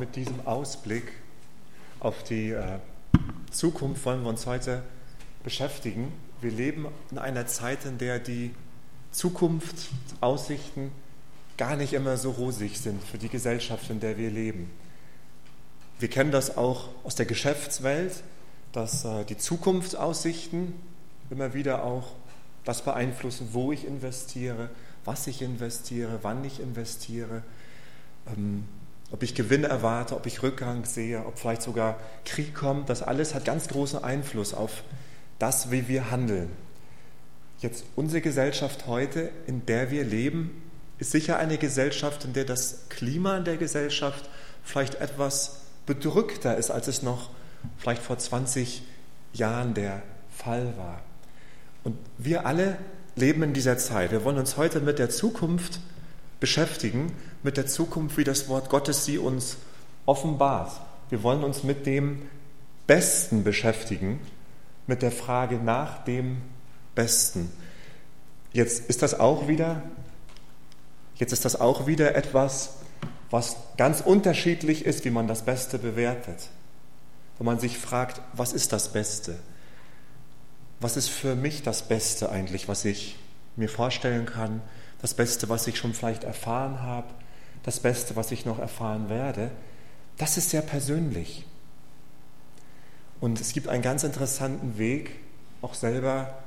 Mit 0.00 0.16
diesem 0.16 0.46
Ausblick 0.46 1.12
auf 2.00 2.22
die 2.22 2.52
äh, 2.52 2.78
Zukunft 3.50 4.02
wollen 4.06 4.22
wir 4.22 4.30
uns 4.30 4.46
heute 4.46 4.82
beschäftigen. 5.44 6.10
Wir 6.40 6.50
leben 6.50 6.86
in 7.10 7.18
einer 7.18 7.46
Zeit, 7.46 7.84
in 7.84 7.98
der 7.98 8.18
die 8.18 8.54
Zukunftsaussichten 9.12 10.90
gar 11.58 11.76
nicht 11.76 11.92
immer 11.92 12.16
so 12.16 12.30
rosig 12.30 12.78
sind 12.78 13.04
für 13.04 13.18
die 13.18 13.28
Gesellschaft, 13.28 13.90
in 13.90 14.00
der 14.00 14.16
wir 14.16 14.30
leben. 14.30 14.70
Wir 15.98 16.08
kennen 16.08 16.32
das 16.32 16.56
auch 16.56 16.88
aus 17.04 17.14
der 17.14 17.26
Geschäftswelt, 17.26 18.22
dass 18.72 19.04
äh, 19.04 19.26
die 19.26 19.36
Zukunftsaussichten 19.36 20.72
immer 21.28 21.52
wieder 21.52 21.84
auch 21.84 22.12
das 22.64 22.82
beeinflussen, 22.82 23.50
wo 23.52 23.70
ich 23.70 23.86
investiere, 23.86 24.70
was 25.04 25.26
ich 25.26 25.42
investiere, 25.42 26.20
wann 26.22 26.42
ich 26.42 26.58
investiere. 26.58 27.42
Ähm, 28.26 28.64
ob 29.12 29.22
ich 29.22 29.34
Gewinn 29.34 29.64
erwarte, 29.64 30.14
ob 30.14 30.26
ich 30.26 30.42
Rückgang 30.42 30.84
sehe, 30.84 31.24
ob 31.26 31.38
vielleicht 31.38 31.62
sogar 31.62 31.98
Krieg 32.24 32.54
kommt, 32.54 32.88
das 32.88 33.02
alles 33.02 33.34
hat 33.34 33.44
ganz 33.44 33.68
großen 33.68 34.02
Einfluss 34.02 34.54
auf 34.54 34.84
das, 35.38 35.70
wie 35.70 35.88
wir 35.88 36.10
handeln. 36.10 36.50
Jetzt 37.60 37.84
unsere 37.96 38.20
Gesellschaft 38.20 38.86
heute, 38.86 39.30
in 39.46 39.66
der 39.66 39.90
wir 39.90 40.04
leben, 40.04 40.62
ist 40.98 41.10
sicher 41.10 41.38
eine 41.38 41.58
Gesellschaft, 41.58 42.24
in 42.24 42.32
der 42.32 42.44
das 42.44 42.88
Klima 42.88 43.36
in 43.36 43.44
der 43.44 43.56
Gesellschaft 43.56 44.28
vielleicht 44.62 44.96
etwas 44.96 45.62
bedrückter 45.86 46.56
ist, 46.56 46.70
als 46.70 46.88
es 46.88 47.02
noch 47.02 47.30
vielleicht 47.78 48.02
vor 48.02 48.18
20 48.18 48.82
Jahren 49.32 49.74
der 49.74 50.02
Fall 50.30 50.74
war. 50.76 51.02
Und 51.84 51.96
wir 52.18 52.46
alle 52.46 52.76
leben 53.16 53.42
in 53.42 53.54
dieser 53.54 53.78
Zeit. 53.78 54.12
Wir 54.12 54.24
wollen 54.24 54.38
uns 54.38 54.56
heute 54.56 54.80
mit 54.80 54.98
der 54.98 55.10
Zukunft 55.10 55.80
beschäftigen 56.40 57.12
mit 57.42 57.56
der 57.56 57.66
Zukunft, 57.66 58.16
wie 58.16 58.24
das 58.24 58.48
Wort 58.48 58.70
Gottes 58.70 59.04
sie 59.04 59.18
uns 59.18 59.58
offenbart. 60.06 60.72
Wir 61.10 61.22
wollen 61.22 61.44
uns 61.44 61.62
mit 61.62 61.86
dem 61.86 62.22
Besten 62.86 63.44
beschäftigen, 63.44 64.20
mit 64.86 65.02
der 65.02 65.12
Frage 65.12 65.56
nach 65.56 66.04
dem 66.04 66.38
Besten. 66.94 67.52
Jetzt 68.52 68.88
ist 68.88 69.02
das 69.02 69.18
auch 69.20 69.46
wieder, 69.46 69.82
jetzt 71.16 71.32
ist 71.32 71.44
das 71.44 71.60
auch 71.60 71.86
wieder 71.86 72.16
etwas, 72.16 72.74
was 73.30 73.56
ganz 73.76 74.00
unterschiedlich 74.00 74.84
ist, 74.84 75.04
wie 75.04 75.10
man 75.10 75.28
das 75.28 75.44
Beste 75.44 75.78
bewertet. 75.78 76.48
Wenn 77.38 77.46
man 77.46 77.60
sich 77.60 77.78
fragt, 77.78 78.20
was 78.32 78.52
ist 78.52 78.72
das 78.72 78.92
Beste? 78.92 79.38
Was 80.80 80.96
ist 80.96 81.08
für 81.10 81.36
mich 81.36 81.62
das 81.62 81.82
Beste 81.82 82.30
eigentlich, 82.30 82.66
was 82.66 82.84
ich 82.84 83.16
mir 83.56 83.68
vorstellen 83.68 84.26
kann? 84.26 84.60
Das 85.00 85.14
Beste, 85.14 85.48
was 85.48 85.66
ich 85.66 85.78
schon 85.78 85.94
vielleicht 85.94 86.24
erfahren 86.24 86.82
habe, 86.82 87.08
das 87.62 87.80
Beste, 87.80 88.16
was 88.16 88.30
ich 88.32 88.44
noch 88.44 88.58
erfahren 88.58 89.08
werde, 89.08 89.50
das 90.18 90.36
ist 90.36 90.50
sehr 90.50 90.62
persönlich. 90.62 91.46
Und 93.20 93.40
es 93.40 93.52
gibt 93.52 93.68
einen 93.68 93.82
ganz 93.82 94.02
interessanten 94.02 94.78
Weg, 94.78 95.16
auch 95.62 95.74
selber 95.74 96.42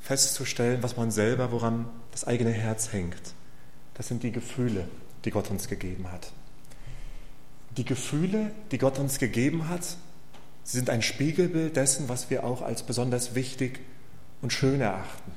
festzustellen, 0.00 0.82
was 0.82 0.96
man 0.96 1.10
selber, 1.10 1.52
woran 1.52 1.86
das 2.12 2.26
eigene 2.26 2.50
Herz 2.50 2.92
hängt. 2.92 3.34
Das 3.94 4.08
sind 4.08 4.22
die 4.22 4.32
Gefühle, 4.32 4.88
die 5.24 5.30
Gott 5.30 5.50
uns 5.50 5.68
gegeben 5.68 6.10
hat. 6.10 6.32
Die 7.76 7.84
Gefühle, 7.84 8.52
die 8.70 8.78
Gott 8.78 8.98
uns 8.98 9.18
gegeben 9.18 9.68
hat, 9.68 9.96
sind 10.64 10.90
ein 10.90 11.02
Spiegelbild 11.02 11.76
dessen, 11.76 12.08
was 12.08 12.30
wir 12.30 12.44
auch 12.44 12.62
als 12.62 12.82
besonders 12.82 13.34
wichtig 13.34 13.80
und 14.42 14.52
schön 14.52 14.80
erachten. 14.80 15.32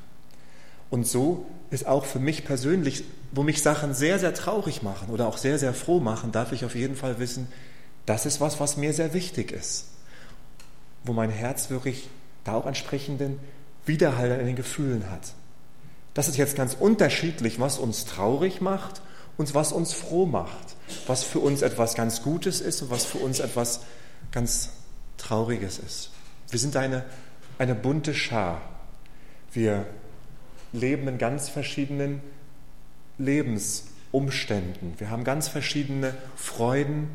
Und 0.92 1.08
so 1.08 1.45
ist 1.72 1.88
auch 1.88 2.06
für 2.06 2.20
mich 2.20 2.45
persönlich, 2.45 3.06
wo 3.31 3.42
mich 3.42 3.64
Sachen 3.64 3.95
sehr, 3.95 4.20
sehr 4.20 4.34
traurig 4.34 4.84
machen 4.84 5.09
oder 5.09 5.28
auch 5.28 5.38
sehr, 5.38 5.58
sehr 5.58 5.73
froh 5.73 6.00
machen, 6.00 6.31
darf 6.31 6.52
ich 6.52 6.66
auf 6.66 6.75
jeden 6.75 6.95
Fall 6.95 7.17
wissen, 7.17 7.48
das 8.06 8.25
ist 8.25 8.42
was, 8.42 8.59
was 8.59 8.78
mir 8.78 8.94
sehr 8.94 9.14
wichtig 9.14 9.52
ist. 9.52 9.86
Wo 11.03 11.14
mein 11.14 11.31
Herz 11.31 11.70
wirklich 11.70 12.09
da 12.44 12.56
auch 12.56 12.66
entsprechenden 12.66 13.39
Widerhall 13.86 14.31
in 14.39 14.45
den 14.45 14.56
Gefühlen 14.56 15.09
hat. 15.09 15.33
Das 16.14 16.27
ist 16.27 16.38
jetzt 16.38 16.58
ganz 16.58 16.76
unterschiedlich, 16.77 17.60
was 17.60 17.80
uns 17.80 18.05
traurig 18.05 18.60
macht 18.60 19.02
und 19.37 19.55
was 19.55 19.71
uns 19.71 19.93
froh 19.93 20.26
macht. 20.26 20.76
Was 21.08 21.23
für 21.23 21.39
uns 21.39 21.61
etwas 21.61 21.95
ganz 21.95 22.21
Gutes 22.21 22.60
ist 22.60 22.82
und 22.82 22.89
was 22.89 23.05
für 23.05 23.20
uns 23.20 23.39
etwas 23.39 23.80
ganz 24.32 24.71
Trauriges 25.17 25.80
ist. 25.80 26.10
Wir 26.49 26.60
sind 26.60 26.76
eine, 26.76 27.05
eine 27.58 27.76
bunte 27.76 28.14
Schar. 28.14 28.61
Wir 29.54 29.86
leben 30.73 31.08
in 31.08 31.17
ganz 31.17 31.49
verschiedenen 31.49 32.21
Lebensumständen. 33.17 34.93
Wir 34.98 35.09
haben 35.09 35.23
ganz 35.23 35.48
verschiedene 35.48 36.14
Freuden 36.36 37.09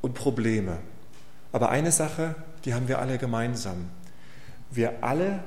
und 0.00 0.14
Probleme. 0.14 0.78
Aber 1.52 1.70
eine 1.70 1.92
Sache, 1.92 2.34
die 2.64 2.74
haben 2.74 2.88
wir 2.88 2.98
alle 2.98 3.18
gemeinsam. 3.18 3.88
Wir 4.70 5.02
alle 5.04 5.42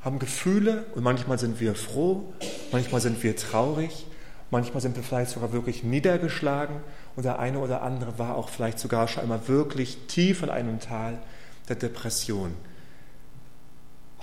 haben 0.00 0.18
Gefühle 0.18 0.84
und 0.94 1.02
manchmal 1.02 1.38
sind 1.38 1.60
wir 1.60 1.74
froh, 1.74 2.32
manchmal 2.72 3.00
sind 3.00 3.22
wir 3.22 3.36
traurig, 3.36 4.06
manchmal 4.50 4.82
sind 4.82 4.96
wir 4.96 5.02
vielleicht 5.02 5.30
sogar 5.30 5.52
wirklich 5.52 5.82
niedergeschlagen 5.82 6.76
und 7.16 7.24
der 7.24 7.38
eine 7.38 7.58
oder 7.58 7.82
andere 7.82 8.18
war 8.18 8.36
auch 8.36 8.50
vielleicht 8.50 8.78
sogar 8.78 9.08
schon 9.08 9.22
einmal 9.22 9.48
wirklich 9.48 9.98
tief 10.06 10.42
in 10.42 10.50
einem 10.50 10.78
Tal 10.78 11.18
der 11.68 11.76
Depression. 11.76 12.54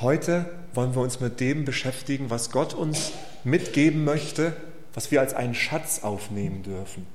Heute 0.02 0.50
wollen 0.74 0.96
wir 0.96 1.02
uns 1.02 1.20
mit 1.20 1.40
dem 1.40 1.64
beschäftigen, 1.64 2.32
was 2.32 2.50
Gott 2.50 2.74
uns 2.74 3.12
mitgeben 3.44 4.04
möchte, 4.04 4.56
was 4.96 5.12
wir 5.12 5.22
als 5.22 5.36
einen 5.36 5.54
Schatz 5.54 6.00
aufnehmen 6.02 6.64
dürfen, 6.64 7.06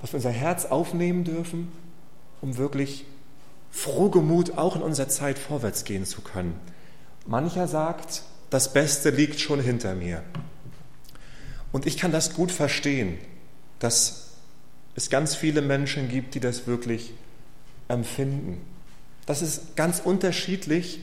was 0.00 0.12
wir 0.12 0.18
unser 0.18 0.30
Herz 0.30 0.66
aufnehmen 0.66 1.24
dürfen, 1.24 1.72
um 2.40 2.58
wirklich 2.58 3.06
frohgemut 3.72 4.56
auch 4.56 4.76
in 4.76 4.82
unserer 4.82 5.08
Zeit 5.08 5.36
vorwärts 5.36 5.82
gehen 5.82 6.04
zu 6.04 6.20
können. 6.20 6.54
Mancher 7.26 7.66
sagt, 7.66 8.22
das 8.50 8.72
Beste 8.72 9.10
liegt 9.10 9.40
schon 9.40 9.58
hinter 9.58 9.96
mir. 9.96 10.22
Und 11.72 11.86
ich 11.86 11.96
kann 11.96 12.12
das 12.12 12.34
gut 12.34 12.52
verstehen, 12.52 13.18
dass 13.80 14.28
es 14.94 15.10
ganz 15.10 15.34
viele 15.34 15.60
Menschen 15.60 16.08
gibt, 16.08 16.36
die 16.36 16.40
das 16.40 16.68
wirklich 16.68 17.14
empfinden. 17.88 18.60
Das 19.26 19.42
ist 19.42 19.74
ganz 19.74 19.98
unterschiedlich, 19.98 21.00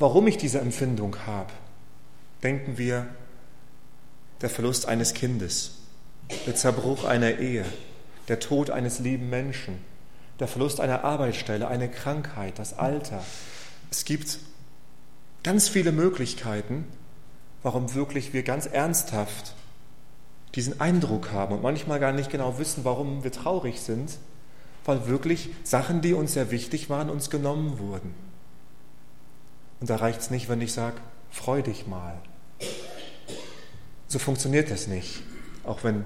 warum 0.00 0.26
ich 0.26 0.38
diese 0.38 0.60
Empfindung 0.60 1.14
habe. 1.26 1.52
Denken 2.42 2.78
wir, 2.78 3.06
der 4.40 4.48
Verlust 4.48 4.86
eines 4.86 5.12
Kindes, 5.14 5.72
der 6.46 6.56
Zerbruch 6.56 7.04
einer 7.04 7.38
Ehe, 7.38 7.66
der 8.28 8.40
Tod 8.40 8.70
eines 8.70 8.98
lieben 8.98 9.28
Menschen, 9.28 9.78
der 10.40 10.48
Verlust 10.48 10.80
einer 10.80 11.04
Arbeitsstelle, 11.04 11.68
eine 11.68 11.90
Krankheit, 11.90 12.58
das 12.58 12.78
Alter. 12.78 13.22
Es 13.90 14.06
gibt 14.06 14.38
ganz 15.42 15.68
viele 15.68 15.92
Möglichkeiten, 15.92 16.86
warum 17.62 17.94
wirklich 17.94 18.32
wir 18.32 18.42
ganz 18.42 18.64
ernsthaft 18.64 19.54
diesen 20.54 20.80
Eindruck 20.80 21.30
haben 21.30 21.54
und 21.54 21.62
manchmal 21.62 22.00
gar 22.00 22.12
nicht 22.12 22.30
genau 22.30 22.58
wissen, 22.58 22.84
warum 22.84 23.22
wir 23.22 23.32
traurig 23.32 23.82
sind, 23.82 24.16
weil 24.86 25.06
wirklich 25.06 25.50
Sachen, 25.62 26.00
die 26.00 26.14
uns 26.14 26.32
sehr 26.32 26.50
wichtig 26.50 26.88
waren, 26.88 27.10
uns 27.10 27.28
genommen 27.28 27.78
wurden. 27.78 28.29
Und 29.80 29.90
da 29.90 29.96
reicht 29.96 30.20
es 30.20 30.30
nicht, 30.30 30.48
wenn 30.48 30.60
ich 30.60 30.72
sage, 30.72 30.96
freu 31.30 31.62
dich 31.62 31.86
mal. 31.86 32.14
So 34.08 34.18
funktioniert 34.18 34.70
das 34.70 34.86
nicht. 34.86 35.22
Auch 35.64 35.84
wenn 35.84 36.04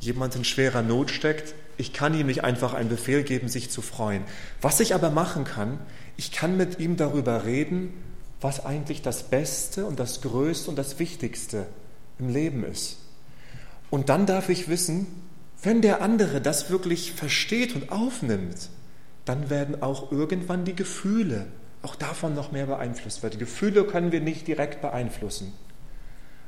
jemand 0.00 0.36
in 0.36 0.44
schwerer 0.44 0.82
Not 0.82 1.10
steckt, 1.10 1.54
ich 1.76 1.92
kann 1.92 2.14
ihm 2.14 2.26
nicht 2.26 2.44
einfach 2.44 2.74
einen 2.74 2.88
Befehl 2.88 3.22
geben, 3.22 3.48
sich 3.48 3.70
zu 3.70 3.82
freuen. 3.82 4.22
Was 4.60 4.80
ich 4.80 4.94
aber 4.94 5.10
machen 5.10 5.44
kann, 5.44 5.78
ich 6.16 6.32
kann 6.32 6.56
mit 6.56 6.78
ihm 6.78 6.96
darüber 6.96 7.44
reden, 7.44 7.92
was 8.40 8.64
eigentlich 8.64 9.02
das 9.02 9.24
Beste 9.24 9.86
und 9.86 9.98
das 9.98 10.20
Größte 10.20 10.70
und 10.70 10.76
das 10.76 10.98
Wichtigste 10.98 11.66
im 12.18 12.28
Leben 12.28 12.64
ist. 12.64 12.98
Und 13.90 14.08
dann 14.08 14.26
darf 14.26 14.48
ich 14.48 14.68
wissen, 14.68 15.06
wenn 15.62 15.82
der 15.82 16.00
andere 16.00 16.40
das 16.40 16.70
wirklich 16.70 17.12
versteht 17.12 17.74
und 17.74 17.90
aufnimmt, 17.90 18.70
dann 19.24 19.50
werden 19.50 19.82
auch 19.82 20.10
irgendwann 20.12 20.64
die 20.64 20.76
Gefühle 20.76 21.46
auch 21.82 21.94
davon 21.94 22.34
noch 22.34 22.52
mehr 22.52 22.66
beeinflusst 22.66 23.22
wird. 23.22 23.38
Gefühle 23.38 23.84
können 23.84 24.12
wir 24.12 24.20
nicht 24.20 24.46
direkt 24.46 24.80
beeinflussen. 24.80 25.52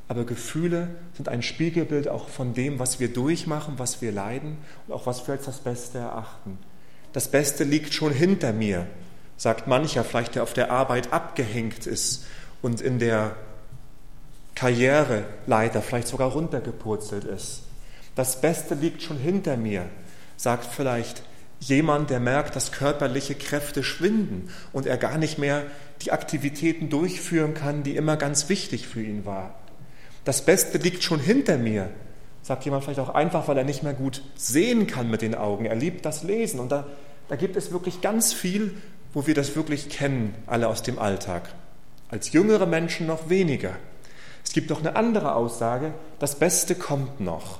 Aber 0.07 0.25
Gefühle 0.25 0.89
sind 1.13 1.29
ein 1.29 1.41
Spiegelbild 1.41 2.07
auch 2.07 2.27
von 2.27 2.53
dem, 2.53 2.77
was 2.77 2.99
wir 2.99 3.11
durchmachen, 3.11 3.75
was 3.77 4.01
wir 4.01 4.11
leiden 4.11 4.57
und 4.87 4.93
auch 4.93 5.05
was 5.05 5.25
wir 5.27 5.33
als 5.33 5.45
das 5.45 5.59
Beste 5.59 5.97
erachten. 5.97 6.59
Das 7.13 7.29
Beste 7.29 7.63
liegt 7.63 7.93
schon 7.93 8.11
hinter 8.11 8.53
mir, 8.53 8.85
sagt 9.37 9.67
mancher, 9.67 10.03
vielleicht 10.03 10.35
der 10.35 10.43
auf 10.43 10.53
der 10.53 10.71
Arbeit 10.71 11.13
abgehängt 11.13 11.87
ist 11.87 12.25
und 12.61 12.81
in 12.81 12.99
der 12.99 13.35
Karriereleiter 14.55 15.81
vielleicht 15.81 16.07
sogar 16.07 16.31
runtergepurzelt 16.31 17.23
ist. 17.23 17.63
Das 18.15 18.41
Beste 18.41 18.75
liegt 18.75 19.01
schon 19.01 19.17
hinter 19.17 19.57
mir, 19.57 19.85
sagt 20.37 20.65
vielleicht 20.65 21.23
Jemand, 21.67 22.09
der 22.09 22.19
merkt, 22.19 22.55
dass 22.55 22.71
körperliche 22.71 23.35
Kräfte 23.35 23.83
schwinden 23.83 24.49
und 24.73 24.85
er 24.85 24.97
gar 24.97 25.17
nicht 25.17 25.37
mehr 25.37 25.63
die 26.01 26.11
Aktivitäten 26.11 26.89
durchführen 26.89 27.53
kann, 27.53 27.83
die 27.83 27.95
immer 27.95 28.17
ganz 28.17 28.49
wichtig 28.49 28.87
für 28.87 29.01
ihn 29.01 29.25
war. 29.25 29.55
Das 30.25 30.43
Beste 30.43 30.77
liegt 30.77 31.03
schon 31.03 31.19
hinter 31.19 31.57
mir, 31.57 31.89
sagt 32.41 32.65
jemand 32.65 32.83
vielleicht 32.83 32.99
auch 32.99 33.13
einfach, 33.13 33.47
weil 33.47 33.57
er 33.57 33.63
nicht 33.63 33.83
mehr 33.83 33.93
gut 33.93 34.21
sehen 34.35 34.87
kann 34.87 35.09
mit 35.09 35.21
den 35.21 35.35
Augen. 35.35 35.65
Er 35.65 35.75
liebt 35.75 36.05
das 36.05 36.23
Lesen. 36.23 36.59
Und 36.59 36.71
da, 36.71 36.85
da 37.29 37.37
gibt 37.37 37.55
es 37.55 37.71
wirklich 37.71 38.01
ganz 38.01 38.33
viel, 38.33 38.75
wo 39.13 39.25
wir 39.25 39.33
das 39.33 39.55
wirklich 39.55 39.87
kennen, 39.87 40.35
alle 40.47 40.67
aus 40.67 40.81
dem 40.83 40.99
Alltag. 40.99 41.53
Als 42.09 42.33
jüngere 42.33 42.65
Menschen 42.65 43.07
noch 43.07 43.29
weniger. 43.29 43.71
Es 44.43 44.51
gibt 44.51 44.69
noch 44.69 44.79
eine 44.79 44.97
andere 44.97 45.35
Aussage, 45.35 45.93
das 46.19 46.35
Beste 46.35 46.75
kommt 46.75 47.21
noch. 47.21 47.59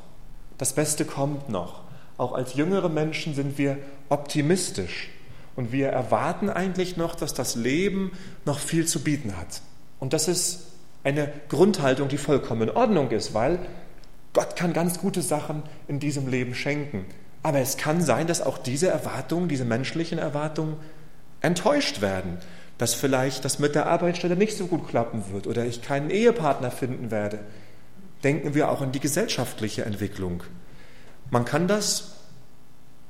Das 0.57 0.73
Beste 0.73 1.05
kommt 1.05 1.47
noch. 1.47 1.82
Auch 2.17 2.33
als 2.33 2.53
jüngere 2.53 2.89
Menschen 2.89 3.33
sind 3.33 3.57
wir 3.57 3.77
optimistisch 4.09 5.09
und 5.55 5.71
wir 5.71 5.89
erwarten 5.89 6.49
eigentlich 6.49 6.97
noch, 6.97 7.15
dass 7.15 7.33
das 7.33 7.55
Leben 7.55 8.11
noch 8.45 8.59
viel 8.59 8.85
zu 8.85 9.03
bieten 9.03 9.37
hat. 9.37 9.61
Und 9.99 10.13
das 10.13 10.27
ist 10.27 10.67
eine 11.03 11.31
Grundhaltung, 11.49 12.07
die 12.07 12.17
vollkommen 12.17 12.63
in 12.63 12.75
Ordnung 12.75 13.11
ist, 13.11 13.33
weil 13.33 13.59
Gott 14.33 14.55
kann 14.55 14.73
ganz 14.73 14.99
gute 14.99 15.21
Sachen 15.21 15.63
in 15.87 15.99
diesem 15.99 16.27
Leben 16.27 16.55
schenken. 16.55 17.05
Aber 17.43 17.59
es 17.59 17.77
kann 17.77 18.01
sein, 18.01 18.25
dass 18.25 18.41
auch 18.41 18.57
diese 18.57 18.87
Erwartungen, 18.87 19.49
diese 19.49 19.65
menschlichen 19.65 20.17
Erwartungen 20.17 20.77
enttäuscht 21.41 22.01
werden. 22.01 22.37
Dass 22.77 22.93
vielleicht 22.95 23.45
das 23.45 23.59
mit 23.59 23.75
der 23.75 23.85
Arbeitsstelle 23.85 24.35
nicht 24.35 24.57
so 24.57 24.65
gut 24.65 24.87
klappen 24.87 25.23
wird 25.31 25.45
oder 25.45 25.65
ich 25.65 25.81
keinen 25.81 26.09
Ehepartner 26.09 26.71
finden 26.71 27.11
werde. 27.11 27.39
Denken 28.23 28.55
wir 28.55 28.71
auch 28.71 28.81
an 28.81 28.91
die 28.91 28.99
gesellschaftliche 28.99 29.85
Entwicklung. 29.85 30.43
Man 31.33 31.45
kann 31.45 31.67
das 31.67 32.11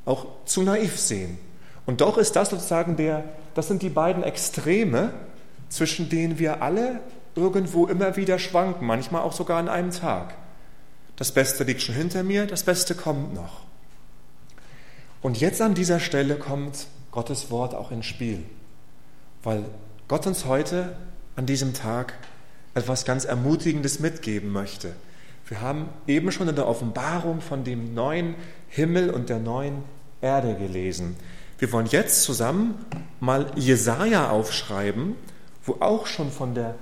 auch 0.05 0.27
zu 0.45 0.61
naiv 0.61 0.97
sehen. 0.97 1.37
Und 1.85 1.99
doch 1.99 2.17
ist 2.17 2.37
das 2.37 2.51
sozusagen 2.51 2.95
der, 2.95 3.25
das 3.53 3.67
sind 3.67 3.81
die 3.81 3.89
beiden 3.89 4.23
Extreme, 4.23 5.13
zwischen 5.67 6.07
denen 6.07 6.39
wir 6.39 6.61
alle 6.61 7.01
irgendwo 7.35 7.85
immer 7.85 8.15
wieder 8.15 8.39
schwanken, 8.39 8.87
manchmal 8.87 9.23
auch 9.23 9.33
sogar 9.33 9.59
an 9.59 9.67
einem 9.67 9.91
Tag. 9.91 10.35
Das 11.17 11.33
Beste 11.33 11.65
liegt 11.65 11.81
schon 11.81 11.95
hinter 11.95 12.23
mir, 12.23 12.47
das 12.47 12.63
Beste 12.63 12.95
kommt 12.95 13.33
noch. 13.33 13.59
Und 15.21 15.41
jetzt 15.41 15.61
an 15.61 15.73
dieser 15.73 15.99
Stelle 15.99 16.37
kommt 16.37 16.87
Gottes 17.11 17.51
Wort 17.51 17.75
auch 17.75 17.91
ins 17.91 18.05
Spiel, 18.05 18.45
weil 19.43 19.65
Gott 20.07 20.25
uns 20.27 20.45
heute 20.45 20.95
an 21.35 21.45
diesem 21.45 21.73
Tag 21.73 22.13
etwas 22.73 23.03
ganz 23.03 23.25
Ermutigendes 23.25 23.99
mitgeben 23.99 24.49
möchte. 24.49 24.95
Wir 25.47 25.61
haben 25.61 25.89
eben 26.07 26.31
schon 26.31 26.47
in 26.47 26.55
der 26.55 26.67
Offenbarung 26.67 27.41
von 27.41 27.63
dem 27.63 27.93
neuen 27.93 28.35
Himmel 28.69 29.09
und 29.09 29.29
der 29.29 29.39
neuen 29.39 29.83
Erde 30.21 30.55
gelesen. 30.55 31.17
Wir 31.59 31.71
wollen 31.71 31.87
jetzt 31.87 32.23
zusammen 32.23 32.75
mal 33.19 33.51
Jesaja 33.55 34.29
aufschreiben, 34.29 35.15
wo 35.65 35.77
auch 35.79 36.07
schon 36.07 36.31
von 36.31 36.55
der 36.55 36.75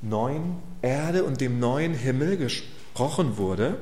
neuen 0.00 0.56
Erde 0.80 1.24
und 1.24 1.40
dem 1.40 1.58
neuen 1.58 1.94
Himmel 1.94 2.36
gesprochen 2.36 3.36
wurde. 3.36 3.76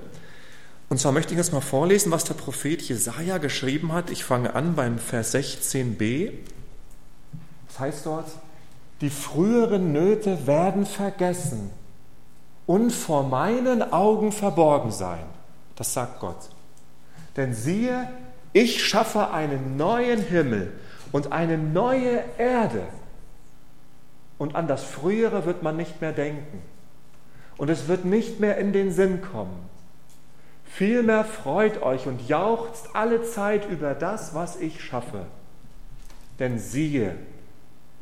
Und 0.88 0.98
zwar 0.98 1.12
möchte 1.12 1.32
ich 1.32 1.38
jetzt 1.38 1.52
mal 1.52 1.60
vorlesen, 1.60 2.10
was 2.10 2.24
der 2.24 2.34
Prophet 2.34 2.82
Jesaja 2.82 3.38
geschrieben 3.38 3.92
hat. 3.92 4.10
Ich 4.10 4.24
fange 4.24 4.54
an 4.54 4.74
beim 4.74 4.98
Vers 4.98 5.34
16b. 5.34 6.32
Das 7.68 7.78
heißt 7.78 8.06
dort, 8.06 8.28
die 9.00 9.10
früheren 9.10 9.92
Nöte 9.92 10.46
werden 10.46 10.86
vergessen 10.86 11.70
und 12.66 12.90
vor 12.92 13.24
meinen 13.24 13.92
Augen 13.92 14.32
verborgen 14.32 14.90
sein. 14.90 15.24
Das 15.76 15.94
sagt 15.94 16.20
Gott. 16.20 16.48
Denn 17.36 17.54
siehe, 17.54 18.08
ich 18.52 18.84
schaffe 18.84 19.30
einen 19.30 19.76
neuen 19.76 20.20
Himmel 20.20 20.72
und 21.10 21.32
eine 21.32 21.58
neue 21.58 22.22
Erde. 22.38 22.82
Und 24.38 24.54
an 24.54 24.68
das 24.68 24.84
Frühere 24.84 25.46
wird 25.46 25.62
man 25.62 25.76
nicht 25.76 26.00
mehr 26.00 26.12
denken. 26.12 26.62
Und 27.56 27.70
es 27.70 27.88
wird 27.88 28.04
nicht 28.04 28.40
mehr 28.40 28.58
in 28.58 28.72
den 28.72 28.92
Sinn 28.92 29.22
kommen. 29.22 29.68
Vielmehr 30.64 31.24
freut 31.24 31.82
euch 31.82 32.06
und 32.06 32.28
jauchzt 32.28 32.88
alle 32.94 33.22
Zeit 33.22 33.68
über 33.68 33.94
das, 33.94 34.34
was 34.34 34.56
ich 34.56 34.82
schaffe. 34.82 35.26
Denn 36.38 36.58
siehe, 36.58 37.14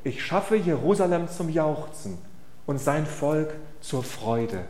ich 0.04 0.24
schaffe 0.24 0.56
Jerusalem 0.56 1.28
zum 1.28 1.48
Jauchzen 1.48 2.16
und 2.66 2.78
sein 2.78 3.06
Volk 3.06 3.52
zur 3.80 4.02
Freude. 4.02 4.64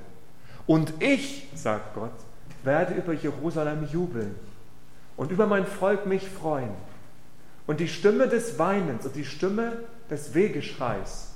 Und 0.67 1.03
ich, 1.03 1.49
sagt 1.55 1.95
Gott, 1.95 2.13
werde 2.63 2.95
über 2.95 3.13
Jerusalem 3.13 3.89
jubeln 3.91 4.35
und 5.17 5.31
über 5.31 5.47
mein 5.47 5.67
Volk 5.67 6.07
mich 6.07 6.29
freuen. 6.29 6.71
Und 7.67 7.81
die 7.81 7.89
Stimme 7.89 8.29
des 8.29 8.59
Weinens 8.59 9.07
und 9.07 9.17
die 9.17 9.25
Stimme 9.25 9.79
des 10.11 10.35
Wehgeschreis 10.35 11.29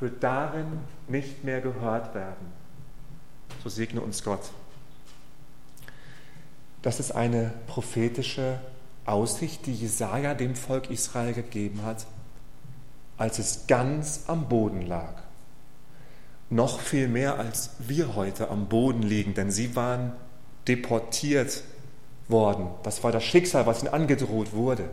wird 0.00 0.22
darin 0.22 0.66
nicht 1.08 1.44
mehr 1.44 1.60
gehört 1.60 2.14
werden. 2.14 2.52
So 3.62 3.68
segne 3.68 4.00
uns 4.00 4.22
Gott. 4.22 4.50
Das 6.82 7.00
ist 7.00 7.12
eine 7.12 7.52
prophetische 7.66 8.60
Aussicht, 9.06 9.66
die 9.66 9.74
Jesaja 9.74 10.34
dem 10.34 10.54
Volk 10.54 10.90
Israel 10.90 11.32
gegeben 11.32 11.82
hat, 11.84 12.06
als 13.16 13.38
es 13.38 13.66
ganz 13.66 14.24
am 14.26 14.48
Boden 14.48 14.86
lag. 14.86 15.25
Noch 16.48 16.80
viel 16.80 17.08
mehr 17.08 17.38
als 17.38 17.70
wir 17.78 18.14
heute 18.14 18.50
am 18.50 18.68
Boden 18.68 19.02
liegen, 19.02 19.34
denn 19.34 19.50
sie 19.50 19.74
waren 19.74 20.12
deportiert 20.68 21.62
worden. 22.28 22.68
Das 22.82 23.02
war 23.02 23.12
das 23.12 23.24
Schicksal, 23.24 23.66
was 23.66 23.82
ihnen 23.82 23.92
angedroht 23.92 24.52
wurde. 24.52 24.88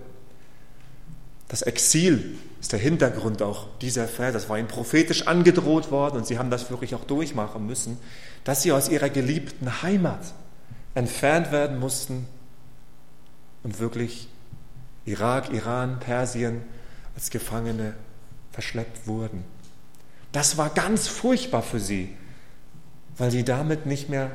Das 1.47 1.61
Exil 1.61 2.37
ist 2.59 2.71
der 2.71 2.79
Hintergrund 2.79 3.43
auch 3.43 3.67
dieser 3.81 4.07
Vers. 4.07 4.33
Das 4.33 4.49
war 4.49 4.57
ihnen 4.57 4.67
prophetisch 4.67 5.27
angedroht 5.27 5.91
worden 5.91 6.17
und 6.17 6.25
sie 6.25 6.39
haben 6.39 6.49
das 6.49 6.71
wirklich 6.71 6.95
auch 6.95 7.03
durchmachen 7.05 7.65
müssen, 7.67 7.97
dass 8.43 8.63
sie 8.63 8.71
aus 8.71 8.89
ihrer 8.89 9.09
geliebten 9.09 9.83
Heimat 9.83 10.33
entfernt 10.95 11.51
werden 11.51 11.79
mussten 11.79 12.27
und 13.63 13.79
wirklich 13.79 14.27
Irak, 15.05 15.51
Iran, 15.53 15.99
Persien 15.99 16.61
als 17.15 17.29
Gefangene 17.29 17.93
verschleppt 18.51 19.07
wurden. 19.07 19.43
Das 20.33 20.57
war 20.57 20.69
ganz 20.69 21.07
furchtbar 21.07 21.61
für 21.61 21.79
sie, 21.79 22.09
weil 23.17 23.29
sie 23.29 23.45
damit 23.45 23.85
nicht 23.85 24.09
mehr 24.09 24.31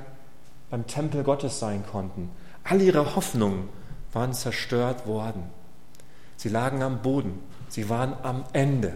beim 0.70 0.86
Tempel 0.86 1.24
Gottes 1.24 1.58
sein 1.58 1.84
konnten. 1.84 2.30
All 2.62 2.80
ihre 2.80 3.16
Hoffnungen 3.16 3.68
waren 4.12 4.32
zerstört 4.32 5.08
worden. 5.08 5.42
Sie 6.36 6.48
lagen 6.48 6.82
am 6.82 7.02
Boden, 7.02 7.40
sie 7.68 7.88
waren 7.90 8.14
am 8.22 8.44
Ende. 8.52 8.94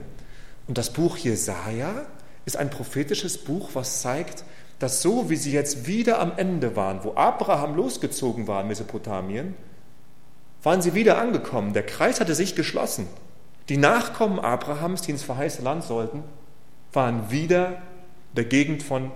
Und 0.69 0.79
das 0.79 0.93
Buch 0.93 1.17
Jesaja 1.17 2.07
ist 2.45 2.57
ein 2.57 2.71
prophetisches 2.71 3.37
Buch, 3.37 3.71
was 3.75 4.01
zeigt, 4.01 4.45
dass 4.79 5.03
so 5.03 5.29
wie 5.29 5.37
sie 5.37 5.53
jetzt 5.53 5.89
wieder 5.89 6.21
am 6.21 6.33
Ende 6.37 6.77
waren, 6.77 7.03
wo 7.03 7.15
Abraham 7.17 7.75
losgezogen 7.75 8.47
war 8.47 8.61
in 8.63 8.69
Mesopotamien, 8.69 9.57
waren 10.63 10.83
sie 10.83 10.95
wieder 10.95 11.19
angekommen. 11.19 11.73
Der 11.73 11.85
Kreis 11.85 12.21
hatte 12.21 12.37
sich 12.37 12.55
geschlossen. 12.55 13.09
Die 13.69 13.77
Nachkommen 13.77 14.39
Abrahams, 14.39 15.03
die 15.03 15.11
ins 15.11 15.25
verheißene 15.25 15.65
Land 15.65 15.83
sollten, 15.83 16.23
waren 16.93 17.31
wieder 17.31 17.69
in 17.69 18.37
der 18.37 18.45
Gegend 18.45 18.83
von 18.83 19.13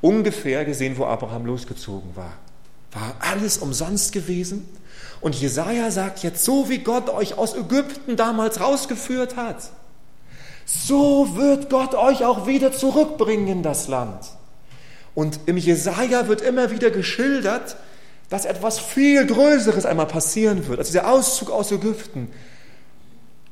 ungefähr 0.00 0.64
gesehen, 0.64 0.96
wo 0.98 1.04
Abraham 1.04 1.46
losgezogen 1.46 2.14
war. 2.16 2.32
War 2.92 3.14
alles 3.20 3.58
umsonst 3.58 4.12
gewesen? 4.12 4.68
Und 5.20 5.34
Jesaja 5.34 5.90
sagt 5.90 6.22
jetzt, 6.22 6.44
so 6.44 6.68
wie 6.68 6.78
Gott 6.78 7.10
euch 7.10 7.36
aus 7.36 7.54
Ägypten 7.54 8.16
damals 8.16 8.60
rausgeführt 8.60 9.36
hat, 9.36 9.70
so 10.64 11.36
wird 11.36 11.68
Gott 11.68 11.94
euch 11.94 12.24
auch 12.24 12.46
wieder 12.46 12.72
zurückbringen 12.72 13.48
in 13.48 13.62
das 13.62 13.88
Land. 13.88 14.24
Und 15.14 15.40
im 15.46 15.56
Jesaja 15.56 16.28
wird 16.28 16.40
immer 16.40 16.70
wieder 16.70 16.90
geschildert, 16.90 17.76
dass 18.28 18.44
etwas 18.44 18.78
viel 18.78 19.26
Größeres 19.26 19.84
einmal 19.84 20.06
passieren 20.06 20.66
wird, 20.68 20.78
als 20.78 20.88
dieser 20.88 21.10
Auszug 21.10 21.50
aus 21.50 21.72
Ägypten. 21.72 22.30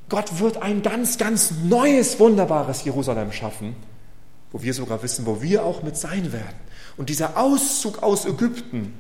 Gott 0.09 0.41
wird 0.41 0.63
ein 0.63 0.83
ganz, 0.83 1.19
ganz 1.19 1.53
neues, 1.65 2.19
wunderbares 2.19 2.85
Jerusalem 2.85 3.33
schaffen, 3.33 3.77
wo 4.53 4.63
wir 4.63 4.73
sogar 4.73 5.03
wissen, 5.03 5.27
wo 5.27 5.43
wir 5.43 5.65
auch 5.65 5.83
mit 5.83 5.97
sein 5.97 6.33
werden. 6.33 6.57
Und 6.97 7.11
dieser 7.11 7.37
Auszug 7.37 8.03
aus 8.03 8.25
Ägypten, 8.25 8.95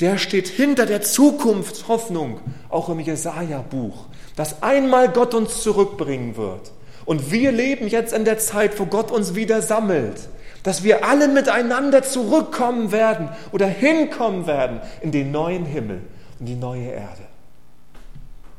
der 0.00 0.18
steht 0.18 0.48
hinter 0.48 0.86
der 0.86 1.02
Zukunftshoffnung, 1.02 2.40
auch 2.68 2.88
im 2.88 3.00
Jesaja-Buch, 3.00 4.06
dass 4.34 4.62
einmal 4.62 5.10
Gott 5.10 5.34
uns 5.34 5.62
zurückbringen 5.62 6.36
wird. 6.36 6.72
Und 7.04 7.30
wir 7.30 7.52
leben 7.52 7.86
jetzt 7.88 8.12
in 8.12 8.24
der 8.24 8.38
Zeit, 8.38 8.78
wo 8.80 8.86
Gott 8.86 9.10
uns 9.10 9.34
wieder 9.34 9.62
sammelt, 9.62 10.28
dass 10.62 10.82
wir 10.82 11.04
alle 11.04 11.28
miteinander 11.28 12.02
zurückkommen 12.02 12.90
werden 12.90 13.28
oder 13.52 13.66
hinkommen 13.66 14.46
werden 14.46 14.80
in 15.00 15.12
den 15.12 15.30
neuen 15.30 15.64
Himmel 15.64 16.02
und 16.40 16.46
die 16.46 16.56
neue 16.56 16.88
Erde. 16.88 17.22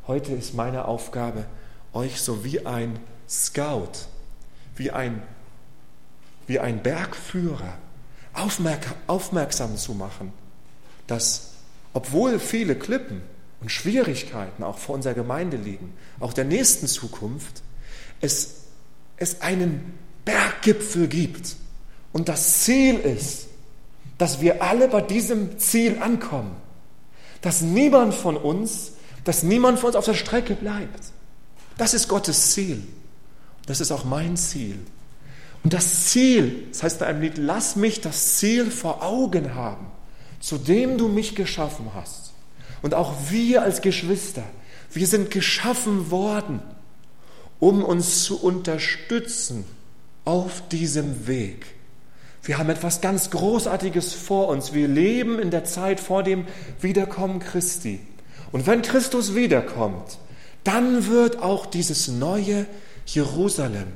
Heute 0.07 0.31
ist 0.31 0.53
meine 0.55 0.87
Aufgabe, 0.87 1.43
euch 1.97 2.21
so 2.21 2.43
wie 2.43 2.65
ein 2.65 2.99
Scout, 3.27 4.07
wie 4.75 4.91
ein, 4.91 5.21
wie 6.47 6.59
ein 6.59 6.81
Bergführer 6.81 7.77
aufmerksam 9.07 9.77
zu 9.77 9.93
machen 9.93 10.31
dass 11.07 11.53
obwohl 11.93 12.39
viele 12.39 12.75
Klippen 12.75 13.21
und 13.61 13.71
Schwierigkeiten 13.71 14.63
auch 14.63 14.77
vor 14.77 14.93
unserer 14.95 15.15
Gemeinde 15.15 15.57
liegen, 15.57 15.93
auch 16.19 16.33
der 16.33 16.45
nächsten 16.45 16.85
Zukunft, 16.87 17.63
es, 18.21 18.65
es 19.15 19.41
einen 19.41 19.97
Berggipfel 20.25 21.07
gibt. 21.07 21.55
Und 22.13 22.29
das 22.29 22.61
Ziel 22.63 22.99
ist, 22.99 23.47
dass 24.17 24.41
wir 24.41 24.61
alle 24.61 24.87
bei 24.89 25.01
diesem 25.01 25.57
Ziel 25.57 25.97
ankommen. 26.01 26.55
Dass 27.41 27.61
niemand 27.61 28.13
von 28.13 28.35
uns, 28.35 28.93
dass 29.23 29.43
niemand 29.43 29.79
von 29.79 29.87
uns 29.87 29.95
auf 29.95 30.05
der 30.05 30.13
Strecke 30.13 30.55
bleibt. 30.55 31.11
Das 31.77 31.93
ist 31.93 32.07
Gottes 32.07 32.51
Ziel. 32.51 32.83
Das 33.65 33.81
ist 33.81 33.91
auch 33.91 34.03
mein 34.03 34.37
Ziel. 34.37 34.79
Und 35.63 35.73
das 35.73 36.05
Ziel, 36.05 36.67
das 36.71 36.83
heißt 36.83 36.99
bei 36.99 37.07
einem 37.07 37.21
Lied, 37.21 37.37
lass 37.37 37.75
mich 37.75 38.01
das 38.01 38.37
Ziel 38.37 38.71
vor 38.71 39.03
Augen 39.03 39.53
haben, 39.53 39.87
zu 40.39 40.57
dem 40.57 40.97
du 40.97 41.07
mich 41.07 41.35
geschaffen 41.35 41.91
hast. 41.93 42.33
Und 42.81 42.93
auch 42.93 43.13
wir 43.29 43.63
als 43.63 43.81
Geschwister, 43.81 44.43
wir 44.93 45.07
sind 45.07 45.31
geschaffen 45.31 46.09
worden, 46.09 46.61
um 47.59 47.83
uns 47.83 48.23
zu 48.23 48.41
unterstützen 48.41 49.65
auf 50.25 50.67
diesem 50.69 51.27
Weg. 51.27 51.65
Wir 52.43 52.57
haben 52.57 52.69
etwas 52.69 53.01
ganz 53.01 53.29
Großartiges 53.29 54.13
vor 54.13 54.47
uns. 54.47 54.73
Wir 54.73 54.87
leben 54.87 55.37
in 55.37 55.51
der 55.51 55.65
Zeit 55.65 55.99
vor 55.99 56.23
dem 56.23 56.47
Wiederkommen 56.79 57.39
Christi. 57.39 57.99
Und 58.53 58.67
wenn 58.67 58.81
Christus 58.81 59.35
wiederkommt, 59.35 60.17
dann 60.67 61.07
wird 61.07 61.41
auch 61.41 61.65
dieses 61.65 62.09
neue 62.09 62.65
Jerusalem 63.05 63.87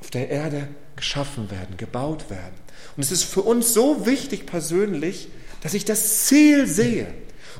auf 0.00 0.10
der 0.10 0.30
Erde 0.30 0.68
geschaffen 0.96 1.50
werden, 1.50 1.76
gebaut 1.76 2.30
werden. 2.30 2.54
Und 2.96 3.02
es 3.02 3.12
ist 3.12 3.24
für 3.24 3.42
uns 3.42 3.74
so 3.74 4.06
wichtig 4.06 4.46
persönlich, 4.46 5.28
dass 5.60 5.74
ich 5.74 5.84
das 5.84 6.24
Ziel 6.24 6.66
sehe 6.66 7.06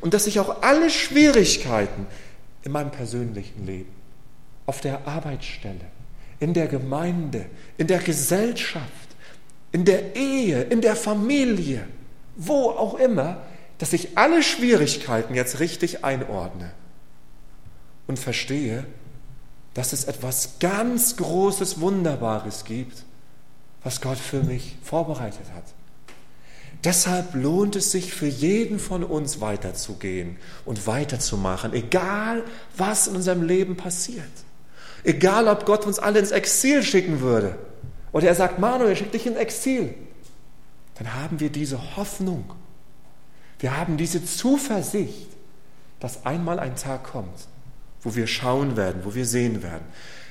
und 0.00 0.14
dass 0.14 0.26
ich 0.26 0.40
auch 0.40 0.62
alle 0.62 0.88
Schwierigkeiten 0.88 2.06
in 2.62 2.72
meinem 2.72 2.90
persönlichen 2.90 3.66
Leben, 3.66 3.92
auf 4.64 4.80
der 4.80 5.06
Arbeitsstelle, 5.06 5.84
in 6.40 6.54
der 6.54 6.68
Gemeinde, 6.68 7.44
in 7.76 7.86
der 7.86 7.98
Gesellschaft, 7.98 8.86
in 9.72 9.84
der 9.84 10.16
Ehe, 10.16 10.62
in 10.62 10.80
der 10.80 10.96
Familie, 10.96 11.86
wo 12.36 12.70
auch 12.70 12.94
immer, 12.94 13.42
dass 13.76 13.92
ich 13.92 14.16
alle 14.16 14.42
Schwierigkeiten 14.42 15.34
jetzt 15.34 15.60
richtig 15.60 16.02
einordne 16.02 16.72
und 18.06 18.18
verstehe, 18.18 18.86
dass 19.74 19.92
es 19.92 20.04
etwas 20.04 20.58
ganz 20.60 21.16
Großes, 21.16 21.80
Wunderbares 21.80 22.64
gibt, 22.64 23.04
was 23.82 24.00
Gott 24.00 24.18
für 24.18 24.42
mich 24.42 24.76
vorbereitet 24.82 25.46
hat. 25.54 25.64
Deshalb 26.84 27.34
lohnt 27.34 27.76
es 27.76 27.90
sich 27.92 28.12
für 28.12 28.26
jeden 28.26 28.78
von 28.78 29.04
uns 29.04 29.40
weiterzugehen 29.40 30.36
und 30.64 30.86
weiterzumachen, 30.86 31.72
egal 31.72 32.44
was 32.76 33.06
in 33.06 33.16
unserem 33.16 33.42
Leben 33.42 33.76
passiert. 33.76 34.24
Egal, 35.02 35.48
ob 35.48 35.66
Gott 35.66 35.86
uns 35.86 35.98
alle 35.98 36.18
ins 36.18 36.30
Exil 36.30 36.82
schicken 36.82 37.20
würde 37.20 37.58
oder 38.12 38.28
er 38.28 38.34
sagt, 38.34 38.58
Manuel, 38.58 38.96
schick 38.96 39.12
dich 39.12 39.26
ins 39.26 39.36
Exil, 39.36 39.94
dann 40.96 41.14
haben 41.14 41.40
wir 41.40 41.50
diese 41.50 41.96
Hoffnung. 41.96 42.52
Wir 43.58 43.76
haben 43.76 43.96
diese 43.96 44.24
Zuversicht, 44.24 45.28
dass 46.00 46.26
einmal 46.26 46.58
ein 46.58 46.76
Tag 46.76 47.04
kommt, 47.04 47.48
wo 48.04 48.14
wir 48.14 48.26
schauen 48.26 48.76
werden, 48.76 49.04
wo 49.04 49.14
wir 49.14 49.26
sehen 49.26 49.62
werden. 49.62 49.84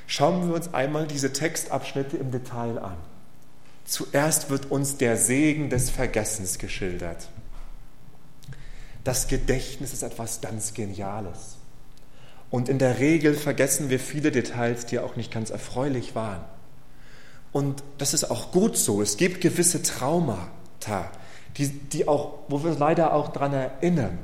Schauen 0.07 0.47
wir 0.47 0.55
uns 0.55 0.73
einmal 0.73 1.07
diese 1.07 1.33
Textabschnitte 1.33 2.17
im 2.17 2.31
Detail 2.31 2.77
an. 2.77 2.95
Zuerst 3.85 4.49
wird 4.49 4.71
uns 4.71 4.97
der 4.97 5.17
Segen 5.17 5.69
des 5.69 5.89
Vergessens 5.89 6.57
geschildert. 6.57 7.27
Das 9.03 9.27
Gedächtnis 9.27 9.91
ist 9.91 10.03
etwas 10.03 10.39
ganz 10.39 10.73
Geniales. 10.73 11.57
Und 12.49 12.69
in 12.69 12.79
der 12.79 12.99
Regel 12.99 13.33
vergessen 13.33 13.89
wir 13.89 13.99
viele 13.99 14.31
Details, 14.31 14.85
die 14.85 14.99
auch 14.99 15.15
nicht 15.15 15.33
ganz 15.33 15.49
erfreulich 15.49 16.15
waren. 16.15 16.43
Und 17.51 17.83
das 17.97 18.13
ist 18.13 18.25
auch 18.25 18.51
gut 18.51 18.77
so. 18.77 19.01
Es 19.01 19.17
gibt 19.17 19.41
gewisse 19.41 19.81
Traumata, 19.81 21.09
die, 21.57 21.67
die 21.67 22.07
auch, 22.07 22.39
wo 22.47 22.63
wir 22.63 22.75
leider 22.75 23.13
auch 23.13 23.29
daran 23.29 23.53
erinnern. 23.53 24.19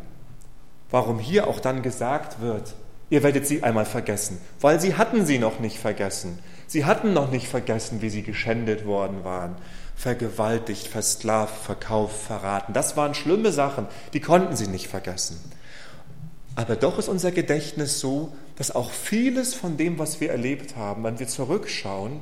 Warum 0.89 1.19
hier 1.19 1.47
auch 1.47 1.59
dann 1.59 1.81
gesagt 1.81 2.41
wird, 2.41 2.75
ihr 3.09 3.23
werdet 3.23 3.47
sie 3.47 3.63
einmal 3.63 3.85
vergessen, 3.85 4.39
weil 4.61 4.79
sie 4.79 4.95
hatten 4.95 5.25
sie 5.25 5.39
noch 5.39 5.59
nicht 5.59 5.77
vergessen. 5.77 6.39
Sie 6.67 6.85
hatten 6.85 7.13
noch 7.13 7.31
nicht 7.31 7.47
vergessen, 7.47 8.01
wie 8.01 8.09
sie 8.09 8.21
geschändet 8.21 8.85
worden 8.85 9.23
waren, 9.23 9.55
vergewaltigt, 9.95 10.87
versklavt, 10.87 11.57
verkauft, 11.57 12.15
verraten. 12.15 12.73
Das 12.73 12.95
waren 12.95 13.15
schlimme 13.15 13.51
Sachen, 13.51 13.87
die 14.13 14.19
konnten 14.19 14.55
sie 14.55 14.67
nicht 14.67 14.87
vergessen. 14.87 15.39
Aber 16.55 16.75
doch 16.75 16.99
ist 16.99 17.07
unser 17.07 17.31
Gedächtnis 17.31 17.99
so, 17.99 18.33
dass 18.55 18.75
auch 18.75 18.91
vieles 18.91 19.55
von 19.55 19.77
dem, 19.77 19.97
was 19.97 20.21
wir 20.21 20.29
erlebt 20.29 20.75
haben, 20.75 21.03
wenn 21.03 21.17
wir 21.17 21.27
zurückschauen, 21.27 22.19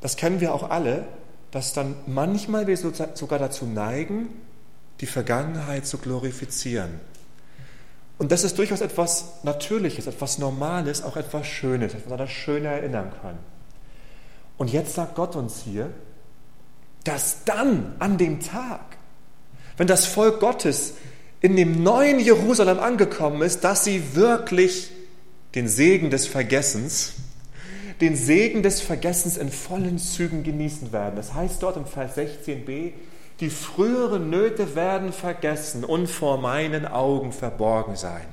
das 0.00 0.16
kennen 0.16 0.40
wir 0.40 0.54
auch 0.54 0.70
alle, 0.70 1.06
dass 1.50 1.72
dann 1.72 1.96
manchmal 2.06 2.66
wir 2.66 2.76
sogar 2.76 3.38
dazu 3.38 3.66
neigen, 3.66 4.28
die 5.00 5.06
Vergangenheit 5.06 5.86
zu 5.86 5.98
glorifizieren. 5.98 7.00
Und 8.20 8.30
das 8.32 8.44
ist 8.44 8.58
durchaus 8.58 8.82
etwas 8.82 9.24
Natürliches, 9.44 10.06
etwas 10.06 10.36
Normales, 10.36 11.02
auch 11.02 11.16
etwas 11.16 11.46
Schönes, 11.46 11.94
etwas 11.94 12.12
an 12.12 12.18
das 12.18 12.30
Schöne 12.30 12.68
erinnern 12.68 13.10
können. 13.22 13.38
Und 14.58 14.70
jetzt 14.70 14.94
sagt 14.94 15.14
Gott 15.14 15.36
uns 15.36 15.62
hier, 15.62 15.88
dass 17.04 17.44
dann 17.46 17.94
an 17.98 18.18
dem 18.18 18.40
Tag, 18.40 18.98
wenn 19.78 19.86
das 19.86 20.04
Volk 20.04 20.38
Gottes 20.38 20.96
in 21.40 21.56
dem 21.56 21.82
neuen 21.82 22.20
Jerusalem 22.20 22.78
angekommen 22.78 23.40
ist, 23.40 23.64
dass 23.64 23.84
sie 23.84 24.14
wirklich 24.14 24.90
den 25.54 25.66
Segen 25.66 26.10
des 26.10 26.26
Vergessens, 26.26 27.14
den 28.02 28.16
Segen 28.16 28.62
des 28.62 28.82
Vergessens 28.82 29.38
in 29.38 29.50
vollen 29.50 29.96
Zügen 29.98 30.42
genießen 30.42 30.92
werden. 30.92 31.16
Das 31.16 31.32
heißt 31.32 31.62
dort 31.62 31.78
im 31.78 31.86
Vers 31.86 32.18
16b, 32.18 32.92
die 33.40 33.50
früheren 33.50 34.28
Nöte 34.28 34.74
werden 34.74 35.12
vergessen 35.12 35.84
und 35.84 36.08
vor 36.08 36.38
meinen 36.38 36.86
Augen 36.86 37.32
verborgen 37.32 37.96
sein. 37.96 38.26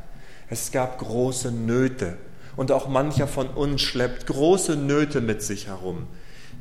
Es 0.50 0.72
gab 0.72 1.00
große 1.00 1.52
Nöte 1.52 2.18
und 2.58 2.72
auch 2.72 2.90
mancher 2.90 3.28
von 3.28 3.48
uns 3.48 3.82
schleppt 3.82 4.28
große 4.28 4.76
Nöte 4.76 5.22
mit 5.22 5.42
sich 5.42 5.68
herum, 5.68 6.08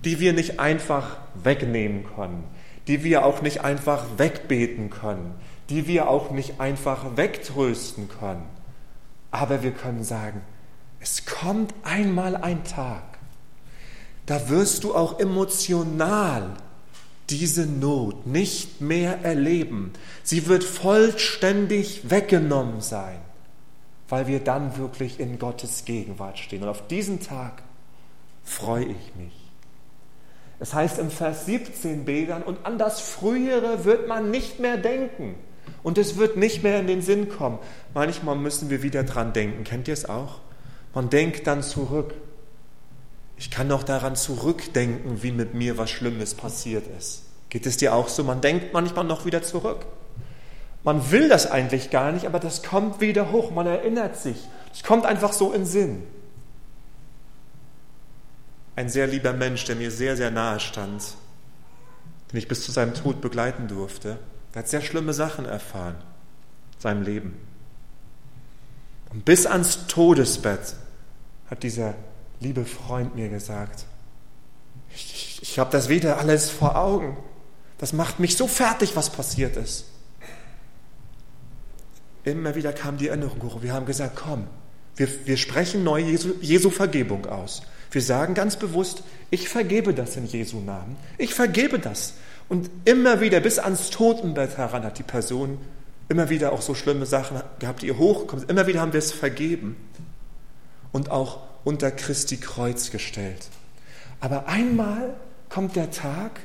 die 0.04 0.20
wir 0.20 0.32
nicht 0.32 0.60
einfach 0.60 1.16
wegnehmen 1.34 2.04
können, 2.14 2.44
die 2.86 3.02
wir 3.02 3.24
auch 3.24 3.42
nicht 3.42 3.62
einfach 3.62 4.04
wegbeten 4.16 4.90
können, 4.90 5.34
die 5.68 5.88
wir 5.88 6.08
auch 6.08 6.30
nicht 6.30 6.60
einfach 6.60 7.16
wegtrösten 7.16 8.08
können. 8.08 8.46
Aber 9.32 9.64
wir 9.64 9.72
können 9.72 10.04
sagen, 10.04 10.40
es 11.00 11.26
kommt 11.26 11.74
einmal 11.82 12.36
ein 12.36 12.62
Tag, 12.62 13.02
da 14.26 14.48
wirst 14.48 14.84
du 14.84 14.94
auch 14.94 15.18
emotional 15.18 16.54
diese 17.30 17.66
Not 17.66 18.26
nicht 18.26 18.80
mehr 18.80 19.24
erleben. 19.24 19.92
Sie 20.22 20.46
wird 20.46 20.64
vollständig 20.64 22.10
weggenommen 22.10 22.80
sein, 22.80 23.18
weil 24.08 24.26
wir 24.26 24.40
dann 24.40 24.76
wirklich 24.76 25.20
in 25.20 25.38
Gottes 25.38 25.84
Gegenwart 25.84 26.38
stehen. 26.38 26.62
Und 26.62 26.68
auf 26.68 26.86
diesen 26.86 27.20
Tag 27.20 27.62
freue 28.44 28.84
ich 28.84 29.14
mich. 29.16 29.32
Es 30.58 30.72
heißt 30.72 30.98
im 30.98 31.10
Vers 31.10 31.46
17 31.46 32.04
Bildern, 32.04 32.42
und 32.42 32.64
an 32.64 32.78
das 32.78 33.00
Frühere 33.00 33.84
wird 33.84 34.08
man 34.08 34.30
nicht 34.30 34.58
mehr 34.58 34.78
denken. 34.78 35.34
Und 35.82 35.98
es 35.98 36.16
wird 36.16 36.36
nicht 36.36 36.62
mehr 36.62 36.80
in 36.80 36.86
den 36.86 37.02
Sinn 37.02 37.28
kommen. 37.28 37.58
Manchmal 37.92 38.36
müssen 38.36 38.70
wir 38.70 38.82
wieder 38.82 39.04
dran 39.04 39.32
denken. 39.32 39.64
Kennt 39.64 39.88
ihr 39.88 39.94
es 39.94 40.08
auch? 40.08 40.40
Man 40.94 41.10
denkt 41.10 41.46
dann 41.46 41.62
zurück. 41.62 42.14
Ich 43.36 43.50
kann 43.50 43.68
noch 43.68 43.82
daran 43.82 44.16
zurückdenken, 44.16 45.22
wie 45.22 45.32
mit 45.32 45.54
mir 45.54 45.76
was 45.76 45.90
Schlimmes 45.90 46.34
passiert 46.34 46.84
ist. 46.98 47.22
Geht 47.50 47.66
es 47.66 47.76
dir 47.76 47.94
auch 47.94 48.08
so? 48.08 48.24
Man 48.24 48.40
denkt 48.40 48.72
manchmal 48.72 49.04
noch 49.04 49.24
wieder 49.24 49.42
zurück. 49.42 49.86
Man 50.84 51.10
will 51.10 51.28
das 51.28 51.50
eigentlich 51.50 51.90
gar 51.90 52.12
nicht, 52.12 52.26
aber 52.26 52.38
das 52.38 52.62
kommt 52.62 53.00
wieder 53.00 53.32
hoch. 53.32 53.50
Man 53.50 53.66
erinnert 53.66 54.16
sich. 54.16 54.36
Es 54.72 54.82
kommt 54.82 55.04
einfach 55.04 55.32
so 55.32 55.52
in 55.52 55.66
Sinn. 55.66 56.02
Ein 58.76 58.88
sehr 58.88 59.06
lieber 59.06 59.32
Mensch, 59.32 59.64
der 59.64 59.76
mir 59.76 59.90
sehr, 59.90 60.16
sehr 60.16 60.30
nahe 60.30 60.60
stand, 60.60 61.02
den 62.30 62.38
ich 62.38 62.46
bis 62.46 62.64
zu 62.64 62.72
seinem 62.72 62.94
Tod 62.94 63.20
begleiten 63.20 63.68
durfte, 63.68 64.18
der 64.54 64.62
hat 64.62 64.68
sehr 64.68 64.82
schlimme 64.82 65.12
Sachen 65.12 65.46
erfahren, 65.46 65.96
in 66.74 66.80
seinem 66.80 67.02
Leben. 67.02 67.36
Und 69.10 69.24
bis 69.24 69.46
ans 69.46 69.86
Todesbett 69.86 70.74
hat 71.48 71.62
dieser 71.62 71.94
liebe 72.40 72.64
Freund 72.64 73.14
mir 73.14 73.28
gesagt, 73.28 73.86
ich, 74.94 75.40
ich 75.42 75.58
habe 75.58 75.70
das 75.70 75.88
wieder 75.88 76.18
alles 76.18 76.50
vor 76.50 76.76
Augen. 76.76 77.16
Das 77.78 77.92
macht 77.92 78.20
mich 78.20 78.36
so 78.36 78.46
fertig, 78.46 78.96
was 78.96 79.10
passiert 79.10 79.56
ist. 79.56 79.86
Immer 82.24 82.54
wieder 82.54 82.72
kam 82.72 82.96
die 82.96 83.08
Erinnerung 83.08 83.42
hoch. 83.42 83.62
Wir 83.62 83.72
haben 83.72 83.86
gesagt, 83.86 84.16
komm, 84.16 84.46
wir, 84.96 85.08
wir 85.26 85.36
sprechen 85.36 85.84
neu 85.84 86.00
Jesu, 86.00 86.32
Jesu 86.40 86.70
Vergebung 86.70 87.26
aus. 87.26 87.62
Wir 87.90 88.02
sagen 88.02 88.34
ganz 88.34 88.56
bewusst, 88.56 89.02
ich 89.30 89.48
vergebe 89.48 89.94
das 89.94 90.16
in 90.16 90.26
Jesu 90.26 90.60
Namen. 90.60 90.96
Ich 91.18 91.34
vergebe 91.34 91.78
das. 91.78 92.14
Und 92.48 92.70
immer 92.84 93.20
wieder 93.20 93.40
bis 93.40 93.58
ans 93.58 93.90
Totenbett 93.90 94.56
heran 94.56 94.84
hat 94.84 94.98
die 94.98 95.02
Person 95.02 95.58
immer 96.08 96.30
wieder 96.30 96.52
auch 96.52 96.62
so 96.62 96.74
schlimme 96.74 97.06
Sachen 97.06 97.40
gehabt, 97.58 97.82
die 97.82 97.86
ihr 97.88 97.98
hochkommen. 97.98 98.48
Immer 98.48 98.66
wieder 98.66 98.80
haben 98.80 98.92
wir 98.92 98.98
es 98.98 99.12
vergeben 99.12 99.76
und 100.92 101.10
auch 101.10 101.40
unter 101.66 101.90
Christi 101.90 102.36
Kreuz 102.36 102.92
gestellt. 102.92 103.48
Aber 104.20 104.46
einmal 104.46 105.14
kommt 105.48 105.74
der 105.74 105.90
Tag, 105.90 106.40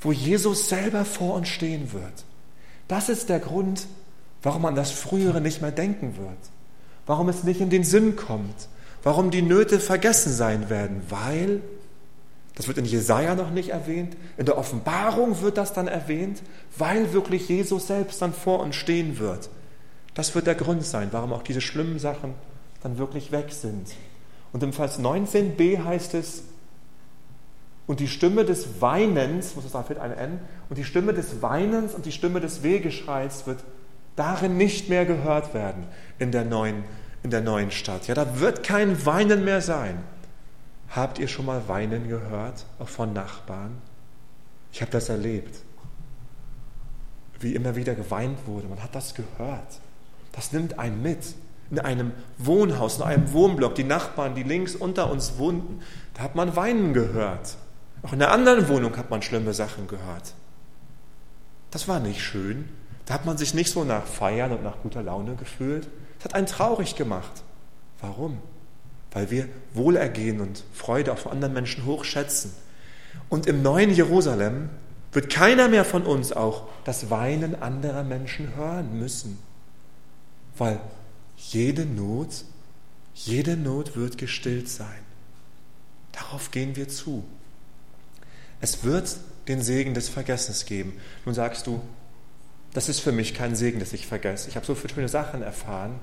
wo 0.00 0.12
Jesus 0.12 0.68
selber 0.68 1.04
vor 1.04 1.34
uns 1.34 1.48
stehen 1.48 1.92
wird. 1.92 2.24
Das 2.86 3.08
ist 3.08 3.28
der 3.28 3.40
Grund, 3.40 3.88
warum 4.44 4.62
man 4.62 4.76
das 4.76 4.92
Frühere 4.92 5.40
nicht 5.40 5.60
mehr 5.60 5.72
denken 5.72 6.16
wird, 6.16 6.38
warum 7.04 7.28
es 7.28 7.42
nicht 7.42 7.60
in 7.60 7.68
den 7.68 7.82
Sinn 7.82 8.14
kommt, 8.14 8.68
warum 9.02 9.32
die 9.32 9.42
Nöte 9.42 9.80
vergessen 9.80 10.32
sein 10.32 10.70
werden, 10.70 11.02
weil, 11.08 11.62
das 12.54 12.68
wird 12.68 12.78
in 12.78 12.84
Jesaja 12.84 13.34
noch 13.34 13.50
nicht 13.50 13.70
erwähnt, 13.70 14.16
in 14.36 14.46
der 14.46 14.56
Offenbarung 14.56 15.40
wird 15.42 15.58
das 15.58 15.72
dann 15.72 15.88
erwähnt, 15.88 16.42
weil 16.78 17.12
wirklich 17.12 17.48
Jesus 17.48 17.88
selbst 17.88 18.22
dann 18.22 18.32
vor 18.32 18.60
uns 18.60 18.76
stehen 18.76 19.18
wird. 19.18 19.50
Das 20.14 20.36
wird 20.36 20.46
der 20.46 20.54
Grund 20.54 20.84
sein, 20.84 21.08
warum 21.10 21.32
auch 21.32 21.42
diese 21.42 21.60
schlimmen 21.60 21.98
Sachen 21.98 22.34
dann 22.84 22.98
wirklich 22.98 23.32
weg 23.32 23.50
sind. 23.50 23.88
Und 24.52 24.62
im 24.62 24.72
Vers 24.72 24.98
19b 24.98 25.84
heißt 25.84 26.14
es, 26.14 26.44
und 27.86 27.98
die 27.98 28.08
Stimme 28.08 28.44
des 28.44 28.80
Weinens, 28.80 29.56
muss 29.56 29.64
es 29.64 29.72
da 29.72 29.82
fehlt 29.82 29.98
ein 29.98 30.12
N, 30.12 30.40
und 30.68 30.76
die 30.76 30.84
Stimme 30.84 31.12
des 31.12 31.42
Weinens 31.42 31.92
und 31.92 32.06
die 32.06 32.12
Stimme 32.12 32.40
des 32.40 32.62
Wehgeschreis 32.62 33.48
wird 33.48 33.64
darin 34.14 34.56
nicht 34.56 34.88
mehr 34.88 35.06
gehört 35.06 35.54
werden 35.54 35.84
in 36.18 36.30
der 36.30 36.44
neuen, 36.44 36.84
in 37.22 37.30
der 37.30 37.40
neuen 37.40 37.70
Stadt. 37.70 38.06
Ja, 38.06 38.14
da 38.14 38.38
wird 38.38 38.62
kein 38.62 39.04
Weinen 39.06 39.44
mehr 39.44 39.60
sein. 39.60 39.98
Habt 40.90 41.18
ihr 41.18 41.28
schon 41.28 41.46
mal 41.46 41.66
Weinen 41.66 42.08
gehört, 42.08 42.64
von 42.84 43.12
Nachbarn? 43.12 43.78
Ich 44.72 44.82
habe 44.82 44.92
das 44.92 45.08
erlebt, 45.08 45.60
wie 47.40 47.54
immer 47.54 47.74
wieder 47.76 47.94
geweint 47.94 48.38
wurde. 48.46 48.68
Man 48.68 48.82
hat 48.82 48.94
das 48.94 49.14
gehört. 49.14 49.80
Das 50.32 50.52
nimmt 50.52 50.78
einen 50.78 51.02
mit. 51.02 51.34
In 51.70 51.78
einem 51.78 52.12
Wohnhaus, 52.38 52.96
in 52.96 53.02
einem 53.04 53.32
Wohnblock, 53.32 53.74
die 53.74 53.84
Nachbarn, 53.84 54.34
die 54.34 54.42
links 54.42 54.74
unter 54.74 55.10
uns 55.10 55.38
wohnten, 55.38 55.80
da 56.14 56.22
hat 56.22 56.34
man 56.34 56.56
Weinen 56.56 56.94
gehört. 56.94 57.56
Auch 58.02 58.12
in 58.12 58.18
der 58.18 58.32
anderen 58.32 58.68
Wohnung 58.68 58.96
hat 58.96 59.10
man 59.10 59.22
schlimme 59.22 59.54
Sachen 59.54 59.86
gehört. 59.86 60.34
Das 61.70 61.86
war 61.86 62.00
nicht 62.00 62.22
schön. 62.22 62.68
Da 63.06 63.14
hat 63.14 63.26
man 63.26 63.38
sich 63.38 63.54
nicht 63.54 63.70
so 63.70 63.84
nach 63.84 64.06
Feiern 64.06 64.52
und 64.52 64.62
nach 64.62 64.82
guter 64.82 65.02
Laune 65.02 65.34
gefühlt. 65.36 65.88
Das 66.18 66.26
hat 66.26 66.34
einen 66.34 66.46
traurig 66.46 66.96
gemacht. 66.96 67.42
Warum? 68.00 68.38
Weil 69.12 69.30
wir 69.30 69.48
Wohlergehen 69.74 70.40
und 70.40 70.62
Freude 70.72 71.12
auch 71.12 71.18
von 71.18 71.32
anderen 71.32 71.54
Menschen 71.54 71.84
hochschätzen. 71.84 72.52
Und 73.28 73.46
im 73.46 73.62
neuen 73.62 73.90
Jerusalem 73.90 74.70
wird 75.12 75.32
keiner 75.32 75.68
mehr 75.68 75.84
von 75.84 76.02
uns 76.02 76.32
auch 76.32 76.68
das 76.84 77.10
Weinen 77.10 77.60
anderer 77.60 78.04
Menschen 78.04 78.54
hören 78.56 78.98
müssen. 78.98 79.38
Weil 80.56 80.80
jede 81.48 81.86
Not, 81.86 82.44
jede 83.14 83.56
Not 83.56 83.96
wird 83.96 84.18
gestillt 84.18 84.68
sein. 84.68 85.02
Darauf 86.12 86.50
gehen 86.50 86.76
wir 86.76 86.88
zu. 86.88 87.24
Es 88.60 88.84
wird 88.84 89.16
den 89.48 89.62
Segen 89.62 89.94
des 89.94 90.08
Vergessens 90.08 90.66
geben. 90.66 90.92
Nun 91.24 91.34
sagst 91.34 91.66
du, 91.66 91.80
das 92.72 92.88
ist 92.88 93.00
für 93.00 93.12
mich 93.12 93.34
kein 93.34 93.56
Segen, 93.56 93.80
dass 93.80 93.92
ich 93.92 94.06
vergesse. 94.06 94.48
Ich 94.48 94.56
habe 94.56 94.66
so 94.66 94.74
viele 94.74 94.94
schöne 94.94 95.08
Sachen 95.08 95.42
erfahren. 95.42 95.98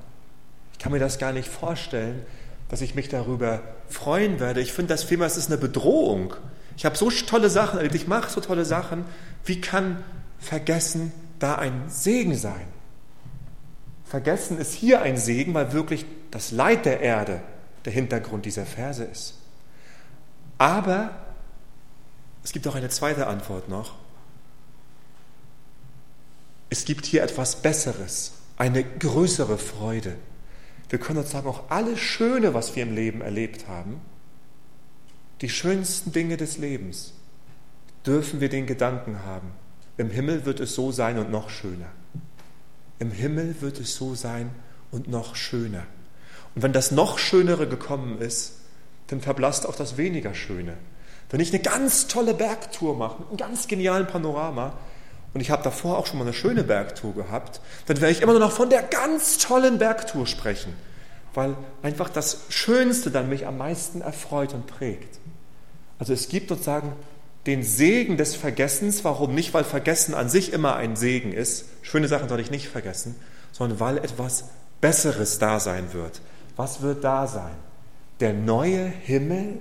Ich 0.73 0.79
kann 0.79 0.91
mir 0.91 0.99
das 0.99 1.17
gar 1.17 1.31
nicht 1.31 1.47
vorstellen, 1.47 2.25
dass 2.69 2.81
ich 2.81 2.95
mich 2.95 3.09
darüber 3.09 3.61
freuen 3.87 4.39
werde. 4.39 4.59
Ich 4.59 4.73
finde 4.73 4.93
das 4.93 5.03
vielmehr, 5.03 5.27
es 5.27 5.37
ist 5.37 5.47
eine 5.47 5.57
Bedrohung. 5.57 6.33
Ich 6.75 6.85
habe 6.85 6.97
so 6.97 7.09
tolle 7.09 7.49
Sachen 7.49 7.77
erlebt, 7.77 7.95
ich 7.95 8.07
mache 8.07 8.29
so 8.29 8.41
tolle 8.41 8.65
Sachen. 8.65 9.05
Wie 9.45 9.61
kann 9.61 10.03
Vergessen 10.39 11.11
da 11.39 11.55
ein 11.55 11.83
Segen 11.87 12.35
sein? 12.35 12.67
Vergessen 14.07 14.57
ist 14.57 14.73
hier 14.73 15.01
ein 15.01 15.17
Segen, 15.17 15.53
weil 15.53 15.73
wirklich 15.73 16.05
das 16.31 16.51
Leid 16.51 16.85
der 16.85 17.01
Erde 17.01 17.41
der 17.85 17.91
Hintergrund 17.93 18.45
dieser 18.45 18.65
Verse 18.65 19.03
ist. 19.03 19.35
Aber 20.57 21.11
es 22.43 22.53
gibt 22.53 22.67
auch 22.67 22.75
eine 22.75 22.89
zweite 22.89 23.27
Antwort 23.27 23.67
noch. 23.67 23.95
Es 26.69 26.85
gibt 26.85 27.05
hier 27.05 27.23
etwas 27.23 27.61
Besseres, 27.61 28.33
eine 28.57 28.83
größere 28.83 29.57
Freude. 29.57 30.15
Wir 30.89 30.99
können 30.99 31.19
uns 31.19 31.31
sagen, 31.31 31.47
auch 31.47 31.69
alles 31.69 31.99
Schöne, 31.99 32.53
was 32.53 32.75
wir 32.75 32.83
im 32.83 32.95
Leben 32.95 33.21
erlebt 33.21 33.67
haben, 33.67 33.99
die 35.41 35.49
schönsten 35.49 36.11
Dinge 36.13 36.37
des 36.37 36.57
Lebens, 36.57 37.13
dürfen 38.05 38.39
wir 38.39 38.49
den 38.49 38.65
Gedanken 38.65 39.23
haben. 39.23 39.51
Im 39.97 40.09
Himmel 40.09 40.45
wird 40.45 40.59
es 40.61 40.75
so 40.75 40.91
sein 40.91 41.19
und 41.19 41.29
noch 41.29 41.49
schöner. 41.49 41.91
Im 42.99 43.11
Himmel 43.11 43.55
wird 43.61 43.79
es 43.79 43.95
so 43.95 44.15
sein 44.15 44.49
und 44.91 45.07
noch 45.07 45.35
schöner. 45.35 45.83
Und 46.55 46.63
wenn 46.63 46.73
das 46.73 46.91
noch 46.91 47.19
Schönere 47.19 47.67
gekommen 47.67 48.19
ist, 48.19 48.53
dann 49.07 49.21
verblasst 49.21 49.67
auch 49.67 49.75
das 49.75 49.97
weniger 49.97 50.33
Schöne. 50.33 50.73
Wenn 51.29 51.39
ich 51.39 51.53
eine 51.53 51.61
ganz 51.61 52.07
tolle 52.07 52.33
Bergtour 52.33 52.95
mache, 52.95 53.19
mit 53.19 53.27
einem 53.29 53.37
ganz 53.37 53.67
genialen 53.67 54.07
Panorama, 54.07 54.73
und 55.33 55.41
ich 55.41 55.51
habe 55.51 55.61
davor 55.61 55.97
auch 55.97 56.07
schon 56.07 56.17
mal 56.17 56.25
eine 56.25 56.33
schöne 56.33 56.63
Bergtour 56.63 57.13
gehabt, 57.13 57.61
dann 57.85 58.01
werde 58.01 58.11
ich 58.11 58.21
immer 58.21 58.31
nur 58.31 58.41
noch 58.41 58.51
von 58.51 58.69
der 58.69 58.81
ganz 58.81 59.37
tollen 59.37 59.77
Bergtour 59.77 60.25
sprechen, 60.25 60.73
weil 61.33 61.55
einfach 61.83 62.09
das 62.09 62.45
Schönste 62.49 63.11
dann 63.11 63.29
mich 63.29 63.45
am 63.45 63.57
meisten 63.57 64.01
erfreut 64.01 64.53
und 64.53 64.65
prägt. 64.65 65.19
Also 65.99 66.13
es 66.13 66.29
gibt 66.29 66.49
sozusagen 66.49 66.93
den 67.47 67.63
Segen 67.63 68.17
des 68.17 68.35
Vergessens. 68.35 69.03
Warum? 69.03 69.33
Nicht, 69.33 69.53
weil 69.53 69.63
Vergessen 69.63 70.13
an 70.13 70.29
sich 70.29 70.53
immer 70.53 70.75
ein 70.75 70.95
Segen 70.95 71.31
ist. 71.31 71.65
Schöne 71.81 72.07
Sachen 72.07 72.29
soll 72.29 72.41
ich 72.41 72.51
nicht 72.51 72.67
vergessen, 72.67 73.15
sondern 73.51 73.79
weil 73.79 73.97
etwas 73.97 74.45
Besseres 74.81 75.39
da 75.39 75.59
sein 75.59 75.93
wird. 75.93 76.21
Was 76.57 76.81
wird 76.81 77.03
da 77.03 77.25
sein? 77.25 77.55
Der 78.19 78.33
neue 78.33 78.85
Himmel 78.85 79.59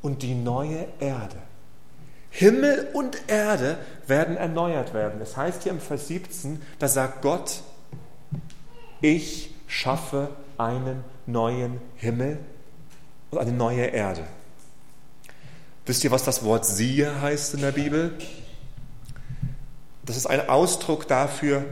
und 0.00 0.22
die 0.22 0.34
neue 0.34 0.86
Erde. 0.98 1.36
Himmel 2.30 2.88
und 2.94 3.22
Erde 3.28 3.78
werden 4.06 4.36
erneuert 4.36 4.94
werden. 4.94 5.20
Es 5.20 5.36
heißt 5.36 5.62
hier 5.62 5.72
im 5.72 5.80
Vers 5.80 6.08
17, 6.08 6.60
da 6.78 6.88
sagt 6.88 7.22
Gott, 7.22 7.60
ich 9.00 9.54
schaffe 9.68 10.30
einen 10.58 11.04
neuen 11.26 11.80
Himmel 11.96 12.38
und 13.30 13.38
eine 13.38 13.52
neue 13.52 13.84
Erde. 13.84 14.24
Wisst 15.86 16.02
ihr, 16.02 16.10
was 16.10 16.24
das 16.24 16.42
Wort 16.44 16.64
siehe 16.64 17.20
heißt 17.20 17.54
in 17.54 17.60
der 17.60 17.72
Bibel? 17.72 18.14
Das 20.06 20.16
ist 20.16 20.26
ein 20.26 20.48
Ausdruck 20.48 21.06
dafür, 21.08 21.64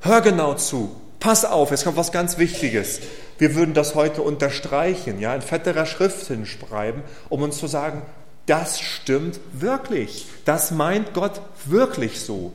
hör 0.00 0.20
genau 0.20 0.54
zu, 0.54 0.96
pass 1.20 1.44
auf, 1.44 1.70
jetzt 1.70 1.84
kommt 1.84 1.96
was 1.96 2.10
ganz 2.10 2.38
Wichtiges. 2.38 3.00
Wir 3.38 3.54
würden 3.54 3.74
das 3.74 3.94
heute 3.94 4.22
unterstreichen, 4.22 5.20
ja, 5.20 5.34
in 5.34 5.42
fetterer 5.42 5.86
Schrift 5.86 6.26
hinschreiben, 6.26 7.02
um 7.28 7.42
uns 7.42 7.58
zu 7.58 7.68
sagen, 7.68 8.02
das 8.46 8.80
stimmt 8.80 9.38
wirklich. 9.52 10.26
Das 10.44 10.72
meint 10.72 11.14
Gott 11.14 11.40
wirklich 11.64 12.20
so. 12.20 12.52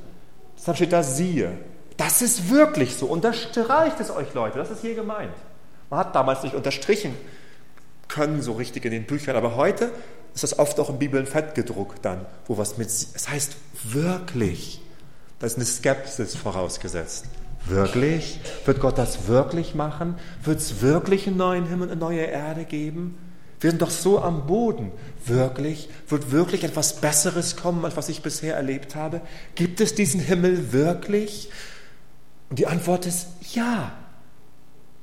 Dann 0.65 0.75
steht 0.75 0.91
da 0.91 1.03
siehe. 1.03 1.57
Das 1.95 2.21
ist 2.21 2.49
wirklich 2.49 2.97
so. 2.97 3.05
Unterstreicht 3.05 3.99
es 4.01 4.11
euch, 4.11 4.33
Leute. 4.33 4.57
Das 4.57 4.69
ist 4.69 4.81
hier 4.81 4.95
gemeint. 4.95 5.33
Man 5.89 6.01
hat 6.01 6.13
damals 6.13 6.43
nicht 6.43 6.55
unterstrichen 6.55 7.15
können 8.07 8.41
so 8.41 8.53
richtig 8.53 8.85
in 8.85 8.91
den 8.91 9.05
Büchern, 9.05 9.35
aber 9.35 9.55
heute 9.55 9.91
ist 10.43 10.51
das 10.51 10.59
oft 10.59 10.79
auch 10.79 10.89
in 10.91 10.99
Bibeln 10.99 11.25
fett 11.25 11.55
gedruckt 11.55 12.05
dann, 12.05 12.25
wo 12.45 12.59
was 12.59 12.77
mit, 12.77 12.89
es 12.89 13.27
heißt 13.27 13.55
wirklich. 13.83 14.81
Da 15.39 15.47
ist 15.47 15.55
eine 15.55 15.65
Skepsis 15.65 16.35
vorausgesetzt. 16.35 17.25
Wirklich? 17.65 18.39
Wird 18.65 18.79
Gott 18.79 18.99
das 18.99 19.27
wirklich 19.27 19.73
machen? 19.73 20.15
Wird 20.43 20.59
es 20.59 20.81
wirklich 20.81 21.25
einen 21.25 21.37
neuen 21.37 21.65
Himmel 21.67 21.89
eine 21.89 21.99
neue 21.99 22.21
Erde 22.21 22.65
geben? 22.65 23.17
Wir 23.59 23.71
sind 23.71 23.81
doch 23.81 23.89
so 23.89 24.21
am 24.21 24.45
Boden. 24.45 24.91
Wirklich? 25.25 25.89
Wird 26.07 26.31
wirklich 26.31 26.63
etwas 26.63 27.01
Besseres 27.01 27.55
kommen, 27.55 27.83
als 27.83 27.97
was 27.97 28.07
ich 28.07 28.21
bisher 28.21 28.55
erlebt 28.55 28.95
habe? 28.95 29.21
Gibt 29.55 29.81
es 29.81 29.95
diesen 29.95 30.19
Himmel 30.19 30.71
wirklich? 30.71 31.49
Und 32.51 32.59
die 32.59 32.67
Antwort 32.67 33.07
ist 33.07 33.27
ja. 33.53 33.91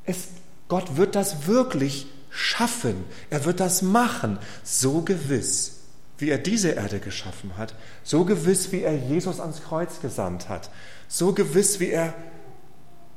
Es, 0.05 0.29
Gott 0.69 0.97
wird 0.97 1.17
das 1.17 1.49
wirklich 1.49 2.07
schaffen. 2.35 3.05
Er 3.31 3.45
wird 3.45 3.61
das 3.61 3.81
machen. 3.81 4.39
So 4.65 5.03
gewiss, 5.03 5.77
wie 6.19 6.31
er 6.31 6.39
diese 6.39 6.71
Erde 6.71 6.99
geschaffen 6.99 7.57
hat. 7.57 7.75
So 8.03 8.25
gewiss, 8.25 8.73
wie 8.73 8.83
er 8.83 8.97
Jesus 8.97 9.41
ans 9.41 9.63
Kreuz 9.63 10.01
gesandt 10.01 10.49
hat. 10.49 10.71
So 11.09 11.33
gewiss, 11.33 11.81
wie 11.81 11.91
er 11.91 12.13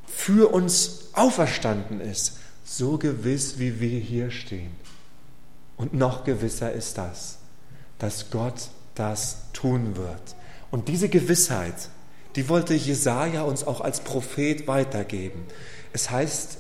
für 0.06 0.54
uns 0.54 1.10
auferstanden 1.14 2.00
ist, 2.00 2.38
so 2.64 2.98
gewiss, 2.98 3.60
wie 3.60 3.80
wir 3.80 4.00
hier 4.00 4.32
stehen. 4.32 4.72
Und 5.78 5.94
noch 5.94 6.24
gewisser 6.24 6.72
ist 6.72 6.98
das, 6.98 7.38
dass 8.00 8.30
Gott 8.30 8.70
das 8.96 9.38
tun 9.54 9.96
wird. 9.96 10.36
Und 10.70 10.88
diese 10.88 11.10
Gewissheit, 11.10 11.90
die 12.36 12.50
wollte 12.50 12.74
Jesaja 12.74 13.44
uns 13.44 13.66
auch 13.66 13.82
als 13.82 14.02
Prophet 14.02 14.68
weitergeben. 14.68 15.46
Es 15.94 16.10
heißt 16.10 16.58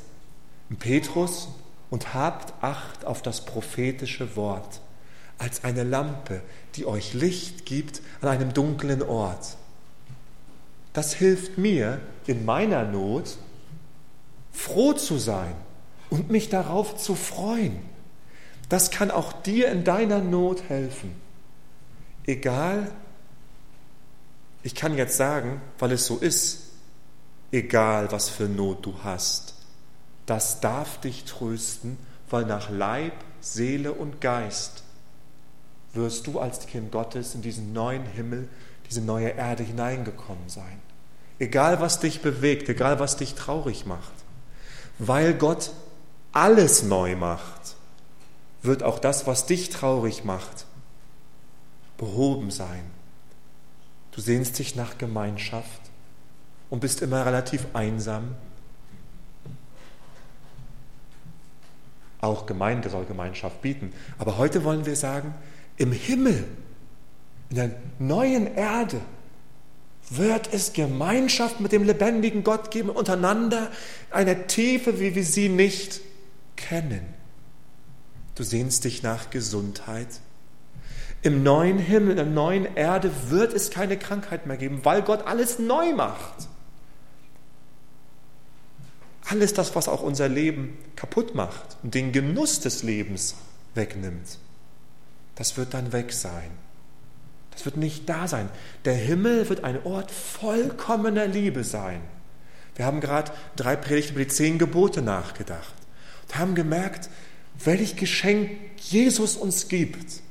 Petrus, 0.79 1.49
und 1.89 2.13
habt 2.13 2.53
Acht 2.63 3.05
auf 3.05 3.21
das 3.21 3.45
prophetische 3.45 4.35
Wort 4.35 4.81
als 5.37 5.63
eine 5.63 5.83
Lampe, 5.83 6.41
die 6.75 6.85
euch 6.85 7.13
Licht 7.13 7.65
gibt 7.65 8.01
an 8.21 8.29
einem 8.29 8.53
dunklen 8.53 9.03
Ort. 9.03 9.57
Das 10.93 11.13
hilft 11.13 11.57
mir 11.57 12.01
in 12.25 12.43
meiner 12.45 12.83
Not, 12.83 13.37
froh 14.51 14.93
zu 14.93 15.17
sein 15.17 15.53
und 16.09 16.31
mich 16.31 16.49
darauf 16.49 16.97
zu 16.97 17.13
freuen. 17.13 17.79
Das 18.69 18.89
kann 18.89 19.11
auch 19.11 19.31
dir 19.31 19.71
in 19.71 19.83
deiner 19.83 20.19
Not 20.19 20.63
helfen. 20.69 21.13
Egal, 22.25 22.91
Ich 24.67 24.75
kann 24.75 24.97
jetzt 24.97 25.15
sagen, 25.15 25.61
weil 25.79 25.93
es 25.93 26.07
so 26.07 26.17
ist, 26.17 26.63
egal 27.53 28.11
was 28.11 28.29
für 28.29 28.49
Not 28.49 28.85
du 28.85 28.95
hast, 29.01 29.53
das 30.27 30.59
darf 30.59 31.01
dich 31.01 31.23
trösten, 31.25 31.97
weil 32.29 32.45
nach 32.45 32.69
Leib, 32.69 33.13
Seele 33.41 33.93
und 33.93 34.21
Geist 34.21 34.83
wirst 35.93 36.27
du 36.27 36.39
als 36.39 36.67
Kind 36.67 36.91
Gottes 36.91 37.33
in 37.33 37.41
diesen 37.41 37.73
neuen 37.73 38.05
Himmel, 38.05 38.47
diese 38.87 39.01
neue 39.01 39.29
Erde 39.29 39.63
hineingekommen 39.63 40.47
sein. 40.47 40.79
Egal 41.39 41.79
was 41.79 41.99
dich 41.99 42.21
bewegt, 42.21 42.69
egal 42.69 42.99
was 42.99 43.17
dich 43.17 43.33
traurig 43.33 43.85
macht, 43.85 44.13
weil 44.99 45.33
Gott 45.33 45.71
alles 46.31 46.83
neu 46.83 47.15
macht, 47.15 47.75
wird 48.61 48.83
auch 48.83 48.99
das, 48.99 49.27
was 49.27 49.45
dich 49.45 49.69
traurig 49.69 50.23
macht, 50.23 50.65
behoben 51.97 52.51
sein. 52.51 52.83
Du 54.11 54.21
sehnst 54.21 54.59
dich 54.59 54.75
nach 54.75 54.97
Gemeinschaft 54.97 55.81
und 56.69 56.79
bist 56.79 57.01
immer 57.01 57.25
relativ 57.25 57.65
einsam. 57.73 58.35
Auch 62.21 62.45
Gemeinde 62.45 62.89
soll 62.89 63.05
Gemeinschaft 63.05 63.61
bieten. 63.61 63.93
Aber 64.17 64.37
heute 64.37 64.63
wollen 64.63 64.85
wir 64.85 64.95
sagen, 64.95 65.35
im 65.77 65.91
Himmel, 65.91 66.45
in 67.49 67.55
der 67.55 67.71
neuen 67.99 68.55
Erde, 68.55 68.99
wird 70.09 70.53
es 70.53 70.73
Gemeinschaft 70.73 71.59
mit 71.59 71.71
dem 71.71 71.83
lebendigen 71.83 72.43
Gott 72.43 72.71
geben, 72.71 72.89
untereinander 72.89 73.69
eine 74.09 74.47
Tiefe, 74.47 74.99
wie 74.99 75.15
wir 75.15 75.23
sie 75.23 75.49
nicht 75.49 76.01
kennen. 76.55 77.01
Du 78.35 78.43
sehnst 78.43 78.83
dich 78.85 79.03
nach 79.03 79.29
Gesundheit. 79.29 80.07
Im 81.23 81.43
neuen 81.43 81.79
Himmel, 81.79 82.11
in 82.11 82.15
der 82.17 82.25
neuen 82.25 82.75
Erde 82.75 83.11
wird 83.29 83.53
es 83.53 83.69
keine 83.69 83.97
Krankheit 83.97 84.45
mehr 84.45 84.57
geben, 84.57 84.81
weil 84.83 85.01
Gott 85.01 85.25
alles 85.25 85.59
neu 85.59 85.93
macht. 85.93 86.47
Alles 89.29 89.53
das, 89.53 89.75
was 89.75 89.87
auch 89.89 90.01
unser 90.01 90.29
Leben 90.29 90.77
kaputt 90.95 91.35
macht 91.35 91.77
und 91.83 91.93
den 91.93 92.11
Genuss 92.11 92.61
des 92.61 92.83
Lebens 92.83 93.35
wegnimmt, 93.75 94.39
das 95.35 95.57
wird 95.57 95.73
dann 95.73 95.91
weg 95.91 96.13
sein. 96.13 96.49
Das 97.51 97.65
wird 97.65 97.77
nicht 97.77 98.07
da 98.07 98.27
sein. 98.27 98.49
Der 98.85 98.93
Himmel 98.93 99.49
wird 99.49 99.63
ein 99.63 99.83
Ort 99.83 100.11
vollkommener 100.11 101.27
Liebe 101.27 101.63
sein. 101.63 102.01
Wir 102.75 102.85
haben 102.85 103.01
gerade 103.01 103.31
drei 103.55 103.75
Predigten 103.75 104.13
über 104.13 104.23
die 104.23 104.29
zehn 104.29 104.59
Gebote 104.59 105.01
nachgedacht 105.01 105.73
und 106.27 106.37
haben 106.37 106.55
gemerkt, 106.55 107.09
welch 107.63 107.95
Geschenk 107.95 108.51
Jesus 108.77 109.35
uns 109.35 109.67
gibt. 109.67 110.21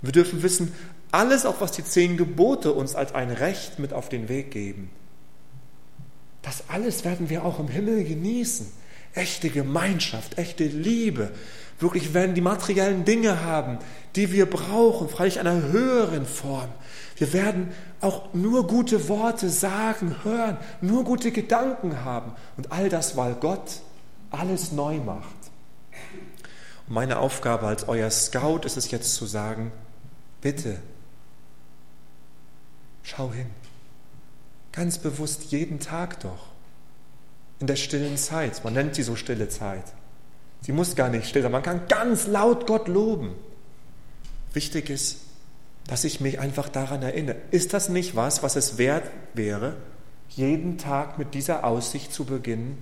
Wir 0.00 0.12
dürfen 0.12 0.42
wissen, 0.42 0.72
alles, 1.10 1.44
auch 1.44 1.60
was 1.60 1.72
die 1.72 1.84
zehn 1.84 2.16
Gebote 2.16 2.72
uns 2.72 2.94
als 2.94 3.14
ein 3.14 3.30
Recht 3.30 3.78
mit 3.78 3.92
auf 3.92 4.08
den 4.08 4.28
Weg 4.28 4.52
geben, 4.52 4.90
das 6.42 6.64
alles 6.68 7.04
werden 7.04 7.30
wir 7.30 7.44
auch 7.44 7.58
im 7.60 7.68
Himmel 7.68 8.04
genießen. 8.04 8.66
Echte 9.14 9.50
Gemeinschaft, 9.50 10.38
echte 10.38 10.64
Liebe. 10.64 11.30
Wirklich 11.78 12.14
werden 12.14 12.34
die 12.34 12.40
materiellen 12.40 13.04
Dinge 13.04 13.44
haben, 13.44 13.78
die 14.16 14.32
wir 14.32 14.48
brauchen, 14.48 15.08
freilich 15.08 15.40
einer 15.40 15.62
höheren 15.62 16.26
Form. 16.26 16.68
Wir 17.16 17.32
werden 17.32 17.72
auch 18.00 18.32
nur 18.34 18.66
gute 18.66 19.08
Worte 19.08 19.50
sagen, 19.50 20.16
hören, 20.24 20.56
nur 20.80 21.04
gute 21.04 21.30
Gedanken 21.30 22.04
haben. 22.04 22.32
Und 22.56 22.72
all 22.72 22.88
das, 22.88 23.16
weil 23.16 23.34
Gott 23.34 23.80
alles 24.30 24.72
neu 24.72 24.98
macht. 24.98 25.36
Und 26.88 26.94
meine 26.94 27.18
Aufgabe 27.18 27.66
als 27.66 27.86
euer 27.88 28.10
Scout 28.10 28.60
ist 28.64 28.76
es 28.76 28.90
jetzt 28.90 29.14
zu 29.14 29.26
sagen, 29.26 29.72
bitte, 30.40 30.78
schau 33.02 33.32
hin. 33.32 33.61
Ganz 34.72 34.98
bewusst 34.98 35.52
jeden 35.52 35.80
Tag 35.80 36.20
doch. 36.20 36.48
In 37.60 37.66
der 37.66 37.76
stillen 37.76 38.16
Zeit. 38.16 38.64
Man 38.64 38.72
nennt 38.72 38.94
sie 38.94 39.02
so 39.02 39.14
stille 39.16 39.48
Zeit. 39.48 39.84
Sie 40.62 40.72
muss 40.72 40.96
gar 40.96 41.10
nicht 41.10 41.28
still 41.28 41.42
sein. 41.42 41.52
Man 41.52 41.62
kann 41.62 41.86
ganz 41.88 42.26
laut 42.26 42.66
Gott 42.66 42.88
loben. 42.88 43.34
Wichtig 44.52 44.90
ist, 44.90 45.18
dass 45.86 46.04
ich 46.04 46.20
mich 46.20 46.38
einfach 46.38 46.68
daran 46.68 47.02
erinnere. 47.02 47.36
Ist 47.50 47.74
das 47.74 47.88
nicht 47.88 48.16
was, 48.16 48.42
was 48.42 48.56
es 48.56 48.78
wert 48.78 49.10
wäre, 49.34 49.76
jeden 50.28 50.78
Tag 50.78 51.18
mit 51.18 51.34
dieser 51.34 51.64
Aussicht 51.64 52.12
zu 52.12 52.24
beginnen? 52.24 52.78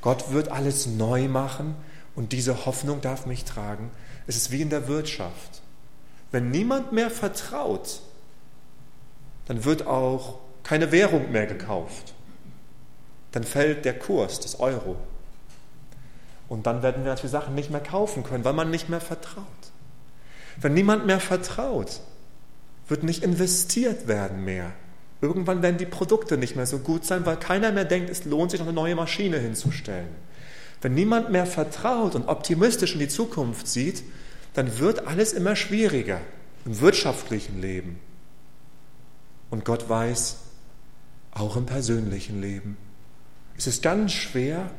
Gott 0.00 0.32
wird 0.32 0.48
alles 0.48 0.86
neu 0.86 1.28
machen 1.28 1.74
und 2.14 2.32
diese 2.32 2.66
Hoffnung 2.66 3.00
darf 3.00 3.26
mich 3.26 3.44
tragen. 3.44 3.90
Es 4.26 4.36
ist 4.36 4.50
wie 4.50 4.62
in 4.62 4.70
der 4.70 4.88
Wirtschaft. 4.88 5.62
Wenn 6.30 6.50
niemand 6.50 6.92
mehr 6.92 7.10
vertraut, 7.10 8.00
dann 9.46 9.64
wird 9.64 9.86
auch 9.86 10.38
keine 10.68 10.92
Währung 10.92 11.32
mehr 11.32 11.46
gekauft. 11.46 12.12
Dann 13.32 13.42
fällt 13.42 13.86
der 13.86 13.98
Kurs 13.98 14.40
des 14.40 14.60
Euro. 14.60 14.96
Und 16.46 16.66
dann 16.66 16.82
werden 16.82 17.04
wir 17.04 17.10
natürlich 17.10 17.32
Sachen 17.32 17.54
nicht 17.54 17.70
mehr 17.70 17.80
kaufen 17.80 18.22
können, 18.22 18.44
weil 18.44 18.52
man 18.52 18.70
nicht 18.70 18.90
mehr 18.90 19.00
vertraut. 19.00 19.46
Wenn 20.60 20.74
niemand 20.74 21.06
mehr 21.06 21.20
vertraut, 21.20 22.00
wird 22.86 23.02
nicht 23.02 23.22
investiert 23.22 24.08
werden 24.08 24.44
mehr. 24.44 24.72
Irgendwann 25.22 25.62
werden 25.62 25.78
die 25.78 25.86
Produkte 25.86 26.36
nicht 26.36 26.54
mehr 26.54 26.66
so 26.66 26.80
gut 26.80 27.06
sein, 27.06 27.24
weil 27.24 27.38
keiner 27.38 27.72
mehr 27.72 27.86
denkt, 27.86 28.10
es 28.10 28.26
lohnt 28.26 28.50
sich 28.50 28.60
noch 28.60 28.66
eine 28.66 28.74
neue 28.74 28.94
Maschine 28.94 29.38
hinzustellen. 29.38 30.08
Wenn 30.82 30.92
niemand 30.92 31.30
mehr 31.30 31.46
vertraut 31.46 32.14
und 32.14 32.28
optimistisch 32.28 32.92
in 32.92 33.00
die 33.00 33.08
Zukunft 33.08 33.68
sieht, 33.68 34.02
dann 34.52 34.78
wird 34.78 35.06
alles 35.06 35.32
immer 35.32 35.56
schwieriger 35.56 36.20
im 36.66 36.78
wirtschaftlichen 36.80 37.58
Leben. 37.62 37.98
Und 39.50 39.64
Gott 39.64 39.88
weiß, 39.88 40.36
auch 41.32 41.56
im 41.56 41.66
persönlichen 41.66 42.40
Leben. 42.40 42.76
Es 43.56 43.66
ist 43.66 43.82
ganz 43.82 44.12
schwer, 44.12 44.70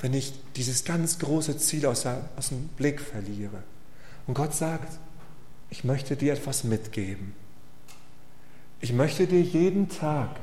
wenn 0.00 0.14
ich 0.14 0.32
dieses 0.56 0.84
ganz 0.84 1.18
große 1.18 1.56
Ziel 1.58 1.86
aus, 1.86 2.06
aus 2.06 2.48
dem 2.50 2.68
Blick 2.68 3.00
verliere. 3.00 3.62
Und 4.26 4.34
Gott 4.34 4.54
sagt, 4.54 4.98
ich 5.70 5.84
möchte 5.84 6.16
dir 6.16 6.34
etwas 6.34 6.64
mitgeben. 6.64 7.34
Ich 8.80 8.92
möchte 8.92 9.26
dir 9.26 9.40
jeden 9.40 9.88
Tag 9.88 10.36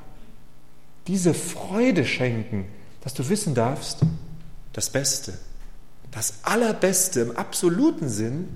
diese 1.08 1.34
Freude 1.34 2.06
schenken, 2.06 2.66
dass 3.02 3.14
du 3.14 3.28
wissen 3.30 3.54
darfst, 3.54 4.00
das 4.72 4.90
Beste, 4.90 5.38
das 6.12 6.44
Allerbeste 6.44 7.22
im 7.22 7.36
absoluten 7.36 8.10
Sinn, 8.10 8.50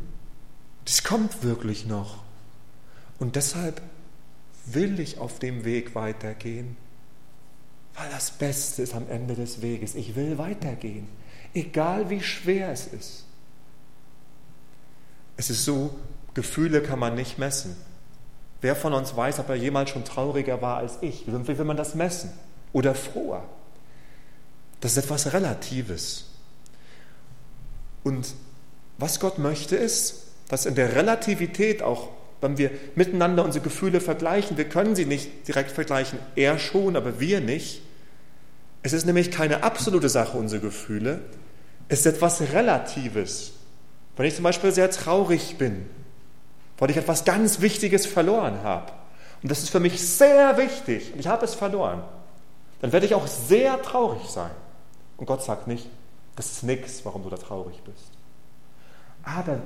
das 0.85 1.03
kommt 1.03 1.43
wirklich 1.43 1.85
noch. 1.85 2.23
Und 3.19 3.35
deshalb 3.35 3.81
will 4.73 4.99
ich 4.99 5.17
auf 5.17 5.39
dem 5.39 5.65
Weg 5.65 5.95
weitergehen, 5.95 6.77
weil 7.95 8.09
das 8.11 8.31
Beste 8.31 8.81
ist 8.83 8.93
am 8.93 9.09
Ende 9.09 9.35
des 9.35 9.61
Weges. 9.61 9.95
Ich 9.95 10.15
will 10.15 10.37
weitergehen, 10.37 11.07
egal 11.53 12.09
wie 12.09 12.21
schwer 12.21 12.71
es 12.71 12.87
ist. 12.87 13.25
Es 15.37 15.49
ist 15.49 15.65
so, 15.65 15.95
Gefühle 16.33 16.81
kann 16.81 16.99
man 16.99 17.15
nicht 17.15 17.37
messen. 17.37 17.75
Wer 18.61 18.75
von 18.75 18.93
uns 18.93 19.15
weiß, 19.15 19.39
ob 19.39 19.49
er 19.49 19.55
jemals 19.55 19.91
schon 19.91 20.03
trauriger 20.03 20.61
war 20.61 20.77
als 20.77 20.97
ich? 21.01 21.25
Wie 21.27 21.57
will 21.57 21.65
man 21.65 21.77
das 21.77 21.95
messen? 21.95 22.31
Oder 22.73 22.95
froher? 22.95 23.43
Das 24.81 24.91
ist 24.91 25.05
etwas 25.05 25.33
Relatives. 25.33 26.25
Und 28.03 28.33
was 28.97 29.19
Gott 29.19 29.37
möchte 29.37 29.75
ist, 29.75 30.23
dass 30.49 30.65
in 30.65 30.75
der 30.75 30.95
Relativität 30.95 31.83
auch, 31.83 32.09
wenn 32.41 32.57
wir 32.57 32.71
miteinander 32.95 33.43
unsere 33.43 33.63
Gefühle 33.63 33.99
vergleichen, 33.99 34.57
wir 34.57 34.69
können 34.69 34.95
sie 34.95 35.05
nicht 35.05 35.47
direkt 35.47 35.71
vergleichen, 35.71 36.19
er 36.35 36.59
schon, 36.59 36.95
aber 36.95 37.19
wir 37.19 37.41
nicht. 37.41 37.81
Es 38.83 38.93
ist 38.93 39.05
nämlich 39.05 39.31
keine 39.31 39.63
absolute 39.63 40.09
Sache, 40.09 40.37
unsere 40.37 40.61
Gefühle. 40.61 41.21
Es 41.87 42.01
ist 42.01 42.05
etwas 42.05 42.41
Relatives. 42.41 43.53
Wenn 44.15 44.25
ich 44.25 44.35
zum 44.35 44.43
Beispiel 44.43 44.71
sehr 44.71 44.89
traurig 44.91 45.57
bin, 45.57 45.85
weil 46.77 46.91
ich 46.91 46.97
etwas 46.97 47.25
ganz 47.25 47.61
Wichtiges 47.61 48.05
verloren 48.05 48.61
habe, 48.63 48.91
und 49.41 49.51
das 49.51 49.59
ist 49.59 49.69
für 49.69 49.79
mich 49.79 50.01
sehr 50.01 50.57
wichtig, 50.57 51.13
und 51.13 51.19
ich 51.19 51.27
habe 51.27 51.45
es 51.45 51.55
verloren, 51.55 52.03
dann 52.81 52.91
werde 52.91 53.05
ich 53.05 53.15
auch 53.15 53.27
sehr 53.27 53.81
traurig 53.81 54.27
sein. 54.29 54.51
Und 55.17 55.25
Gott 55.25 55.43
sagt 55.43 55.67
nicht, 55.67 55.87
das 56.35 56.51
ist 56.51 56.63
nichts, 56.63 57.03
warum 57.03 57.23
du 57.23 57.29
da 57.29 57.37
traurig 57.37 57.81
bist. 57.83 58.11
Aber 59.23 59.59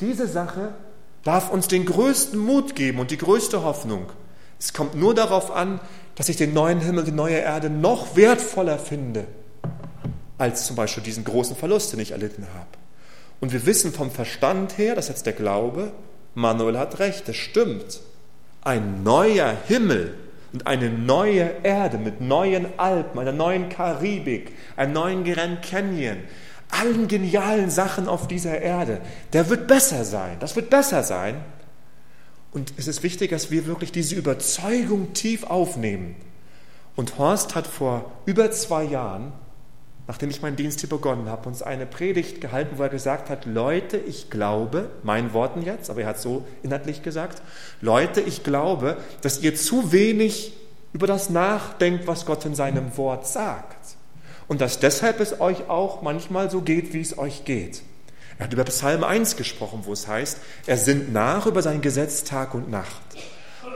diese 0.00 0.26
Sache 0.26 0.74
darf 1.24 1.50
uns 1.50 1.68
den 1.68 1.86
größten 1.86 2.38
Mut 2.38 2.76
geben 2.76 3.00
und 3.00 3.10
die 3.10 3.18
größte 3.18 3.62
Hoffnung. 3.64 4.06
Es 4.58 4.72
kommt 4.72 4.94
nur 4.94 5.14
darauf 5.14 5.50
an, 5.50 5.80
dass 6.14 6.28
ich 6.28 6.36
den 6.36 6.52
neuen 6.52 6.80
Himmel, 6.80 7.04
die 7.04 7.12
neue 7.12 7.36
Erde 7.36 7.70
noch 7.70 8.16
wertvoller 8.16 8.78
finde, 8.78 9.26
als 10.38 10.66
zum 10.66 10.76
Beispiel 10.76 11.02
diesen 11.02 11.24
großen 11.24 11.56
Verlust, 11.56 11.92
den 11.92 12.00
ich 12.00 12.12
erlitten 12.12 12.46
habe. 12.54 12.68
Und 13.40 13.52
wir 13.52 13.66
wissen 13.66 13.92
vom 13.92 14.10
Verstand 14.10 14.78
her, 14.78 14.94
das 14.94 15.06
ist 15.06 15.10
jetzt 15.10 15.26
der 15.26 15.32
Glaube, 15.32 15.92
Manuel 16.34 16.78
hat 16.78 16.98
recht, 16.98 17.28
das 17.28 17.36
stimmt. 17.36 18.00
Ein 18.62 19.02
neuer 19.02 19.56
Himmel 19.66 20.14
und 20.52 20.66
eine 20.66 20.88
neue 20.88 21.50
Erde 21.62 21.98
mit 21.98 22.20
neuen 22.20 22.66
Alpen, 22.78 23.18
einer 23.18 23.32
neuen 23.32 23.68
Karibik, 23.68 24.52
einem 24.76 24.92
neuen 24.92 25.24
Grand 25.24 25.62
Canyon, 25.62 26.18
allen 26.70 27.08
genialen 27.08 27.70
Sachen 27.70 28.08
auf 28.08 28.28
dieser 28.28 28.60
Erde, 28.60 29.00
der 29.32 29.48
wird 29.48 29.66
besser 29.66 30.04
sein. 30.04 30.36
Das 30.40 30.56
wird 30.56 30.70
besser 30.70 31.02
sein. 31.02 31.36
Und 32.52 32.72
es 32.76 32.86
ist 32.86 33.02
wichtig, 33.02 33.30
dass 33.30 33.50
wir 33.50 33.66
wirklich 33.66 33.92
diese 33.92 34.14
Überzeugung 34.14 35.12
tief 35.12 35.44
aufnehmen. 35.44 36.14
Und 36.96 37.18
Horst 37.18 37.54
hat 37.54 37.66
vor 37.66 38.12
über 38.26 38.50
zwei 38.52 38.84
Jahren, 38.84 39.32
nachdem 40.06 40.30
ich 40.30 40.42
meinen 40.42 40.56
Dienst 40.56 40.80
hier 40.80 40.88
begonnen 40.88 41.28
habe, 41.28 41.48
uns 41.48 41.62
eine 41.62 41.86
Predigt 41.86 42.40
gehalten, 42.40 42.78
wo 42.78 42.82
er 42.82 42.88
gesagt 42.88 43.30
hat, 43.30 43.46
Leute, 43.46 43.96
ich 43.96 44.30
glaube, 44.30 44.90
meinen 45.02 45.32
Worten 45.32 45.62
jetzt, 45.62 45.90
aber 45.90 46.02
er 46.02 46.08
hat 46.08 46.20
so 46.20 46.44
inhaltlich 46.62 47.02
gesagt, 47.02 47.42
Leute, 47.80 48.20
ich 48.20 48.44
glaube, 48.44 48.98
dass 49.22 49.40
ihr 49.40 49.56
zu 49.56 49.90
wenig 49.90 50.52
über 50.92 51.08
das 51.08 51.30
nachdenkt, 51.30 52.06
was 52.06 52.24
Gott 52.24 52.44
in 52.44 52.54
seinem 52.54 52.96
Wort 52.96 53.26
sagt. 53.26 53.96
Und 54.48 54.60
dass 54.60 54.78
deshalb 54.78 55.20
es 55.20 55.40
euch 55.40 55.68
auch 55.68 56.02
manchmal 56.02 56.50
so 56.50 56.60
geht, 56.60 56.92
wie 56.92 57.00
es 57.00 57.16
euch 57.16 57.44
geht. 57.44 57.82
Er 58.38 58.46
hat 58.46 58.52
über 58.52 58.64
Psalm 58.64 59.04
1 59.04 59.36
gesprochen, 59.36 59.80
wo 59.84 59.92
es 59.92 60.08
heißt, 60.08 60.38
er 60.66 60.76
sinnt 60.76 61.12
nach 61.12 61.46
über 61.46 61.62
sein 61.62 61.80
Gesetz 61.80 62.24
Tag 62.24 62.54
und 62.54 62.68
Nacht. 62.70 63.02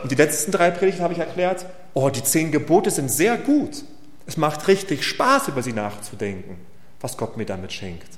Und 0.03 0.11
die 0.11 0.17
letzten 0.17 0.53
drei 0.53 0.71
Predigten 0.71 1.03
habe 1.03 1.13
ich 1.13 1.19
erklärt, 1.19 1.65
oh, 1.95 2.11
die 2.11 2.23
zehn 2.23 2.53
Gebote 2.53 2.91
sind 2.91 3.11
sehr 3.11 3.37
gut. 3.37 3.85
Es 4.27 4.37
macht 4.37 4.69
richtig 4.69 5.05
Spaß, 5.05 5.49
über 5.49 5.63
sie 5.63 5.73
nachzudenken, 5.73 6.59
was 7.01 7.17
Gott 7.17 7.37
mir 7.37 7.47
damit 7.47 7.73
schenkt. 7.73 8.09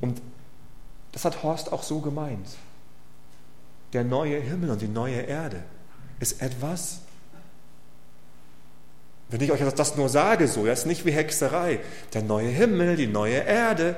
Und 0.00 0.22
das 1.12 1.24
hat 1.24 1.42
Horst 1.42 1.72
auch 1.72 1.82
so 1.82 2.00
gemeint. 2.00 2.48
Der 3.92 4.04
neue 4.04 4.38
Himmel 4.38 4.70
und 4.70 4.80
die 4.80 4.88
neue 4.88 5.20
Erde 5.20 5.62
ist 6.20 6.40
etwas, 6.42 7.00
wenn 9.30 9.40
ich 9.40 9.52
euch 9.52 9.60
das 9.60 9.96
nur 9.96 10.08
sage, 10.08 10.48
so, 10.48 10.64
das 10.64 10.80
ist 10.80 10.86
nicht 10.86 11.04
wie 11.04 11.10
Hexerei. 11.10 11.80
Der 12.14 12.22
neue 12.22 12.48
Himmel, 12.48 12.96
die 12.96 13.06
neue 13.06 13.38
Erde, 13.38 13.96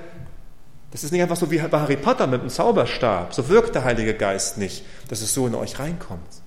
das 0.90 1.04
ist 1.04 1.12
nicht 1.12 1.22
einfach 1.22 1.36
so 1.36 1.50
wie 1.50 1.58
bei 1.58 1.80
Harry 1.80 1.96
Potter 1.96 2.26
mit 2.26 2.42
dem 2.42 2.48
Zauberstab. 2.48 3.32
So 3.32 3.48
wirkt 3.48 3.74
der 3.74 3.84
Heilige 3.84 4.14
Geist 4.14 4.58
nicht, 4.58 4.84
dass 5.08 5.20
es 5.20 5.32
so 5.32 5.46
in 5.46 5.54
euch 5.54 5.78
reinkommt. 5.78 6.42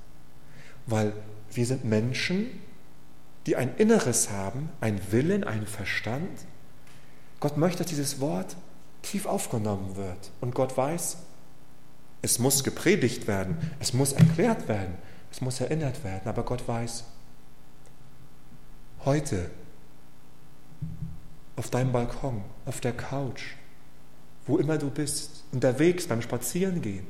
Weil 0.86 1.14
wir 1.54 1.66
sind 1.66 1.86
Menschen, 1.86 2.48
die 3.46 3.56
ein 3.56 3.76
Inneres 3.78 4.30
haben, 4.32 4.70
ein 4.82 5.00
Willen, 5.12 5.46
einen 5.46 5.68
Verstand. 5.68 6.40
Gott 7.40 7.58
möchte, 7.58 7.80
dass 7.80 7.88
dieses 7.88 8.20
Wort 8.20 8.58
tief 9.02 9.26
aufgenommen 9.26 9.96
wird. 9.96 10.32
Und 10.42 10.56
Gott 10.56 10.76
weiß, 10.76 11.18
es 12.22 12.40
muss 12.40 12.64
gepredigt 12.64 13.28
werden, 13.28 13.58
es 13.80 13.94
muss 13.94 14.14
erklärt 14.14 14.68
werden, 14.68 14.96
es 15.32 15.42
muss 15.42 15.62
erinnert 15.62 16.04
werden. 16.04 16.28
Aber 16.28 16.44
Gott 16.44 16.68
weiß, 16.68 17.06
heute 19.06 19.50
auf 21.56 21.70
deinem 21.70 21.92
Balkon, 21.92 22.44
auf 22.66 22.82
der 22.82 22.94
Couch, 22.94 23.56
wo 24.46 24.58
immer 24.58 24.78
du 24.78 24.90
bist, 24.90 25.44
unterwegs 25.52 26.08
beim 26.08 26.22
Spazierengehen. 26.22 27.08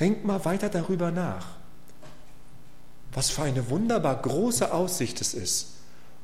Denk 0.00 0.24
mal 0.24 0.44
weiter 0.44 0.68
darüber 0.68 1.10
nach. 1.10 1.46
Was 3.12 3.30
für 3.30 3.42
eine 3.42 3.70
wunderbar 3.70 4.20
große 4.20 4.72
Aussicht 4.72 5.20
es 5.20 5.34
ist. 5.34 5.74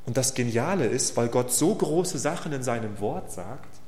Und 0.07 0.17
das 0.17 0.35
Geniale 0.35 0.87
ist, 0.87 1.17
weil 1.17 1.29
Gott 1.29 1.51
so 1.51 1.75
große 1.75 2.19
Sachen 2.19 2.53
in 2.53 2.63
seinem 2.63 3.01
Wort 3.01 3.33
sagt, 3.33 3.81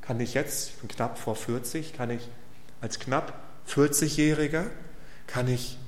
kann 0.00 0.20
ich 0.20 0.34
jetzt, 0.34 0.70
ich 0.70 0.76
bin 0.76 0.88
knapp 0.88 1.18
vor 1.18 1.36
40, 1.36 1.92
kann 1.92 2.10
ich 2.10 2.28
als 2.80 2.98
knapp 2.98 3.34
40-Jähriger, 3.68 4.64
kann 5.26 5.48
ich 5.48 5.78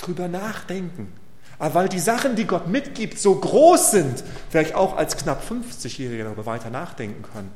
darüber 0.00 0.26
nachdenken. 0.26 1.12
Aber 1.58 1.74
weil 1.74 1.88
die 1.88 1.98
Sachen, 1.98 2.36
die 2.36 2.46
Gott 2.46 2.68
mitgibt, 2.68 3.18
so 3.18 3.34
groß 3.34 3.92
sind, 3.92 4.24
werde 4.52 4.68
ich 4.68 4.74
auch 4.74 4.96
als 4.96 5.16
knapp 5.16 5.42
50-Jähriger 5.48 6.24
darüber 6.24 6.46
weiter 6.46 6.70
nachdenken 6.70 7.22
können 7.22 7.50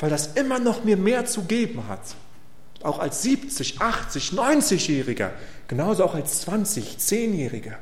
weil 0.00 0.10
das 0.10 0.28
immer 0.34 0.58
noch 0.58 0.84
mir 0.84 0.96
mehr 0.96 1.26
zu 1.26 1.42
geben 1.42 1.86
hat. 1.86 2.16
Auch 2.82 2.98
als 2.98 3.22
70, 3.22 3.80
80, 3.80 4.30
90-Jähriger, 4.32 5.30
genauso 5.68 6.04
auch 6.04 6.14
als 6.14 6.40
20, 6.40 6.96
10-Jähriger. 6.96 7.76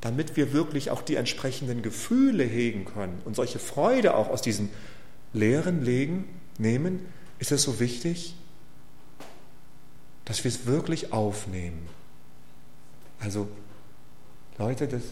Damit 0.00 0.36
wir 0.36 0.52
wirklich 0.52 0.90
auch 0.90 1.02
die 1.02 1.16
entsprechenden 1.16 1.82
Gefühle 1.82 2.44
hegen 2.44 2.86
können 2.86 3.20
und 3.24 3.36
solche 3.36 3.58
Freude 3.58 4.14
auch 4.14 4.28
aus 4.30 4.40
diesen 4.40 4.70
Lehren 5.34 5.84
legen, 5.84 6.24
nehmen, 6.58 7.00
ist 7.38 7.52
es 7.52 7.62
so 7.62 7.80
wichtig, 7.80 8.34
dass 10.24 10.44
wir 10.44 10.50
es 10.50 10.66
wirklich 10.66 11.12
aufnehmen. 11.12 11.86
Also, 13.24 13.48
Leute, 14.58 14.86
das, 14.86 15.02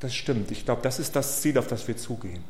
das 0.00 0.14
stimmt. 0.14 0.50
Ich 0.50 0.64
glaube, 0.64 0.82
das 0.82 0.98
ist 0.98 1.14
das 1.14 1.40
Ziel, 1.40 1.56
auf 1.56 1.68
das 1.68 1.86
wir 1.86 1.96
zugehen. 1.96 2.42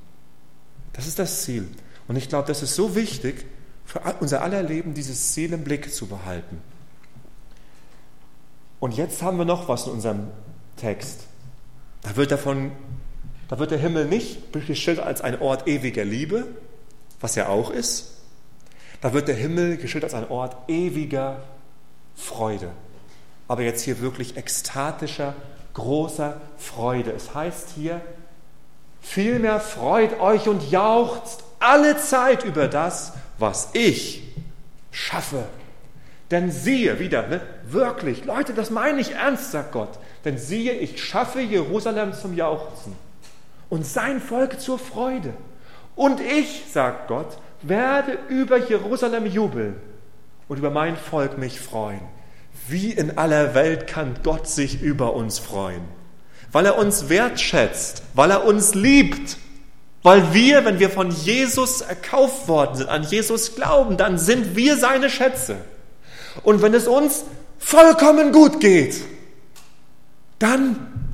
Das 0.95 1.07
ist 1.07 1.19
das 1.19 1.43
Ziel. 1.43 1.69
Und 2.09 2.17
ich 2.17 2.29
glaube, 2.29 2.49
das 2.49 2.63
ist 2.63 2.75
so 2.75 2.95
wichtig, 2.97 3.45
für 3.85 4.01
unser 4.21 4.43
aller 4.43 4.63
Leben 4.63 4.95
dieses 4.95 5.33
Ziel 5.33 5.53
im 5.53 5.63
Blick 5.63 5.93
zu 5.93 6.07
behalten. 6.07 6.61
Und 8.81 8.97
jetzt 8.97 9.23
haben 9.23 9.37
wir 9.37 9.45
noch 9.45 9.69
was 9.69 9.87
in 9.87 9.93
unserem 9.93 10.29
Text. 10.77 11.27
Da 12.03 12.17
wird, 12.17 12.33
davon, 12.33 12.73
da 13.49 13.59
wird 13.59 13.73
der 13.73 13.79
Himmel 13.79 14.07
nicht 14.07 14.53
geschildert 14.53 15.05
als 15.05 15.21
ein 15.21 15.41
Ort 15.41 15.69
ewiger 15.69 16.05
Liebe, 16.05 16.47
was 17.21 17.37
er 17.37 17.51
auch 17.51 17.71
ist. 17.71 18.15
Da 19.03 19.13
wird 19.13 19.29
der 19.29 19.35
Himmel 19.35 19.77
geschildert 19.77 20.15
als 20.15 20.25
ein 20.25 20.31
Ort 20.31 20.57
ewiger 20.69 21.43
Freude. 22.15 22.71
Aber 23.51 23.63
jetzt 23.63 23.83
hier 23.83 24.01
wirklich 24.01 24.37
ekstatischer, 24.37 25.35
großer 25.75 26.41
Freude. 26.57 27.11
Es 27.11 27.35
heißt 27.35 27.71
hier, 27.75 28.01
Vielmehr 29.01 29.59
freut 29.59 30.21
euch 30.21 30.47
und 30.47 30.71
jauchzt 30.71 31.43
alle 31.59 31.97
Zeit 31.97 32.45
über 32.45 32.69
das, 32.69 33.13
was 33.39 33.71
ich 33.73 34.23
schaffe. 34.93 35.47
Denn 36.31 36.53
siehe, 36.53 37.01
wieder, 37.01 37.27
ne, 37.27 37.41
wirklich, 37.65 38.25
Leute, 38.25 38.55
das 38.55 38.71
meine 38.71 39.01
ich 39.01 39.15
ernst, 39.17 39.51
sagt 39.51 39.73
Gott. 39.73 39.99
Denn 40.25 40.39
siehe, 40.39 40.75
ich 40.75 41.03
schaffe 41.03 41.41
Jerusalem 41.41 42.13
zum 42.13 42.37
Jauchzen 42.37 42.95
und 43.69 43.85
sein 43.85 44.21
Volk 44.21 44.61
zur 44.61 44.79
Freude. 44.79 45.35
Und 45.97 46.21
ich, 46.21 46.67
sagt 46.71 47.09
Gott, 47.09 47.37
werde 47.63 48.17
über 48.29 48.59
Jerusalem 48.59 49.27
jubeln 49.27 49.75
und 50.47 50.59
über 50.59 50.71
mein 50.71 50.97
Volk 50.97 51.37
mich 51.37 51.59
freuen. 51.59 52.20
Wie 52.71 52.93
in 52.93 53.19
aller 53.19 53.55
Welt 53.55 53.87
kann 53.87 54.17
Gott 54.23 54.49
sich 54.49 54.81
über 54.81 55.15
uns 55.15 55.39
freuen? 55.39 55.83
weil 56.53 56.67
er 56.67 56.79
uns 56.79 57.09
wertschätzt, 57.09 58.03
weil 58.15 58.31
er 58.31 58.45
uns 58.45 58.75
liebt, 58.75 59.37
weil 60.03 60.33
wir, 60.33 60.65
wenn 60.65 60.79
wir 60.79 60.91
von 60.91 61.11
Jesus 61.11 61.83
erkauft 61.83 62.49
worden 62.49 62.77
sind, 62.77 62.89
an 62.89 63.03
Jesus 63.03 63.55
glauben, 63.55 63.97
dann 63.97 64.19
sind 64.19 64.57
wir 64.57 64.77
seine 64.77 65.11
Schätze. 65.11 65.57
Und 66.43 66.63
wenn 66.63 66.75
es 66.75 66.89
uns 66.89 67.25
vollkommen 67.59 68.33
gut 68.33 68.61
geht, 68.61 69.03
dann 70.39 71.05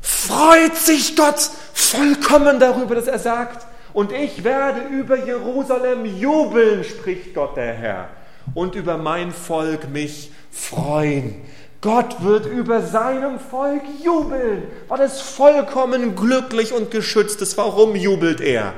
freut 0.00 0.76
sich 0.76 1.14
Gott 1.14 1.50
vollkommen 1.74 2.58
darüber, 2.58 2.94
dass 2.94 3.06
er 3.06 3.18
sagt, 3.18 3.66
und 3.92 4.10
ich 4.10 4.42
werde 4.42 4.88
über 4.88 5.26
Jerusalem 5.26 6.06
jubeln, 6.06 6.82
spricht 6.82 7.34
Gott 7.34 7.56
der 7.56 7.74
Herr, 7.74 8.08
und 8.54 8.74
über 8.74 8.96
mein 8.96 9.30
Volk 9.30 9.90
mich 9.90 10.32
freuen. 10.52 11.34
Gott 11.80 12.22
wird 12.22 12.46
über 12.46 12.80
seinem 12.82 13.40
Volk 13.40 13.82
jubeln, 14.04 14.62
weil 14.86 15.00
es 15.00 15.20
vollkommen 15.20 16.14
glücklich 16.14 16.72
und 16.72 16.92
geschützt 16.92 17.42
ist. 17.42 17.58
Warum 17.58 17.96
jubelt 17.96 18.40
er? 18.40 18.74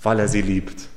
Weil 0.00 0.20
er 0.20 0.28
sie 0.28 0.42
liebt. 0.42 0.88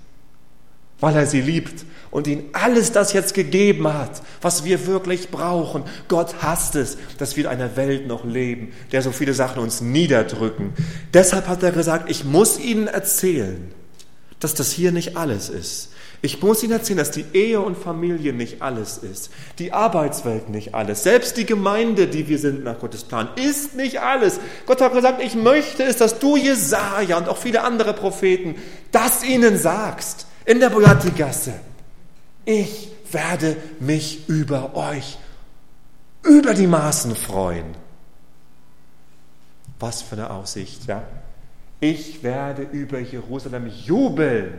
Weil 0.99 1.15
er 1.15 1.25
sie 1.25 1.41
liebt 1.41 1.85
und 2.11 2.27
ihnen 2.27 2.49
alles 2.53 2.91
das 2.91 3.11
jetzt 3.13 3.33
gegeben 3.33 3.91
hat, 3.91 4.21
was 4.41 4.63
wir 4.63 4.85
wirklich 4.85 5.31
brauchen. 5.31 5.83
Gott 6.07 6.35
hasst 6.43 6.75
es, 6.75 6.97
dass 7.17 7.35
wir 7.35 7.45
in 7.45 7.49
einer 7.49 7.75
Welt 7.75 8.05
noch 8.05 8.23
leben, 8.23 8.71
der 8.91 9.01
so 9.01 9.11
viele 9.11 9.33
Sachen 9.33 9.63
uns 9.63 9.81
niederdrücken. 9.81 10.73
Deshalb 11.11 11.47
hat 11.47 11.63
er 11.63 11.71
gesagt, 11.71 12.11
ich 12.11 12.23
muss 12.23 12.59
ihnen 12.59 12.85
erzählen, 12.85 13.73
dass 14.39 14.53
das 14.53 14.71
hier 14.71 14.91
nicht 14.91 15.17
alles 15.17 15.49
ist. 15.49 15.89
Ich 16.25 16.41
muss 16.41 16.63
Ihnen 16.63 16.71
erzählen, 16.71 16.99
dass 16.99 17.11
die 17.11 17.25
Ehe 17.33 17.59
und 17.59 17.77
Familie 17.77 18.31
nicht 18.31 18.61
alles 18.61 18.97
ist, 18.97 19.29
die 19.59 19.73
Arbeitswelt 19.73 20.47
nicht 20.47 20.73
alles, 20.73 21.03
selbst 21.03 21.35
die 21.35 21.45
Gemeinde, 21.45 22.07
die 22.07 22.29
wir 22.29 22.39
sind 22.39 22.63
nach 22.63 22.79
Gottes 22.79 23.03
Plan, 23.03 23.27
ist 23.35 23.75
nicht 23.75 23.99
alles. 23.99 24.39
Gott 24.65 24.79
hat 24.79 24.93
gesagt, 24.93 25.21
ich 25.21 25.35
möchte 25.35 25.83
es, 25.83 25.97
dass 25.97 26.19
du 26.19 26.37
Jesaja 26.37 27.17
und 27.17 27.27
auch 27.27 27.35
viele 27.35 27.63
andere 27.63 27.93
Propheten 27.93 28.55
das 28.93 29.25
ihnen 29.25 29.57
sagst 29.57 30.25
in 30.45 30.61
der 30.61 30.69
Boyati-Gasse. 30.69 31.55
Ich 32.45 32.89
werde 33.11 33.57
mich 33.81 34.29
über 34.29 34.77
euch 34.77 35.17
über 36.23 36.53
die 36.53 36.67
Maßen 36.67 37.17
freuen. 37.17 37.65
Was 39.77 40.01
für 40.01 40.15
eine 40.15 40.29
Aussicht, 40.29 40.87
ja? 40.87 41.03
Ich 41.81 42.23
werde 42.23 42.61
über 42.61 42.99
Jerusalem 42.99 43.67
jubeln. 43.67 44.53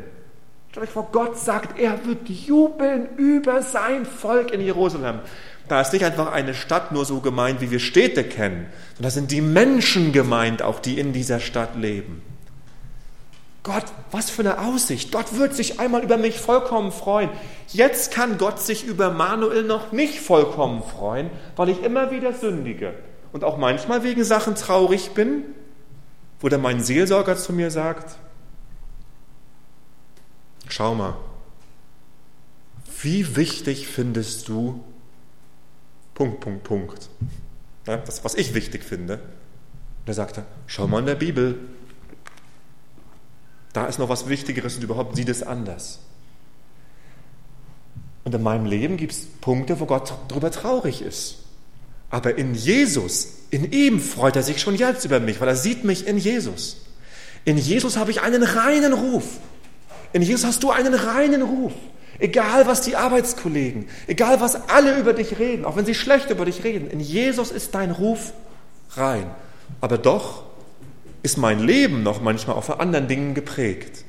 Stellt 0.74 0.88
euch 0.88 0.92
vor, 0.92 1.10
Gott 1.12 1.38
sagt, 1.38 1.78
er 1.78 2.04
wird 2.04 2.28
jubeln 2.28 3.06
über 3.16 3.62
sein 3.62 4.04
Volk 4.04 4.50
in 4.50 4.60
Jerusalem. 4.60 5.20
Da 5.68 5.80
ist 5.80 5.92
nicht 5.92 6.04
einfach 6.04 6.32
eine 6.32 6.52
Stadt 6.52 6.90
nur 6.90 7.04
so 7.04 7.20
gemeint, 7.20 7.60
wie 7.60 7.70
wir 7.70 7.78
Städte 7.78 8.24
kennen, 8.24 8.66
sondern 8.96 9.02
da 9.02 9.10
sind 9.10 9.30
die 9.30 9.40
Menschen 9.40 10.10
gemeint, 10.10 10.62
auch 10.62 10.80
die 10.80 10.98
in 10.98 11.12
dieser 11.12 11.38
Stadt 11.38 11.76
leben. 11.76 12.22
Gott, 13.62 13.84
was 14.10 14.30
für 14.30 14.42
eine 14.42 14.58
Aussicht. 14.58 15.12
Gott 15.12 15.38
wird 15.38 15.54
sich 15.54 15.78
einmal 15.78 16.02
über 16.02 16.16
mich 16.16 16.40
vollkommen 16.40 16.90
freuen. 16.90 17.30
Jetzt 17.68 18.12
kann 18.12 18.37
Gott 18.37 18.58
sich 18.58 18.84
über 18.84 19.12
Manuel 19.12 19.62
noch 19.62 19.92
nicht 19.92 20.18
vollkommen 20.18 20.82
freuen, 20.82 21.30
weil 21.54 21.68
ich 21.68 21.84
immer 21.84 22.10
wieder 22.10 22.32
sündige 22.32 22.94
und 23.32 23.44
auch 23.44 23.58
manchmal 23.58 24.02
wegen 24.02 24.24
Sachen 24.24 24.56
traurig 24.56 25.10
bin, 25.10 25.44
wo 26.40 26.48
dann 26.48 26.62
mein 26.62 26.82
Seelsorger 26.82 27.37
zu 27.37 27.52
mir 27.52 27.70
sagt, 27.70 28.16
schau 30.68 30.94
mal, 30.94 31.16
wie 33.03 33.37
wichtig 33.37 33.87
findest 33.87 34.48
du 34.48 34.83
Punkt, 36.14 36.40
Punkt, 36.40 36.64
Punkt. 36.64 37.09
Ja, 37.87 37.96
das, 37.96 38.24
was 38.24 38.35
ich 38.35 38.55
wichtig 38.55 38.85
finde. 38.85 39.14
Und 39.14 40.09
er 40.09 40.14
sagte, 40.14 40.44
schau 40.66 40.87
mal 40.87 41.00
in 41.00 41.07
der 41.07 41.16
Bibel, 41.16 41.59
da 43.72 43.87
ist 43.87 43.98
noch 43.98 44.09
was 44.09 44.29
Wichtigeres 44.29 44.77
und 44.77 44.85
überhaupt 44.85 45.16
sieht 45.16 45.29
es 45.29 45.42
anders. 45.42 45.98
Und 48.22 48.35
in 48.35 48.42
meinem 48.42 48.66
Leben 48.66 48.96
gibt 48.96 49.12
es 49.12 49.27
Punkte, 49.27 49.81
wo 49.81 49.87
Gott 49.87 50.14
darüber 50.29 50.50
traurig 50.50 51.03
ist. 51.03 51.38
Aber 52.11 52.38
in 52.38 52.55
Jesus, 52.55 53.29
in 53.50 53.72
ihm 53.72 54.00
freut 54.00 54.37
er 54.37 54.44
sich 54.44 54.61
schon 54.61 54.77
jetzt 54.77 55.05
über 55.05 55.20
mich, 55.20 55.40
weil 55.40 55.48
er 55.48 55.57
sieht 55.57 55.85
mich 55.85 56.07
in 56.07 56.16
Jesus. 56.16 56.77
In 57.44 57.59
Jesus 57.59 57.96
habe 57.96 58.12
ich 58.12 58.22
einen 58.22 58.44
reinen 58.44 58.92
Ruf. 58.92 59.40
In 60.14 60.22
Jesus 60.22 60.46
hast 60.46 60.62
du 60.62 60.70
einen 60.70 60.94
reinen 60.94 61.42
Ruf. 61.42 61.72
Egal, 62.20 62.68
was 62.68 62.83
die 62.83 62.94
Arbeitskollegen, 62.94 63.88
egal, 64.07 64.40
was 64.40 64.68
alle 64.68 64.96
über 64.96 65.12
dich 65.12 65.40
reden, 65.40 65.64
auch 65.64 65.74
wenn 65.74 65.85
sie 65.85 65.96
schlecht 65.96 66.31
über 66.31 66.44
dich 66.44 66.62
reden, 66.62 66.88
in 66.88 67.00
Jesus 67.00 67.50
ist 67.50 67.74
dein 67.74 67.90
Ruf 67.90 68.33
rein. 68.92 69.29
Aber 69.81 69.98
doch 69.98 70.44
ist 71.24 71.37
mein 71.37 71.59
Leben 71.59 72.05
noch 72.05 72.22
manchmal 72.22 72.55
auch 72.55 72.62
von 72.62 72.79
anderen 72.79 73.09
Dingen 73.09 73.35
geprägt. 73.35 74.05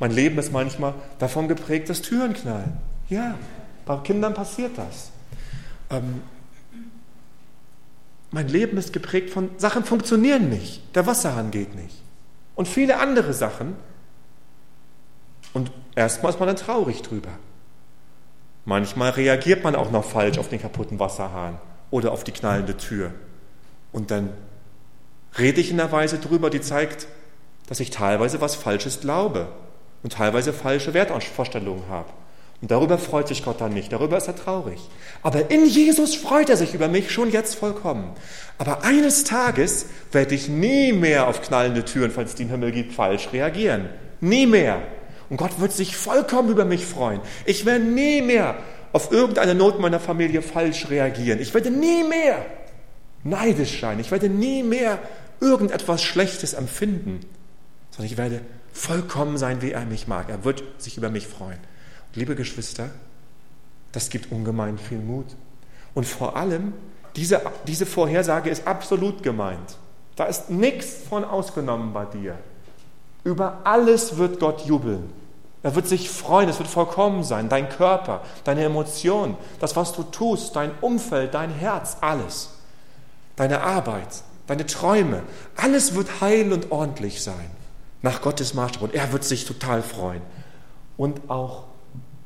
Mein 0.00 0.10
Leben 0.10 0.36
ist 0.38 0.52
manchmal 0.52 0.94
davon 1.20 1.46
geprägt, 1.46 1.88
dass 1.88 2.02
Türen 2.02 2.34
knallen. 2.34 2.72
Ja, 3.08 3.36
bei 3.86 3.98
Kindern 3.98 4.34
passiert 4.34 4.72
das. 4.76 5.12
Ähm, 5.90 6.22
mein 8.32 8.48
Leben 8.48 8.76
ist 8.76 8.92
geprägt 8.92 9.30
von 9.30 9.50
Sachen 9.58 9.84
funktionieren 9.84 10.48
nicht. 10.48 10.82
Der 10.96 11.06
Wasserhahn 11.06 11.52
geht 11.52 11.76
nicht. 11.76 12.02
Und 12.56 12.66
viele 12.66 12.98
andere 12.98 13.32
Sachen. 13.32 13.76
Und 15.52 15.70
erstmal 15.94 16.32
ist 16.32 16.38
man 16.38 16.48
dann 16.48 16.56
traurig 16.56 17.02
drüber. 17.02 17.30
Manchmal 18.64 19.10
reagiert 19.10 19.64
man 19.64 19.74
auch 19.74 19.90
noch 19.90 20.04
falsch 20.04 20.38
auf 20.38 20.48
den 20.48 20.60
kaputten 20.60 20.98
Wasserhahn 20.98 21.58
oder 21.90 22.12
auf 22.12 22.24
die 22.24 22.32
knallende 22.32 22.76
Tür. 22.76 23.12
Und 23.92 24.10
dann 24.10 24.30
rede 25.38 25.60
ich 25.60 25.70
in 25.70 25.80
einer 25.80 25.90
Weise 25.90 26.18
drüber, 26.18 26.50
die 26.50 26.60
zeigt, 26.60 27.06
dass 27.66 27.80
ich 27.80 27.90
teilweise 27.90 28.40
was 28.40 28.54
Falsches 28.54 29.00
glaube 29.00 29.48
und 30.02 30.12
teilweise 30.12 30.52
falsche 30.52 30.94
Wertvorstellungen 30.94 31.88
habe. 31.88 32.08
Und 32.60 32.72
darüber 32.72 32.98
freut 32.98 33.28
sich 33.28 33.44
Gott 33.44 33.60
dann 33.60 33.72
nicht, 33.72 33.92
darüber 33.92 34.16
ist 34.16 34.26
er 34.26 34.34
traurig. 34.34 34.80
Aber 35.22 35.50
in 35.50 35.64
Jesus 35.64 36.16
freut 36.16 36.50
er 36.50 36.56
sich 36.56 36.74
über 36.74 36.88
mich 36.88 37.12
schon 37.12 37.30
jetzt 37.30 37.54
vollkommen. 37.54 38.12
Aber 38.58 38.82
eines 38.82 39.22
Tages 39.24 39.86
werde 40.10 40.34
ich 40.34 40.48
nie 40.48 40.92
mehr 40.92 41.28
auf 41.28 41.40
knallende 41.40 41.84
Türen, 41.84 42.10
falls 42.10 42.30
es 42.30 42.36
den 42.36 42.48
Himmel 42.48 42.72
gibt, 42.72 42.92
falsch 42.92 43.28
reagieren. 43.32 43.88
Nie 44.20 44.46
mehr. 44.46 44.82
Und 45.30 45.36
Gott 45.36 45.60
wird 45.60 45.72
sich 45.72 45.96
vollkommen 45.96 46.48
über 46.48 46.64
mich 46.64 46.86
freuen. 46.86 47.20
Ich 47.44 47.64
werde 47.64 47.84
nie 47.84 48.22
mehr 48.22 48.56
auf 48.92 49.12
irgendeine 49.12 49.54
Not 49.54 49.78
meiner 49.78 50.00
Familie 50.00 50.42
falsch 50.42 50.88
reagieren. 50.88 51.40
Ich 51.40 51.52
werde 51.52 51.70
nie 51.70 52.04
mehr 52.04 52.44
neidisch 53.24 53.80
sein. 53.80 54.00
Ich 54.00 54.10
werde 54.10 54.28
nie 54.28 54.62
mehr 54.62 54.98
irgendetwas 55.40 56.02
Schlechtes 56.02 56.54
empfinden, 56.54 57.20
sondern 57.90 58.10
ich 58.10 58.16
werde 58.16 58.40
vollkommen 58.72 59.38
sein, 59.38 59.62
wie 59.62 59.72
er 59.72 59.84
mich 59.84 60.08
mag. 60.08 60.28
Er 60.28 60.44
wird 60.44 60.62
sich 60.78 60.96
über 60.96 61.10
mich 61.10 61.26
freuen. 61.26 61.58
Und 61.58 62.16
liebe 62.16 62.34
Geschwister, 62.34 62.90
das 63.92 64.10
gibt 64.10 64.32
ungemein 64.32 64.78
viel 64.78 64.98
Mut. 64.98 65.26
Und 65.94 66.04
vor 66.06 66.36
allem, 66.36 66.72
diese, 67.16 67.42
diese 67.66 67.86
Vorhersage 67.86 68.50
ist 68.50 68.66
absolut 68.66 69.22
gemeint. 69.22 69.76
Da 70.16 70.24
ist 70.24 70.50
nichts 70.50 70.96
von 71.08 71.24
ausgenommen 71.24 71.92
bei 71.92 72.04
dir. 72.04 72.38
Über 73.24 73.60
alles 73.64 74.16
wird 74.16 74.40
Gott 74.40 74.66
jubeln. 74.66 75.10
Er 75.62 75.74
wird 75.74 75.88
sich 75.88 76.08
freuen, 76.08 76.48
es 76.48 76.58
wird 76.58 76.68
vollkommen 76.68 77.24
sein. 77.24 77.48
Dein 77.48 77.68
Körper, 77.68 78.22
deine 78.44 78.64
Emotionen, 78.64 79.36
das, 79.60 79.74
was 79.74 79.92
du 79.92 80.04
tust, 80.04 80.54
dein 80.54 80.70
Umfeld, 80.80 81.34
dein 81.34 81.50
Herz, 81.50 81.96
alles 82.00 82.50
deine 83.38 83.62
Arbeit, 83.62 84.22
deine 84.46 84.66
Träume, 84.66 85.22
alles 85.56 85.94
wird 85.94 86.20
heil 86.20 86.52
und 86.52 86.70
ordentlich 86.72 87.22
sein, 87.22 87.50
nach 88.02 88.20
Gottes 88.20 88.52
Maßstab. 88.52 88.82
Und 88.82 88.94
er 88.94 89.12
wird 89.12 89.24
sich 89.24 89.44
total 89.46 89.82
freuen. 89.82 90.22
Und 90.96 91.30
auch 91.30 91.64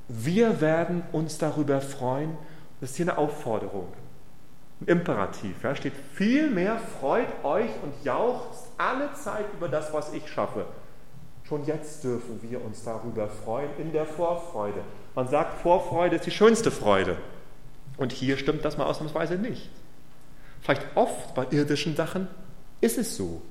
wir 0.09 0.61
werden 0.61 1.03
uns 1.12 1.38
darüber 1.38 1.81
freuen. 1.81 2.37
Das 2.81 2.90
ist 2.90 2.97
hier 2.97 3.11
eine 3.11 3.18
Aufforderung, 3.18 3.88
ein 4.81 4.88
Imperativ. 4.88 5.62
Ja, 5.62 5.77
steht 5.77 5.92
vielmehr 6.14 6.79
freut 6.99 7.29
euch 7.45 7.71
und 7.83 7.92
jauchzt 8.05 8.68
alle 8.79 9.12
Zeit 9.14 9.45
über 9.55 9.68
das, 9.68 9.92
was 9.92 10.12
ich 10.12 10.27
schaffe. 10.29 10.64
Schon 11.53 11.67
jetzt 11.67 12.03
dürfen 12.03 12.41
wir 12.41 12.65
uns 12.65 12.83
darüber 12.83 13.29
freuen 13.29 13.69
in 13.77 13.93
der 13.93 14.07
Vorfreude. 14.07 14.81
Man 15.15 15.29
sagt, 15.29 15.61
Vorfreude 15.61 16.17
ist 16.17 16.25
die 16.25 16.31
schönste 16.31 16.71
Freude. 16.71 17.19
Und 17.99 18.11
hier 18.11 18.38
stimmt 18.38 18.65
das 18.65 18.79
mal 18.79 18.87
ausnahmsweise 18.87 19.35
nicht. 19.35 19.69
Vielleicht 20.62 20.81
oft 20.95 21.35
bei 21.35 21.47
irdischen 21.51 21.95
Sachen 21.95 22.27
ist 22.81 22.97
es 22.97 23.19
so. 23.19 23.43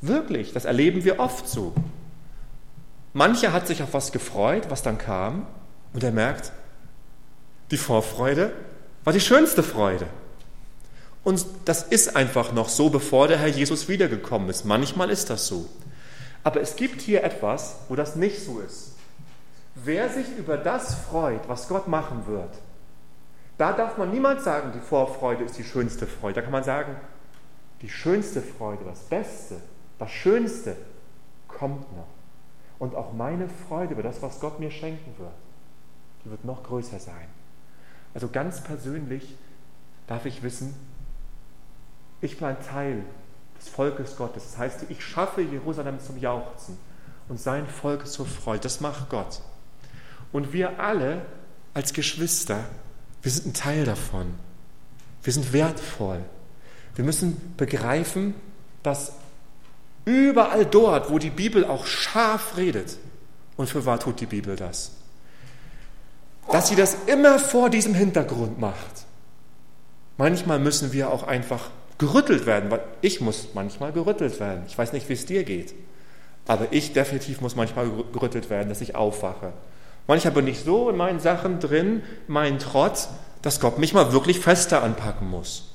Wirklich, 0.00 0.52
das 0.52 0.64
erleben 0.64 1.02
wir 1.02 1.18
oft 1.18 1.48
so. 1.48 1.72
Mancher 3.14 3.52
hat 3.52 3.66
sich 3.66 3.82
auf 3.82 3.94
was 3.94 4.12
gefreut, 4.12 4.66
was 4.68 4.84
dann 4.84 4.98
kam, 4.98 5.44
und 5.92 6.04
er 6.04 6.12
merkt, 6.12 6.52
die 7.72 7.78
Vorfreude 7.78 8.52
war 9.02 9.12
die 9.12 9.18
schönste 9.18 9.64
Freude. 9.64 10.06
Und 11.24 11.44
das 11.64 11.82
ist 11.82 12.14
einfach 12.14 12.52
noch 12.52 12.68
so, 12.68 12.90
bevor 12.90 13.26
der 13.26 13.38
Herr 13.38 13.48
Jesus 13.48 13.88
wiedergekommen 13.88 14.50
ist. 14.50 14.64
Manchmal 14.64 15.10
ist 15.10 15.30
das 15.30 15.48
so. 15.48 15.68
Aber 16.44 16.60
es 16.60 16.76
gibt 16.76 17.00
hier 17.00 17.24
etwas, 17.24 17.76
wo 17.88 17.96
das 17.96 18.16
nicht 18.16 18.44
so 18.44 18.60
ist. 18.60 18.92
Wer 19.74 20.08
sich 20.08 20.36
über 20.36 20.56
das 20.56 20.94
freut, 20.94 21.48
was 21.48 21.68
Gott 21.68 21.88
machen 21.88 22.26
wird, 22.26 22.54
da 23.58 23.72
darf 23.72 23.98
man 23.98 24.10
niemals 24.10 24.44
sagen, 24.44 24.72
die 24.74 24.80
Vorfreude 24.80 25.44
ist 25.44 25.58
die 25.58 25.64
schönste 25.64 26.06
Freude. 26.06 26.34
Da 26.34 26.42
kann 26.42 26.52
man 26.52 26.64
sagen, 26.64 26.96
die 27.82 27.88
schönste 27.88 28.42
Freude, 28.42 28.84
das 28.84 29.00
Beste, 29.00 29.56
das 29.98 30.10
Schönste 30.10 30.76
kommt 31.48 31.90
noch. 31.96 32.06
Und 32.78 32.94
auch 32.94 33.12
meine 33.12 33.48
Freude 33.48 33.94
über 33.94 34.02
das, 34.02 34.20
was 34.22 34.40
Gott 34.40 34.60
mir 34.60 34.70
schenken 34.70 35.14
wird, 35.18 35.32
die 36.24 36.30
wird 36.30 36.44
noch 36.44 36.62
größer 36.62 36.98
sein. 36.98 37.28
Also 38.12 38.28
ganz 38.28 38.62
persönlich 38.62 39.36
darf 40.06 40.26
ich 40.26 40.42
wissen, 40.42 40.74
ich 42.20 42.38
bin 42.38 42.48
ein 42.48 42.62
Teil 42.62 43.04
des 43.64 43.72
Volkes 43.72 44.16
Gottes. 44.16 44.44
Das 44.50 44.58
heißt, 44.58 44.86
ich 44.88 45.04
schaffe 45.04 45.42
Jerusalem 45.42 45.98
zum 46.00 46.18
Jauchzen 46.18 46.78
und 47.28 47.40
sein 47.40 47.66
Volk 47.66 48.06
zur 48.06 48.26
Freude. 48.26 48.60
Das 48.60 48.80
macht 48.80 49.08
Gott. 49.08 49.40
Und 50.32 50.52
wir 50.52 50.80
alle 50.80 51.22
als 51.72 51.92
Geschwister 51.92 52.64
wir 53.24 53.32
sind 53.32 53.46
ein 53.46 53.54
Teil 53.54 53.84
davon. 53.84 54.34
Wir 55.22 55.32
sind 55.32 55.54
wertvoll. 55.54 56.22
Wir 56.94 57.04
müssen 57.06 57.54
begreifen, 57.56 58.34
dass 58.82 59.12
überall 60.04 60.66
dort, 60.66 61.10
wo 61.10 61.18
die 61.18 61.30
Bibel 61.30 61.64
auch 61.64 61.86
scharf 61.86 62.58
redet, 62.58 62.98
und 63.56 63.70
für 63.70 63.86
wahr 63.86 63.98
tut 63.98 64.20
die 64.20 64.26
Bibel 64.26 64.56
das, 64.56 64.90
dass 66.52 66.68
sie 66.68 66.76
das 66.76 66.96
immer 67.06 67.38
vor 67.38 67.70
diesem 67.70 67.94
Hintergrund 67.94 68.60
macht. 68.60 69.06
Manchmal 70.18 70.58
müssen 70.58 70.92
wir 70.92 71.08
auch 71.08 71.22
einfach 71.22 71.70
gerüttelt 71.98 72.46
werden, 72.46 72.70
weil 72.70 72.82
ich 73.00 73.20
muss 73.20 73.48
manchmal 73.54 73.92
gerüttelt 73.92 74.40
werden. 74.40 74.64
Ich 74.66 74.76
weiß 74.76 74.92
nicht, 74.92 75.08
wie 75.08 75.12
es 75.12 75.26
dir 75.26 75.44
geht, 75.44 75.74
aber 76.46 76.68
ich 76.70 76.92
definitiv 76.92 77.40
muss 77.40 77.56
manchmal 77.56 77.90
gerüttelt 78.12 78.50
werden, 78.50 78.68
dass 78.68 78.80
ich 78.80 78.94
aufwache 78.94 79.52
Manchmal 80.06 80.34
bin 80.34 80.46
ich 80.46 80.60
so 80.60 80.90
in 80.90 80.96
meinen 80.96 81.20
Sachen 81.20 81.60
drin, 81.60 82.02
meinen 82.28 82.58
Trotz, 82.58 83.08
dass 83.42 83.60
Gott 83.60 83.78
mich 83.78 83.94
mal 83.94 84.12
wirklich 84.12 84.40
fester 84.40 84.82
anpacken 84.82 85.28
muss. 85.28 85.74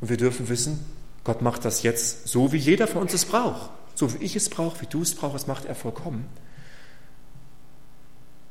Und 0.00 0.08
wir 0.08 0.16
dürfen 0.16 0.48
wissen, 0.48 0.84
Gott 1.24 1.42
macht 1.42 1.64
das 1.64 1.82
jetzt 1.82 2.28
so, 2.28 2.52
wie 2.52 2.58
jeder 2.58 2.86
von 2.86 3.02
uns 3.02 3.12
es 3.12 3.26
braucht. 3.26 3.70
So 3.94 4.12
wie 4.14 4.24
ich 4.24 4.36
es 4.36 4.48
brauche, 4.48 4.80
wie 4.80 4.86
du 4.86 5.02
es 5.02 5.14
brauchst, 5.14 5.34
das 5.34 5.46
macht 5.46 5.66
er 5.66 5.74
vollkommen. 5.74 6.26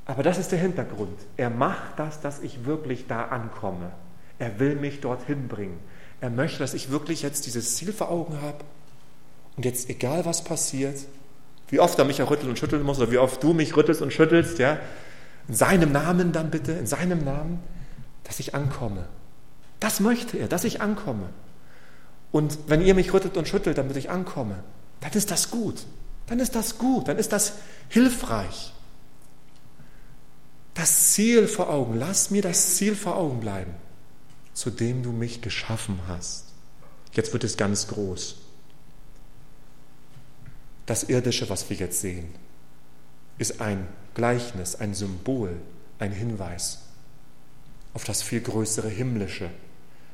Aber 0.05 0.21
das 0.21 0.37
ist 0.37 0.51
der 0.51 0.59
Hintergrund. 0.59 1.17
Er 1.37 1.49
macht 1.49 1.97
das, 1.97 2.21
dass 2.21 2.39
ich 2.41 2.65
wirklich 2.65 3.07
da 3.07 3.25
ankomme. 3.25 3.91
Er 4.37 4.59
will 4.59 4.75
mich 4.75 5.01
dorthin 5.01 5.47
bringen. 5.47 5.79
Er 6.25 6.31
möchte, 6.31 6.57
dass 6.57 6.73
ich 6.73 6.89
wirklich 6.89 7.21
jetzt 7.21 7.45
dieses 7.45 7.75
Ziel 7.75 7.93
vor 7.93 8.09
Augen 8.09 8.41
habe. 8.41 8.57
Und 9.57 9.63
jetzt, 9.63 9.91
egal 9.91 10.25
was 10.25 10.43
passiert, 10.43 10.97
wie 11.67 11.79
oft 11.79 11.99
er 11.99 12.05
mich 12.05 12.19
auch 12.19 12.31
rütteln 12.31 12.49
und 12.49 12.57
schütteln 12.57 12.81
muss, 12.81 12.97
oder 12.97 13.11
wie 13.11 13.19
oft 13.19 13.43
du 13.43 13.53
mich 13.53 13.77
rüttelst 13.77 14.01
und 14.01 14.11
schüttelst, 14.11 14.57
ja, 14.57 14.79
in 15.47 15.53
seinem 15.53 15.91
Namen 15.91 16.31
dann 16.31 16.49
bitte, 16.49 16.71
in 16.71 16.87
seinem 16.87 17.23
Namen, 17.23 17.59
dass 18.23 18.39
ich 18.39 18.55
ankomme. 18.55 19.05
Das 19.79 19.99
möchte 19.99 20.37
er, 20.37 20.47
dass 20.47 20.63
ich 20.63 20.81
ankomme. 20.81 21.29
Und 22.31 22.57
wenn 22.65 22.81
ihr 22.81 22.95
mich 22.95 23.13
rüttelt 23.13 23.37
und 23.37 23.47
schüttelt, 23.47 23.77
damit 23.77 23.95
ich 23.95 24.09
ankomme, 24.09 24.63
dann 25.01 25.11
ist 25.11 25.29
das 25.29 25.51
gut. 25.51 25.85
dann 26.25 26.39
ist 26.39 26.55
das 26.55 26.79
gut, 26.79 27.07
dann 27.07 27.19
ist 27.19 27.33
das 27.33 27.53
hilfreich. 27.89 28.73
Das 30.73 31.13
Ziel 31.13 31.47
vor 31.47 31.69
Augen, 31.69 31.99
lass 31.99 32.31
mir 32.31 32.41
das 32.41 32.77
Ziel 32.77 32.95
vor 32.95 33.15
Augen 33.15 33.41
bleiben, 33.41 33.75
zu 34.55 34.71
dem 34.71 35.03
du 35.03 35.11
mich 35.11 35.41
geschaffen 35.41 35.99
hast. 36.07 36.45
Jetzt 37.13 37.31
wird 37.33 37.43
es 37.43 37.57
ganz 37.57 37.87
groß. 37.87 38.37
Das 40.87 41.03
Irdische, 41.03 41.49
was 41.49 41.69
wir 41.69 41.77
jetzt 41.77 42.01
sehen, 42.01 42.33
ist 43.37 43.61
ein 43.61 43.87
Gleichnis, 44.15 44.75
ein 44.75 44.95
Symbol, 44.95 45.57
ein 45.99 46.11
Hinweis 46.11 46.79
auf 47.93 48.03
das 48.03 48.21
viel 48.21 48.41
größere 48.41 48.89
Himmlische. 48.89 49.49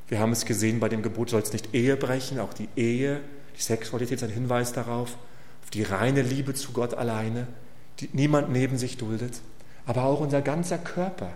Wir 0.08 0.20
haben 0.20 0.32
es 0.32 0.46
gesehen 0.46 0.80
bei 0.80 0.88
dem 0.88 1.02
Gebot, 1.02 1.32
sollst 1.32 1.52
nicht 1.52 1.74
Ehe 1.74 1.98
brechen, 1.98 2.40
auch 2.40 2.54
die 2.54 2.70
Ehe, 2.76 3.22
die 3.58 3.62
Sexualität 3.62 4.18
ist 4.18 4.24
ein 4.24 4.30
Hinweis 4.30 4.72
darauf, 4.72 5.18
auf 5.64 5.70
die 5.72 5.84
reine 5.84 6.22
Liebe 6.22 6.54
zu 6.54 6.74
Gott 6.74 6.94
alleine, 6.94 7.48
die 8.00 8.10
niemand 8.14 8.52
neben 8.52 8.78
sich 8.78 8.98
duldet, 8.98 9.42
aber 9.86 10.04
auch 10.04 10.20
unser 10.20 10.42
ganzer 10.42 10.78
Körper. 10.78 11.34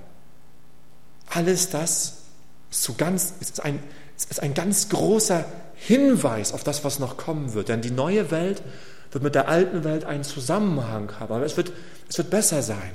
Alles 1.28 1.70
das 1.70 2.25
ist, 2.72 2.84
so 2.84 2.94
ganz, 2.94 3.34
ist, 3.40 3.64
ein, 3.64 3.82
ist 4.18 4.42
ein 4.42 4.54
ganz 4.54 4.90
großer 4.90 5.46
Hinweis 5.76 6.54
auf 6.54 6.64
das, 6.64 6.84
was 6.84 7.00
noch 7.00 7.18
kommen 7.18 7.54
wird. 7.54 7.70
Denn 7.70 7.82
die 7.82 7.92
neue 7.92 8.32
Welt 8.32 8.62
wird 9.12 9.24
mit 9.24 9.36
der 9.36 9.48
alten 9.48 9.84
Welt 9.84 10.04
einen 10.04 10.24
Zusammenhang 10.24 11.12
haben, 11.20 11.34
aber 11.34 11.46
es 11.46 11.58
wird, 11.58 11.72
es 12.10 12.18
wird 12.18 12.30
besser 12.30 12.62
sein. 12.62 12.92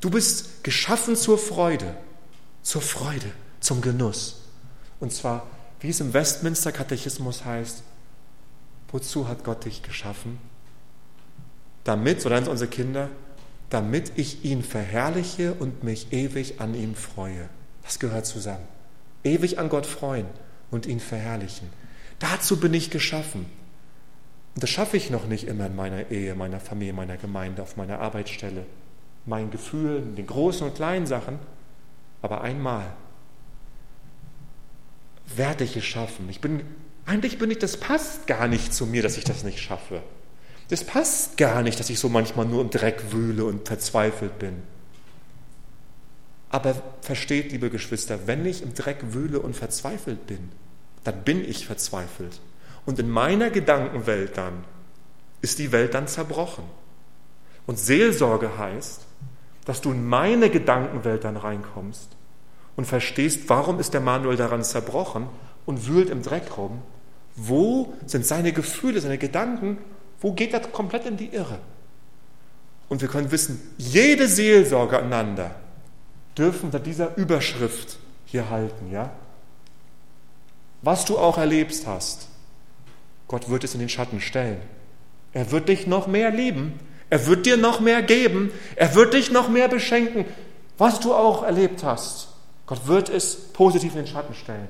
Du 0.00 0.10
bist 0.10 0.64
geschaffen 0.64 1.16
zur 1.16 1.38
Freude, 1.38 1.94
zur 2.62 2.82
Freude, 2.82 3.30
zum 3.60 3.80
Genuss. 3.80 4.40
Und 4.98 5.12
zwar, 5.12 5.46
wie 5.80 5.90
es 5.90 6.00
im 6.00 6.12
Westminster 6.12 6.72
Katechismus 6.72 7.44
heißt, 7.44 7.82
wozu 8.90 9.28
hat 9.28 9.44
Gott 9.44 9.64
dich 9.64 9.82
geschaffen? 9.82 10.38
Damit, 11.84 12.20
so 12.20 12.28
nennen 12.28 12.42
es 12.42 12.48
unsere 12.48 12.70
Kinder, 12.70 13.08
damit 13.70 14.12
ich 14.16 14.44
ihn 14.44 14.62
verherrliche 14.62 15.54
und 15.54 15.84
mich 15.84 16.12
ewig 16.12 16.60
an 16.60 16.74
ihm 16.74 16.94
freue. 16.94 17.48
Das 17.82 17.98
gehört 17.98 18.26
zusammen. 18.26 18.66
Ewig 19.24 19.58
an 19.58 19.68
Gott 19.68 19.86
freuen 19.86 20.26
und 20.70 20.86
ihn 20.86 21.00
verherrlichen. 21.00 21.68
Dazu 22.18 22.58
bin 22.58 22.74
ich 22.74 22.90
geschaffen. 22.90 23.46
Und 24.54 24.62
das 24.62 24.70
schaffe 24.70 24.96
ich 24.96 25.10
noch 25.10 25.26
nicht 25.26 25.46
immer 25.46 25.66
in 25.66 25.76
meiner 25.76 26.10
Ehe, 26.10 26.34
meiner 26.34 26.60
Familie, 26.60 26.92
meiner 26.92 27.16
Gemeinde, 27.16 27.62
auf 27.62 27.76
meiner 27.76 28.00
Arbeitsstelle, 28.00 28.66
meinen 29.26 29.50
Gefühlen, 29.50 30.16
den 30.16 30.26
großen 30.26 30.66
und 30.66 30.74
kleinen 30.74 31.06
Sachen. 31.06 31.38
Aber 32.22 32.42
einmal 32.42 32.92
werde 35.36 35.64
ich 35.64 35.76
es 35.76 35.84
schaffen. 35.84 36.28
Ich 36.28 36.40
bin, 36.40 36.62
eigentlich 37.06 37.38
bin 37.38 37.50
ich, 37.50 37.58
das 37.58 37.76
passt 37.76 38.26
gar 38.26 38.48
nicht 38.48 38.74
zu 38.74 38.86
mir, 38.86 39.02
dass 39.02 39.16
ich 39.16 39.24
das 39.24 39.44
nicht 39.44 39.60
schaffe. 39.60 40.02
Das 40.68 40.84
passt 40.84 41.36
gar 41.36 41.62
nicht, 41.62 41.80
dass 41.80 41.90
ich 41.90 41.98
so 41.98 42.08
manchmal 42.08 42.46
nur 42.46 42.62
im 42.62 42.70
Dreck 42.70 43.12
wühle 43.12 43.44
und 43.44 43.66
verzweifelt 43.66 44.38
bin. 44.38 44.62
Aber 46.50 46.74
versteht, 47.00 47.52
liebe 47.52 47.70
Geschwister, 47.70 48.26
wenn 48.26 48.44
ich 48.44 48.62
im 48.62 48.74
Dreck 48.74 48.98
wühle 49.12 49.40
und 49.40 49.56
verzweifelt 49.56 50.26
bin, 50.26 50.50
dann 51.04 51.22
bin 51.22 51.48
ich 51.48 51.66
verzweifelt. 51.66 52.40
Und 52.84 52.98
in 52.98 53.08
meiner 53.08 53.50
Gedankenwelt 53.50 54.36
dann 54.36 54.64
ist 55.40 55.58
die 55.58 55.72
Welt 55.72 55.94
dann 55.94 56.08
zerbrochen. 56.08 56.64
Und 57.66 57.78
Seelsorge 57.78 58.58
heißt, 58.58 59.06
dass 59.64 59.80
du 59.80 59.92
in 59.92 60.04
meine 60.04 60.50
Gedankenwelt 60.50 61.24
dann 61.24 61.36
reinkommst 61.36 62.16
und 62.76 62.86
verstehst, 62.86 63.48
warum 63.48 63.78
ist 63.78 63.94
der 63.94 64.00
Manuel 64.00 64.36
daran 64.36 64.64
zerbrochen 64.64 65.28
und 65.66 65.86
wühlt 65.86 66.10
im 66.10 66.22
Dreck 66.22 66.56
rum. 66.56 66.82
Wo 67.36 67.94
sind 68.06 68.26
seine 68.26 68.52
Gefühle, 68.52 69.00
seine 69.00 69.18
Gedanken? 69.18 69.78
Wo 70.20 70.32
geht 70.32 70.52
er 70.52 70.60
komplett 70.60 71.06
in 71.06 71.16
die 71.16 71.28
Irre? 71.28 71.58
Und 72.88 73.00
wir 73.00 73.08
können 73.08 73.30
wissen, 73.30 73.60
jede 73.78 74.26
Seelsorge 74.26 74.98
aneinander 74.98 75.54
dürfen 76.36 76.66
unter 76.66 76.80
dieser 76.80 77.16
Überschrift 77.16 77.98
hier 78.24 78.50
halten, 78.50 78.90
ja? 78.90 79.10
Was 80.82 81.04
du 81.04 81.18
auch 81.18 81.36
erlebst 81.36 81.86
hast, 81.86 82.28
Gott 83.28 83.48
wird 83.50 83.64
es 83.64 83.74
in 83.74 83.80
den 83.80 83.88
Schatten 83.88 84.20
stellen. 84.20 84.60
Er 85.32 85.50
wird 85.50 85.68
dich 85.68 85.86
noch 85.86 86.06
mehr 86.06 86.30
lieben. 86.30 86.80
Er 87.10 87.26
wird 87.26 87.46
dir 87.46 87.56
noch 87.56 87.80
mehr 87.80 88.02
geben. 88.02 88.50
Er 88.76 88.94
wird 88.94 89.14
dich 89.14 89.30
noch 89.30 89.48
mehr 89.48 89.68
beschenken. 89.68 90.24
Was 90.78 91.00
du 91.00 91.12
auch 91.12 91.42
erlebt 91.42 91.84
hast, 91.84 92.28
Gott 92.66 92.86
wird 92.86 93.08
es 93.08 93.52
positiv 93.52 93.92
in 93.92 94.04
den 94.04 94.06
Schatten 94.06 94.34
stellen. 94.34 94.68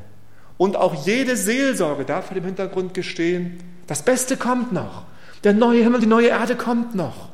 Und 0.58 0.76
auch 0.76 1.06
jede 1.06 1.36
Seelsorge 1.36 2.04
darf 2.04 2.26
vor 2.26 2.34
dem 2.34 2.44
Hintergrund 2.44 2.92
gestehen, 2.92 3.62
das 3.86 4.02
Beste 4.02 4.36
kommt 4.36 4.72
noch. 4.72 5.04
Der 5.44 5.54
neue 5.54 5.82
Himmel, 5.82 6.00
die 6.00 6.06
neue 6.06 6.28
Erde 6.28 6.56
kommt 6.56 6.94
noch. 6.94 7.30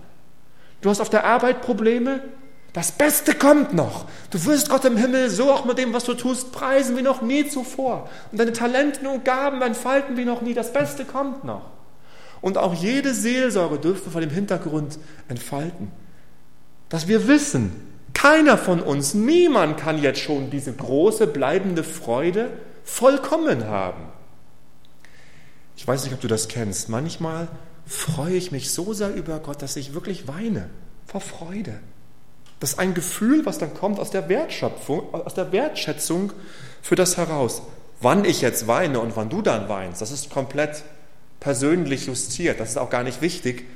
Du 0.80 0.90
hast 0.90 1.00
auf 1.00 1.10
der 1.10 1.24
Arbeit 1.24 1.62
Probleme, 1.62 2.20
das 2.76 2.92
Beste 2.92 3.34
kommt 3.34 3.72
noch. 3.72 4.04
Du 4.28 4.44
wirst 4.44 4.68
Gott 4.68 4.84
im 4.84 4.98
Himmel 4.98 5.30
so 5.30 5.50
auch 5.50 5.64
mit 5.64 5.78
dem, 5.78 5.94
was 5.94 6.04
du 6.04 6.12
tust, 6.12 6.52
preisen 6.52 6.94
wie 6.98 7.02
noch 7.02 7.22
nie 7.22 7.48
zuvor. 7.48 8.10
Und 8.30 8.38
deine 8.38 8.52
Talente 8.52 9.08
und 9.08 9.24
Gaben 9.24 9.62
entfalten 9.62 10.18
wie 10.18 10.26
noch 10.26 10.42
nie. 10.42 10.52
Das 10.52 10.74
Beste 10.74 11.06
kommt 11.06 11.42
noch. 11.42 11.70
Und 12.42 12.58
auch 12.58 12.74
jede 12.74 13.14
Seelsorge 13.14 13.78
dürfte 13.78 14.10
vor 14.10 14.20
dem 14.20 14.28
Hintergrund 14.28 14.98
entfalten, 15.26 15.90
dass 16.90 17.08
wir 17.08 17.26
wissen, 17.28 17.72
keiner 18.12 18.58
von 18.58 18.82
uns, 18.82 19.14
niemand 19.14 19.78
kann 19.78 20.02
jetzt 20.02 20.20
schon 20.20 20.50
diese 20.50 20.74
große 20.74 21.28
bleibende 21.28 21.82
Freude 21.82 22.50
vollkommen 22.84 23.68
haben. 23.68 24.02
Ich 25.78 25.88
weiß 25.88 26.04
nicht, 26.04 26.12
ob 26.12 26.20
du 26.20 26.28
das 26.28 26.48
kennst. 26.48 26.90
Manchmal 26.90 27.48
freue 27.86 28.34
ich 28.34 28.52
mich 28.52 28.70
so 28.70 28.92
sehr 28.92 29.14
über 29.14 29.38
Gott, 29.38 29.62
dass 29.62 29.76
ich 29.76 29.94
wirklich 29.94 30.28
weine 30.28 30.68
vor 31.06 31.22
Freude. 31.22 31.80
Das 32.66 32.72
ist 32.72 32.78
ein 32.80 32.94
Gefühl, 32.94 33.46
was 33.46 33.58
dann 33.58 33.74
kommt 33.74 34.00
aus 34.00 34.10
der 34.10 34.28
Wertschöpfung, 34.28 35.14
aus 35.14 35.34
der 35.34 35.52
Wertschätzung 35.52 36.32
für 36.82 36.96
das 36.96 37.16
heraus. 37.16 37.62
Wann 38.00 38.24
ich 38.24 38.40
jetzt 38.40 38.66
weine 38.66 38.98
und 38.98 39.14
wann 39.14 39.28
du 39.28 39.40
dann 39.40 39.68
weinst, 39.68 40.02
das 40.02 40.10
ist 40.10 40.30
komplett 40.30 40.82
persönlich 41.38 42.06
justiert. 42.06 42.58
Das 42.58 42.70
ist 42.70 42.76
auch 42.76 42.90
gar 42.90 43.04
nicht 43.04 43.22
wichtig. 43.22 43.68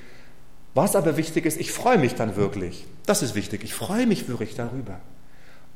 Was 0.75 0.97
aber 0.97 1.17
wichtig 1.17 1.47
ist, 1.47 1.61
ich 1.61 1.71
freue 1.71 1.99
mich 1.99 2.17
dann 2.17 2.35
wirklich. 2.35 2.85
Das 3.07 3.23
ist 3.23 3.37
wichtig. 3.37 3.63
Ich 3.63 3.75
freue 3.75 4.09
mich 4.09 4.27
wirklich 4.27 4.57
darüber. 4.57 4.99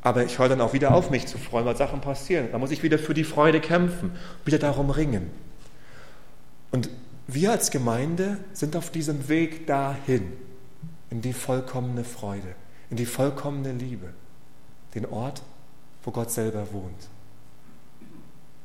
Aber 0.02 0.24
ich 0.24 0.40
höre 0.40 0.48
dann 0.48 0.60
auch 0.60 0.72
wieder 0.72 0.92
auf, 0.92 1.10
mich 1.10 1.28
zu 1.28 1.38
freuen, 1.38 1.66
weil 1.66 1.76
Sachen 1.76 2.00
passieren. 2.00 2.48
Da 2.50 2.58
muss 2.58 2.72
ich 2.72 2.82
wieder 2.82 2.98
für 2.98 3.14
die 3.14 3.22
Freude 3.22 3.60
kämpfen, 3.60 4.10
wieder 4.44 4.58
darum 4.58 4.90
ringen. 4.90 5.30
Und 6.72 6.90
wir 7.28 7.52
als 7.52 7.70
Gemeinde 7.70 8.38
sind 8.54 8.74
auf 8.74 8.90
diesem 8.90 9.28
Weg 9.28 9.68
dahin, 9.68 10.32
in 11.10 11.20
die 11.20 11.32
vollkommene 11.32 12.02
Freude 12.02 12.56
in 12.90 12.96
die 12.96 13.06
vollkommene 13.06 13.72
Liebe, 13.72 14.12
den 14.94 15.06
Ort, 15.06 15.42
wo 16.02 16.10
Gott 16.10 16.30
selber 16.30 16.72
wohnt. 16.72 17.08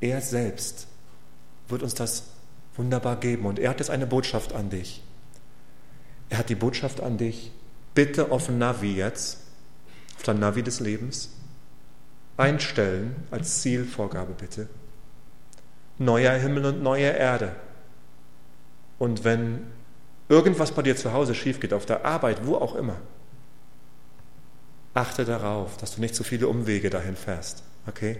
Er 0.01 0.21
selbst 0.21 0.87
wird 1.67 1.83
uns 1.83 1.93
das 1.93 2.23
wunderbar 2.75 3.17
geben 3.17 3.45
und 3.45 3.59
er 3.59 3.69
hat 3.69 3.79
jetzt 3.79 3.89
eine 3.89 4.07
Botschaft 4.07 4.53
an 4.53 4.69
dich. 4.69 5.03
Er 6.29 6.39
hat 6.39 6.49
die 6.49 6.55
Botschaft 6.55 7.01
an 7.01 7.17
dich, 7.17 7.51
bitte 7.93 8.31
auf 8.31 8.49
Navi 8.49 8.95
jetzt, 8.95 9.39
auf 10.15 10.23
dein 10.23 10.39
Navi 10.39 10.63
des 10.63 10.79
Lebens, 10.79 11.29
einstellen 12.37 13.15
als 13.31 13.61
Zielvorgabe 13.61 14.33
bitte. 14.33 14.69
Neuer 15.97 16.33
Himmel 16.33 16.65
und 16.65 16.81
neue 16.81 17.09
Erde. 17.09 17.55
Und 18.97 19.23
wenn 19.23 19.67
irgendwas 20.29 20.71
bei 20.71 20.81
dir 20.81 20.95
zu 20.95 21.11
Hause 21.11 21.35
schief 21.35 21.59
geht, 21.59 21.73
auf 21.73 21.85
der 21.85 22.05
Arbeit, 22.05 22.45
wo 22.45 22.55
auch 22.55 22.75
immer, 22.75 22.95
Achte 24.99 25.23
darauf, 25.23 25.77
dass 25.77 25.95
du 25.95 26.01
nicht 26.01 26.13
zu 26.13 26.25
viele 26.25 26.49
Umwege 26.49 26.89
dahin 26.89 27.15
fährst. 27.15 27.63
Okay? 27.87 28.17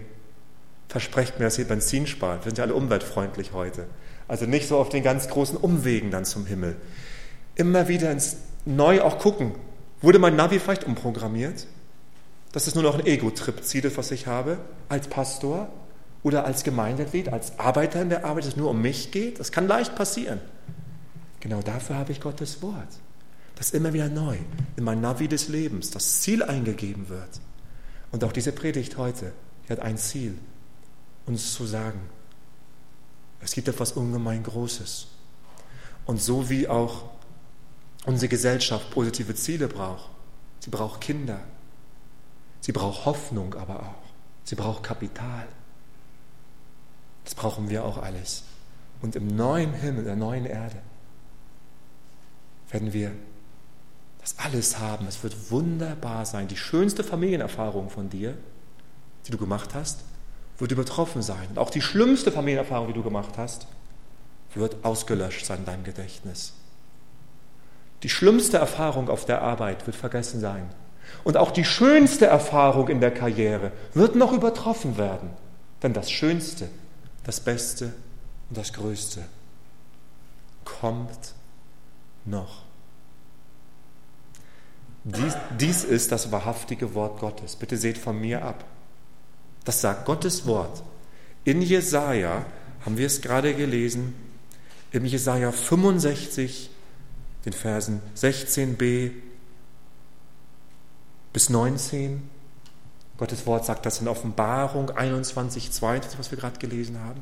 Versprecht 0.88 1.38
mir, 1.38 1.44
dass 1.44 1.58
ihr 1.58 1.68
Benzin 1.68 2.06
spart. 2.06 2.46
Wir 2.46 2.50
sind 2.50 2.56
ja 2.56 2.64
alle 2.64 2.74
umweltfreundlich 2.74 3.52
heute. 3.52 3.86
Also 4.28 4.46
nicht 4.46 4.66
so 4.66 4.78
auf 4.78 4.88
den 4.88 5.02
ganz 5.02 5.28
großen 5.28 5.58
Umwegen 5.58 6.10
dann 6.10 6.24
zum 6.24 6.46
Himmel. 6.46 6.76
Immer 7.54 7.88
wieder 7.88 8.10
ins 8.10 8.38
Neu 8.64 9.02
auch 9.02 9.18
gucken. 9.18 9.54
Wurde 10.00 10.18
mein 10.18 10.36
Navi 10.36 10.58
vielleicht 10.58 10.84
umprogrammiert? 10.84 11.66
Dass 12.52 12.66
es 12.66 12.74
nur 12.74 12.82
noch 12.82 12.98
ein 12.98 13.04
Ego-Trip 13.04 13.62
zieht, 13.62 13.96
was 13.98 14.10
ich 14.10 14.26
habe, 14.26 14.58
als 14.88 15.06
Pastor 15.08 15.68
oder 16.22 16.46
als 16.46 16.64
Gemeindeglied, 16.64 17.28
als 17.28 17.58
Arbeiter 17.58 18.00
in 18.00 18.08
der 18.08 18.24
Arbeit, 18.24 18.44
dass 18.44 18.52
es 18.52 18.56
nur 18.56 18.70
um 18.70 18.80
mich 18.80 19.10
geht? 19.10 19.38
Das 19.38 19.52
kann 19.52 19.68
leicht 19.68 19.94
passieren. 19.96 20.40
Genau 21.40 21.60
dafür 21.60 21.96
habe 21.96 22.12
ich 22.12 22.22
Gottes 22.22 22.62
Wort 22.62 22.88
dass 23.60 23.72
immer 23.72 23.92
wieder 23.92 24.08
neu 24.08 24.38
in 24.76 24.84
mein 24.84 25.02
Navi 25.02 25.28
des 25.28 25.48
Lebens 25.48 25.90
das 25.90 26.22
Ziel 26.22 26.42
eingegeben 26.42 27.10
wird. 27.10 27.42
Und 28.10 28.24
auch 28.24 28.32
diese 28.32 28.52
Predigt 28.52 28.96
heute, 28.96 29.34
die 29.68 29.72
hat 29.72 29.80
ein 29.80 29.98
Ziel, 29.98 30.38
uns 31.26 31.52
zu 31.52 31.66
sagen, 31.66 32.00
es 33.38 33.52
gibt 33.52 33.68
etwas 33.68 33.92
ungemein 33.92 34.42
Großes. 34.44 35.08
Und 36.06 36.22
so 36.22 36.48
wie 36.48 36.68
auch 36.68 37.10
unsere 38.06 38.30
Gesellschaft 38.30 38.90
positive 38.92 39.34
Ziele 39.34 39.68
braucht, 39.68 40.08
sie 40.60 40.70
braucht 40.70 41.02
Kinder, 41.02 41.40
sie 42.62 42.72
braucht 42.72 43.04
Hoffnung 43.04 43.52
aber 43.56 43.80
auch, 43.80 44.08
sie 44.44 44.54
braucht 44.54 44.84
Kapital. 44.84 45.46
Das 47.24 47.34
brauchen 47.34 47.68
wir 47.68 47.84
auch 47.84 47.98
alles. 47.98 48.42
Und 49.02 49.16
im 49.16 49.26
neuen 49.26 49.74
Himmel, 49.74 50.04
der 50.04 50.16
neuen 50.16 50.46
Erde, 50.46 50.80
werden 52.70 52.94
wir 52.94 53.12
das 54.30 54.44
alles 54.44 54.78
haben. 54.78 55.06
Es 55.06 55.22
wird 55.22 55.50
wunderbar 55.50 56.26
sein. 56.26 56.48
Die 56.48 56.56
schönste 56.56 57.04
Familienerfahrung 57.04 57.90
von 57.90 58.10
dir, 58.10 58.36
die 59.26 59.30
du 59.30 59.38
gemacht 59.38 59.74
hast, 59.74 60.00
wird 60.58 60.72
übertroffen 60.72 61.22
sein. 61.22 61.48
Und 61.50 61.58
auch 61.58 61.70
die 61.70 61.80
schlimmste 61.80 62.30
Familienerfahrung, 62.30 62.88
die 62.88 62.94
du 62.94 63.02
gemacht 63.02 63.36
hast, 63.36 63.66
wird 64.54 64.84
ausgelöscht 64.84 65.46
sein 65.46 65.60
in 65.60 65.64
deinem 65.64 65.84
Gedächtnis. 65.84 66.52
Die 68.02 68.08
schlimmste 68.08 68.58
Erfahrung 68.58 69.08
auf 69.08 69.24
der 69.24 69.42
Arbeit 69.42 69.86
wird 69.86 69.96
vergessen 69.96 70.40
sein. 70.40 70.70
Und 71.24 71.36
auch 71.36 71.50
die 71.50 71.64
schönste 71.64 72.26
Erfahrung 72.26 72.88
in 72.88 73.00
der 73.00 73.12
Karriere 73.12 73.72
wird 73.94 74.16
noch 74.16 74.32
übertroffen 74.32 74.96
werden. 74.96 75.30
Denn 75.82 75.92
das 75.92 76.10
Schönste, 76.10 76.68
das 77.24 77.40
Beste 77.40 77.92
und 78.48 78.58
das 78.58 78.72
Größte 78.72 79.22
kommt 80.64 81.34
noch. 82.24 82.69
Dies, 85.04 85.34
dies 85.58 85.84
ist 85.84 86.12
das 86.12 86.30
wahrhaftige 86.30 86.94
Wort 86.94 87.20
Gottes. 87.20 87.56
Bitte 87.56 87.76
seht 87.76 87.96
von 87.96 88.20
mir 88.20 88.44
ab. 88.44 88.64
Das 89.64 89.80
sagt 89.80 90.04
Gottes 90.04 90.46
Wort. 90.46 90.82
In 91.44 91.62
Jesaja 91.62 92.44
haben 92.84 92.98
wir 92.98 93.06
es 93.06 93.20
gerade 93.20 93.54
gelesen, 93.54 94.14
im 94.92 95.04
Jesaja 95.04 95.52
65, 95.52 96.70
den 97.44 97.52
Versen 97.52 98.02
16b 98.16 99.12
bis 101.32 101.48
19. 101.48 102.28
Gottes 103.16 103.46
Wort 103.46 103.64
sagt 103.64 103.86
das 103.86 104.00
in 104.00 104.08
Offenbarung 104.08 104.90
21, 104.90 105.70
22, 105.70 106.18
was 106.18 106.30
wir 106.30 106.38
gerade 106.38 106.58
gelesen 106.58 106.98
haben. 107.00 107.20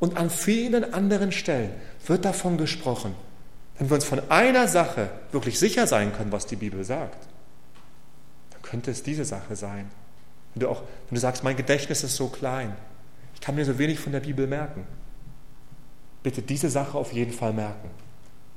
Und 0.00 0.16
an 0.16 0.30
vielen 0.30 0.92
anderen 0.92 1.32
Stellen 1.32 1.70
wird 2.06 2.24
davon 2.24 2.58
gesprochen, 2.58 3.14
wenn 3.82 3.90
wir 3.90 3.94
uns 3.96 4.04
von 4.04 4.30
einer 4.30 4.68
Sache 4.68 5.10
wirklich 5.32 5.58
sicher 5.58 5.88
sein 5.88 6.12
können, 6.12 6.30
was 6.30 6.46
die 6.46 6.54
Bibel 6.54 6.84
sagt, 6.84 7.26
dann 8.52 8.62
könnte 8.62 8.92
es 8.92 9.02
diese 9.02 9.24
Sache 9.24 9.56
sein. 9.56 9.90
Wenn 10.54 10.60
du, 10.60 10.68
auch, 10.68 10.82
wenn 10.82 11.16
du 11.16 11.20
sagst, 11.20 11.42
mein 11.42 11.56
Gedächtnis 11.56 12.04
ist 12.04 12.14
so 12.14 12.28
klein, 12.28 12.76
ich 13.34 13.40
kann 13.40 13.56
mir 13.56 13.64
so 13.64 13.78
wenig 13.78 13.98
von 13.98 14.12
der 14.12 14.20
Bibel 14.20 14.46
merken, 14.46 14.86
bitte 16.22 16.42
diese 16.42 16.70
Sache 16.70 16.96
auf 16.96 17.12
jeden 17.12 17.32
Fall 17.32 17.52
merken. 17.52 17.90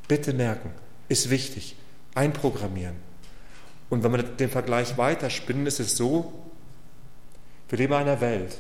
Bitte 0.08 0.32
merken, 0.32 0.70
ist 1.10 1.32
wichtig. 1.32 1.76
Einprogrammieren. 2.14 2.96
Und 3.90 4.04
wenn 4.04 4.12
wir 4.12 4.22
den 4.22 4.52
Vergleich 4.52 4.96
weiterspinnen, 4.96 5.66
ist 5.66 5.80
es 5.80 5.98
so, 5.98 6.34
wir 7.70 7.80
leben 7.80 7.94
in 7.94 8.00
einer 8.00 8.22
Welt, 8.22 8.60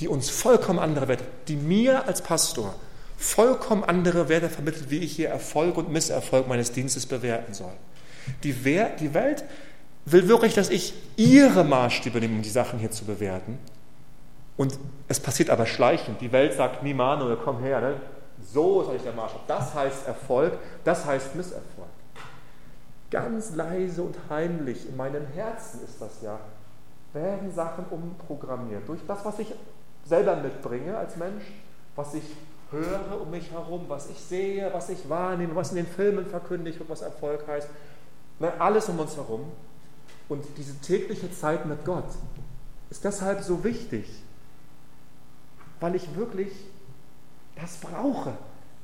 die 0.00 0.08
uns 0.08 0.30
vollkommen 0.30 0.78
andere 0.78 1.06
Werte, 1.06 1.24
die 1.48 1.56
mir 1.56 2.06
als 2.06 2.22
Pastor 2.22 2.74
vollkommen 3.16 3.84
andere 3.84 4.28
Werte 4.28 4.48
vermittelt, 4.48 4.90
wie 4.90 4.98
ich 4.98 5.16
hier 5.16 5.28
Erfolg 5.28 5.76
und 5.76 5.90
Misserfolg 5.90 6.48
meines 6.48 6.72
Dienstes 6.72 7.06
bewerten 7.06 7.54
soll. 7.54 7.72
Die, 8.42 8.64
Wer 8.64 8.90
die 8.90 9.14
Welt 9.14 9.44
will 10.04 10.28
wirklich, 10.28 10.54
dass 10.54 10.70
ich 10.70 10.94
ihre 11.16 11.64
Maßstäbe 11.64 12.20
nehme, 12.20 12.36
um 12.36 12.42
die 12.42 12.50
Sachen 12.50 12.78
hier 12.78 12.90
zu 12.90 13.04
bewerten. 13.04 13.58
Und 14.56 14.78
es 15.08 15.20
passiert 15.20 15.50
aber 15.50 15.66
schleichend. 15.66 16.20
Die 16.20 16.32
Welt 16.32 16.54
sagt, 16.54 16.82
nie 16.82 16.94
Manuel, 16.94 17.36
komm 17.42 17.60
her, 17.60 17.80
ne? 17.80 18.00
so 18.52 18.82
ist 18.82 18.88
eigentlich 18.88 19.02
der 19.02 19.12
Maßstab. 19.12 19.46
Das 19.46 19.74
heißt 19.74 20.06
Erfolg, 20.06 20.58
das 20.84 21.04
heißt 21.04 21.34
Misserfolg. 21.34 21.88
Ganz 23.10 23.54
leise 23.54 24.02
und 24.02 24.16
heimlich 24.30 24.88
in 24.88 24.96
meinem 24.96 25.26
Herzen 25.34 25.80
ist 25.84 26.00
das 26.00 26.22
ja, 26.22 26.38
werden 27.12 27.52
Sachen 27.52 27.84
umprogrammiert. 27.90 28.88
Durch 28.88 29.00
das, 29.06 29.24
was 29.24 29.38
ich 29.38 29.52
selber 30.04 30.36
mitbringe 30.36 30.96
als 30.96 31.16
Mensch, 31.16 31.44
was 31.94 32.14
ich 32.14 32.24
höre 32.70 33.20
um 33.20 33.30
mich 33.30 33.50
herum, 33.50 33.84
was 33.88 34.10
ich 34.10 34.18
sehe, 34.18 34.70
was 34.72 34.88
ich 34.88 35.08
wahrnehme, 35.08 35.54
was 35.54 35.70
in 35.70 35.76
den 35.76 35.86
Filmen 35.86 36.26
verkündigt 36.26 36.78
wird, 36.78 36.88
was 36.88 37.02
Erfolg 37.02 37.46
heißt. 37.46 37.68
Alles 38.58 38.88
um 38.88 38.98
uns 38.98 39.16
herum. 39.16 39.44
Und 40.28 40.44
diese 40.56 40.78
tägliche 40.80 41.32
Zeit 41.32 41.66
mit 41.66 41.84
Gott 41.84 42.08
ist 42.90 43.04
deshalb 43.04 43.42
so 43.42 43.62
wichtig, 43.64 44.04
weil 45.80 45.94
ich 45.94 46.16
wirklich 46.16 46.52
das 47.54 47.76
brauche. 47.76 48.32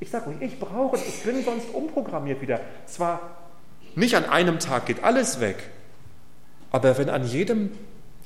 Ich 0.01 0.11
sage 0.11 0.31
euch, 0.31 0.41
ich 0.41 0.59
brauche 0.59 0.97
es. 0.97 1.07
Ich 1.07 1.23
bin 1.23 1.45
sonst 1.45 1.75
umprogrammiert 1.75 2.41
wieder. 2.41 2.61
Zwar 2.87 3.21
nicht 3.95 4.15
an 4.17 4.25
einem 4.25 4.59
Tag 4.59 4.87
geht 4.87 5.05
alles 5.05 5.41
weg, 5.41 5.71
aber 6.71 6.97
wenn 6.97 7.11
an 7.11 7.27
jedem 7.27 7.71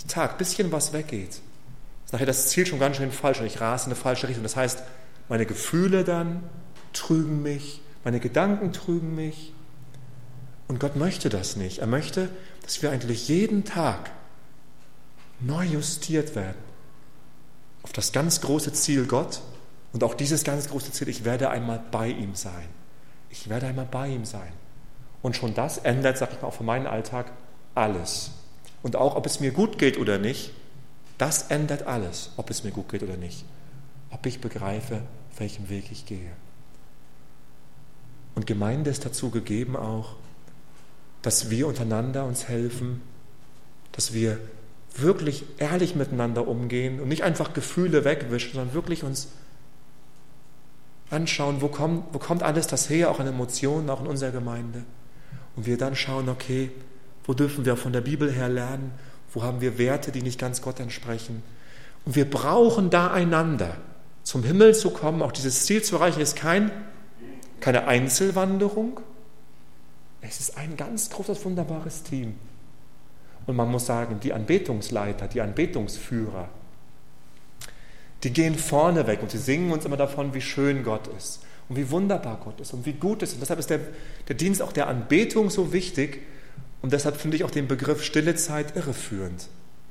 Tag 0.08 0.32
ein 0.32 0.38
bisschen 0.38 0.70
was 0.70 0.92
weggeht, 0.92 1.40
ist 2.04 2.12
nachher 2.12 2.26
das 2.26 2.48
Ziel 2.48 2.66
schon 2.66 2.78
ganz 2.78 2.98
schön 2.98 3.10
falsch 3.10 3.40
und 3.40 3.46
ich 3.46 3.60
rase 3.60 3.86
in 3.86 3.92
eine 3.92 4.00
falsche 4.00 4.28
Richtung. 4.28 4.44
Das 4.44 4.56
heißt, 4.56 4.82
meine 5.28 5.46
Gefühle 5.46 6.04
dann 6.04 6.42
trügen 6.92 7.42
mich, 7.42 7.80
meine 8.04 8.20
Gedanken 8.20 8.72
trügen 8.72 9.14
mich. 9.14 9.52
Und 10.68 10.80
Gott 10.80 10.96
möchte 10.96 11.28
das 11.28 11.56
nicht. 11.56 11.78
Er 11.78 11.86
möchte, 11.86 12.28
dass 12.62 12.82
wir 12.82 12.90
eigentlich 12.90 13.28
jeden 13.28 13.64
Tag 13.64 14.10
neu 15.40 15.64
justiert 15.64 16.34
werden 16.34 16.66
auf 17.86 17.92
das 17.92 18.10
ganz 18.10 18.40
große 18.40 18.72
Ziel 18.72 19.06
Gott 19.06 19.40
und 19.92 20.02
auch 20.02 20.14
dieses 20.14 20.42
ganz 20.42 20.68
große 20.68 20.90
Ziel, 20.90 21.08
ich 21.08 21.24
werde 21.24 21.50
einmal 21.50 21.80
bei 21.92 22.08
ihm 22.08 22.34
sein. 22.34 22.66
Ich 23.30 23.48
werde 23.48 23.68
einmal 23.68 23.86
bei 23.88 24.08
ihm 24.08 24.24
sein. 24.24 24.52
Und 25.22 25.36
schon 25.36 25.54
das 25.54 25.78
ändert, 25.78 26.18
sag 26.18 26.32
ich 26.32 26.42
mal, 26.42 26.48
auch 26.48 26.54
für 26.54 26.64
meinen 26.64 26.88
Alltag 26.88 27.30
alles. 27.76 28.32
Und 28.82 28.96
auch, 28.96 29.14
ob 29.14 29.24
es 29.24 29.38
mir 29.38 29.52
gut 29.52 29.78
geht 29.78 29.98
oder 29.98 30.18
nicht, 30.18 30.50
das 31.16 31.44
ändert 31.50 31.86
alles, 31.86 32.32
ob 32.36 32.50
es 32.50 32.64
mir 32.64 32.72
gut 32.72 32.88
geht 32.88 33.04
oder 33.04 33.16
nicht. 33.16 33.44
Ob 34.16 34.24
ich 34.24 34.40
begreife, 34.40 35.02
welchem 35.36 35.68
Weg 35.68 35.92
ich 35.92 36.06
gehe. 36.06 36.30
Und 38.34 38.46
Gemeinde 38.46 38.88
ist 38.88 39.04
dazu 39.04 39.28
gegeben 39.28 39.76
auch, 39.76 40.14
dass 41.20 41.50
wir 41.50 41.66
untereinander 41.66 42.24
uns 42.24 42.48
helfen, 42.48 43.02
dass 43.92 44.14
wir 44.14 44.38
wirklich 44.96 45.44
ehrlich 45.58 45.96
miteinander 45.96 46.48
umgehen 46.48 46.98
und 46.98 47.08
nicht 47.08 47.24
einfach 47.24 47.52
Gefühle 47.52 48.06
wegwischen, 48.06 48.54
sondern 48.54 48.72
wirklich 48.72 49.04
uns 49.04 49.28
anschauen, 51.10 51.60
wo 51.60 51.68
kommt, 51.68 52.06
wo 52.14 52.18
kommt 52.18 52.42
alles 52.42 52.66
das 52.66 52.88
her, 52.88 53.10
auch 53.10 53.20
an 53.20 53.26
Emotionen, 53.26 53.90
auch 53.90 54.00
in 54.00 54.06
unserer 54.06 54.30
Gemeinde. 54.30 54.84
Und 55.56 55.66
wir 55.66 55.76
dann 55.76 55.94
schauen, 55.94 56.30
okay, 56.30 56.70
wo 57.24 57.34
dürfen 57.34 57.66
wir 57.66 57.76
von 57.76 57.92
der 57.92 58.00
Bibel 58.00 58.32
her 58.32 58.48
lernen, 58.48 58.92
wo 59.34 59.42
haben 59.42 59.60
wir 59.60 59.76
Werte, 59.76 60.10
die 60.10 60.22
nicht 60.22 60.40
ganz 60.40 60.62
Gott 60.62 60.80
entsprechen. 60.80 61.42
Und 62.06 62.16
wir 62.16 62.30
brauchen 62.30 62.88
da 62.88 63.12
einander. 63.12 63.76
Zum 64.26 64.42
Himmel 64.42 64.74
zu 64.74 64.90
kommen, 64.90 65.22
auch 65.22 65.30
dieses 65.30 65.66
Ziel 65.66 65.84
zu 65.84 65.94
erreichen, 65.94 66.20
ist 66.20 66.34
kein, 66.34 66.72
keine 67.60 67.86
Einzelwanderung. 67.86 68.98
Es 70.20 70.40
ist 70.40 70.58
ein 70.58 70.76
ganz 70.76 71.10
großes, 71.10 71.44
wunderbares 71.44 72.02
Team. 72.02 72.34
Und 73.46 73.54
man 73.54 73.70
muss 73.70 73.86
sagen, 73.86 74.18
die 74.20 74.32
Anbetungsleiter, 74.32 75.28
die 75.28 75.40
Anbetungsführer, 75.40 76.48
die 78.24 78.32
gehen 78.32 78.56
vorne 78.56 79.06
weg 79.06 79.20
und 79.22 79.30
sie 79.30 79.38
singen 79.38 79.70
uns 79.70 79.84
immer 79.84 79.96
davon, 79.96 80.34
wie 80.34 80.40
schön 80.40 80.82
Gott 80.82 81.06
ist 81.16 81.44
und 81.68 81.76
wie 81.76 81.88
wunderbar 81.92 82.40
Gott 82.42 82.58
ist 82.58 82.72
und 82.72 82.84
wie 82.84 82.94
gut 82.94 83.22
es 83.22 83.28
ist. 83.28 83.34
Und 83.36 83.42
deshalb 83.42 83.60
ist 83.60 83.70
der, 83.70 83.78
der 84.26 84.34
Dienst 84.34 84.60
auch 84.60 84.72
der 84.72 84.88
Anbetung 84.88 85.50
so 85.50 85.72
wichtig 85.72 86.22
und 86.82 86.92
deshalb 86.92 87.16
finde 87.16 87.36
ich 87.36 87.44
auch 87.44 87.52
den 87.52 87.68
Begriff 87.68 88.02
stille 88.02 88.34
Zeit 88.34 88.74
irreführend, 88.74 89.46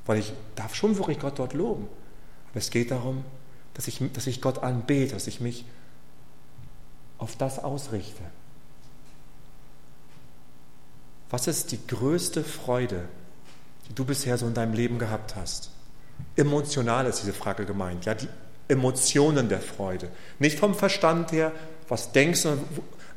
weil 0.06 0.20
ich 0.20 0.34
darf 0.58 0.76
schon 0.76 0.98
wirklich 0.98 1.20
Gott 1.20 1.40
dort 1.40 1.54
loben. 1.54 1.88
Aber 2.50 2.60
es 2.60 2.70
geht 2.70 2.92
darum, 2.92 3.24
dass 3.76 3.88
ich, 3.88 4.02
dass 4.14 4.26
ich 4.26 4.42
Gott 4.42 4.64
anbete, 4.64 5.14
dass 5.14 5.28
ich 5.28 5.40
mich 5.40 5.66
auf 7.18 7.36
das 7.36 7.60
ausrichte. 7.60 8.24
Was 11.30 11.48
ist 11.48 11.72
die 11.72 11.88
größte 11.88 12.44
Freude, 12.44 13.08
die 13.88 13.94
du 13.94 14.06
bisher 14.06 14.38
so 14.38 14.48
in 14.48 14.54
deinem 14.54 14.74
Leben 14.74 15.00
gehabt 15.00 15.36
hast? 15.36 15.72
Emotional 16.36 17.06
ist 17.06 17.22
diese 17.22 17.34
Frage 17.34 17.66
gemeint, 17.66 18.06
ja, 18.06 18.14
die 18.14 18.30
Emotionen 18.68 19.50
der 19.50 19.62
Freude. 19.62 20.10
Nicht 20.40 20.60
vom 20.60 20.74
Verstand 20.74 21.32
her, 21.32 21.52
was 21.88 22.12
denkst 22.12 22.44
du, 22.44 22.58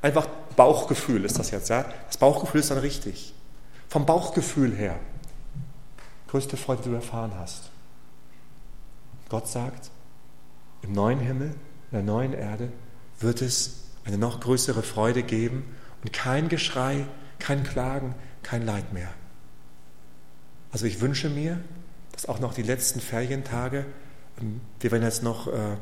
einfach 0.03 0.27
Bauchgefühl 0.57 1.25
ist 1.25 1.39
das 1.39 1.53
jetzt, 1.53 1.69
ja. 1.69 1.85
Das 2.07 2.17
Bauchgefühl 2.17 2.61
ist 2.61 2.71
dann 2.71 2.79
richtig. 2.79 3.33
Vom 3.89 4.05
Bauchgefühl 4.05 4.75
her, 4.75 4.99
größte 6.29 6.57
Freude, 6.57 6.83
die 6.83 6.89
du 6.91 6.97
erfahren 6.97 7.33
hast. 7.39 7.71
Gott 9.29 9.47
sagt, 9.47 9.91
im 10.83 10.93
neuen 10.93 11.21
Himmel, 11.21 11.49
in 11.91 11.93
der 11.93 12.03
neuen 12.03 12.33
Erde 12.33 12.71
wird 13.21 13.43
es 13.43 13.85
eine 14.05 14.19
noch 14.19 14.41
größere 14.41 14.83
Freude 14.83 15.23
geben 15.23 15.65
und 16.03 16.13
kein 16.13 16.49
Geschrei, 16.49 17.07
kein 17.39 17.65
Klagen, 17.65 18.15
kein 18.43 18.65
Leid 18.65 18.93
mehr. 18.93 19.11
Also 20.73 20.87
ich 20.87 21.01
wünsche 21.01 21.29
mir, 21.29 21.61
dass 22.13 22.27
auch 22.27 22.41
noch 22.41 22.55
die 22.55 22.63
letzten 22.63 23.01
Ferientage, 23.01 23.87
ähm, 24.41 24.61
wir 24.81 24.91
werden 24.91 25.03
jetzt 25.03 25.23
noch 25.23 25.49
äh, 25.49 25.77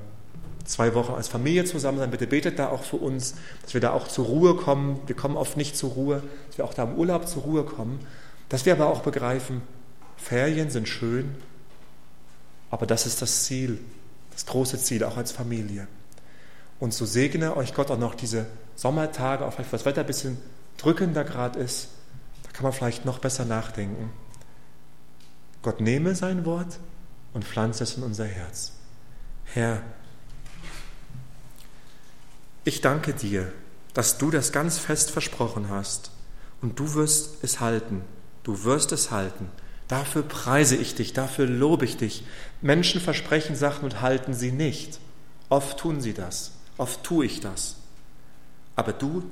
zwei 0.65 0.95
Wochen 0.95 1.13
als 1.13 1.29
Familie 1.29 1.65
zusammen 1.65 1.99
sein, 1.99 2.11
bitte 2.11 2.27
betet 2.27 2.59
da 2.59 2.69
auch 2.69 2.83
für 2.83 2.97
uns, 2.97 3.37
dass 3.63 3.75
wir 3.75 3.81
da 3.81 3.93
auch 3.93 4.09
zur 4.09 4.27
Ruhe 4.27 4.57
kommen. 4.57 5.01
Wir 5.07 5.17
kommen 5.17 5.37
oft 5.37 5.57
nicht 5.57 5.77
zur 5.77 5.91
Ruhe, 5.91 6.23
dass 6.49 6.59
wir 6.59 6.65
auch 6.65 6.75
da 6.75 6.85
im 6.85 6.95
Urlaub 6.95 7.29
zur 7.29 7.43
Ruhe 7.43 7.65
kommen, 7.65 8.01
dass 8.49 8.67
wir 8.67 8.73
aber 8.73 8.87
auch 8.87 9.03
begreifen, 9.03 9.63
Ferien 10.17 10.71
sind 10.71 10.89
schön, 10.89 11.35
aber 12.71 12.87
das 12.87 13.07
ist 13.07 13.23
das 13.23 13.45
Ziel, 13.45 13.79
das 14.37 14.45
große 14.45 14.79
Ziel, 14.79 15.03
auch 15.03 15.17
als 15.17 15.33
Familie. 15.33 15.89
Und 16.79 16.93
so 16.93 17.07
segne 17.07 17.57
euch 17.57 17.73
Gott 17.73 17.91
auch 17.91 17.99
noch 17.99 18.15
diese 18.15 18.47
Sommertage, 18.75 19.47
auch 19.47 19.55
vielleicht, 19.55 19.73
weil 19.73 19.79
das 19.79 19.87
Wetter 19.87 20.01
ein 20.03 20.07
bisschen 20.07 20.37
drückender 20.77 21.25
gerade 21.25 21.59
ist, 21.59 21.89
da 22.43 22.51
kann 22.53 22.65
man 22.65 22.75
vielleicht 22.75 23.07
noch 23.07 23.19
besser 23.19 23.47
nachdenken. 23.47 24.11
Gott 25.63 25.81
nehme 25.81 26.15
sein 26.15 26.45
Wort 26.45 26.79
und 27.33 27.47
pflanze 27.47 27.85
es 27.85 27.97
in 27.97 28.03
unser 28.03 28.27
Herz. 28.27 28.73
Herr, 29.47 29.81
ich 32.65 32.83
danke 32.83 33.15
dir, 33.15 33.51
dass 33.95 34.19
du 34.19 34.31
das 34.31 34.53
ganz 34.53 34.79
fest 34.79 35.11
versprochen 35.11 35.71
hast 35.71 36.11
und 36.61 36.79
du 36.79 36.93
wirst 36.93 37.43
es 37.43 37.61
halten. 37.61 38.03
Du 38.43 38.65
wirst 38.65 38.93
es 38.93 39.11
halten. 39.11 39.51
Dafür 39.89 40.23
preise 40.23 40.77
ich 40.77 40.95
dich, 40.95 41.13
dafür 41.13 41.47
lobe 41.47 41.85
ich 41.85 41.97
dich. 41.97 42.25
Menschen 42.61 43.01
versprechen 43.01 43.55
Sachen 43.55 43.85
und 43.85 44.01
halten 44.01 44.35
sie 44.35 44.53
nicht. 44.53 44.99
Oft 45.49 45.79
tun 45.79 46.01
sie 46.01 46.13
das, 46.13 46.53
oft 46.77 47.05
tue 47.05 47.27
ich 47.27 47.41
das. 47.41 47.77
Aber 48.75 48.93
du 48.93 49.25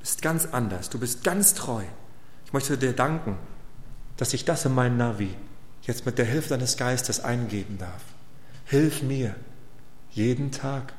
bist 0.00 0.22
ganz 0.22 0.46
anders, 0.46 0.88
du 0.88 0.98
bist 0.98 1.22
ganz 1.22 1.54
treu. 1.54 1.84
Ich 2.46 2.52
möchte 2.52 2.78
dir 2.78 2.94
danken, 2.94 3.36
dass 4.16 4.32
ich 4.32 4.44
das 4.44 4.64
in 4.64 4.74
meinen 4.74 4.96
Navi 4.96 5.34
jetzt 5.82 6.06
mit 6.06 6.18
der 6.18 6.24
Hilfe 6.24 6.50
deines 6.50 6.76
Geistes 6.76 7.20
eingeben 7.20 7.78
darf. 7.78 8.02
Hilf 8.64 9.02
mir, 9.02 9.34
jeden 10.10 10.50
Tag 10.50 10.94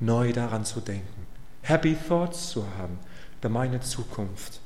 neu 0.00 0.32
daran 0.32 0.64
zu 0.64 0.80
denken, 0.80 1.26
Happy 1.62 1.96
Thoughts 2.08 2.50
zu 2.50 2.66
haben 2.76 2.98
über 3.40 3.48
meine 3.48 3.80
Zukunft 3.80 4.60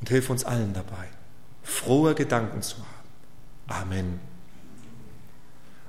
und 0.00 0.08
hilf 0.08 0.30
uns 0.30 0.44
allen 0.44 0.72
dabei, 0.72 1.08
frohe 1.64 2.14
Gedanken 2.14 2.62
zu 2.62 2.76
haben. 2.76 3.82
Amen. 3.82 4.33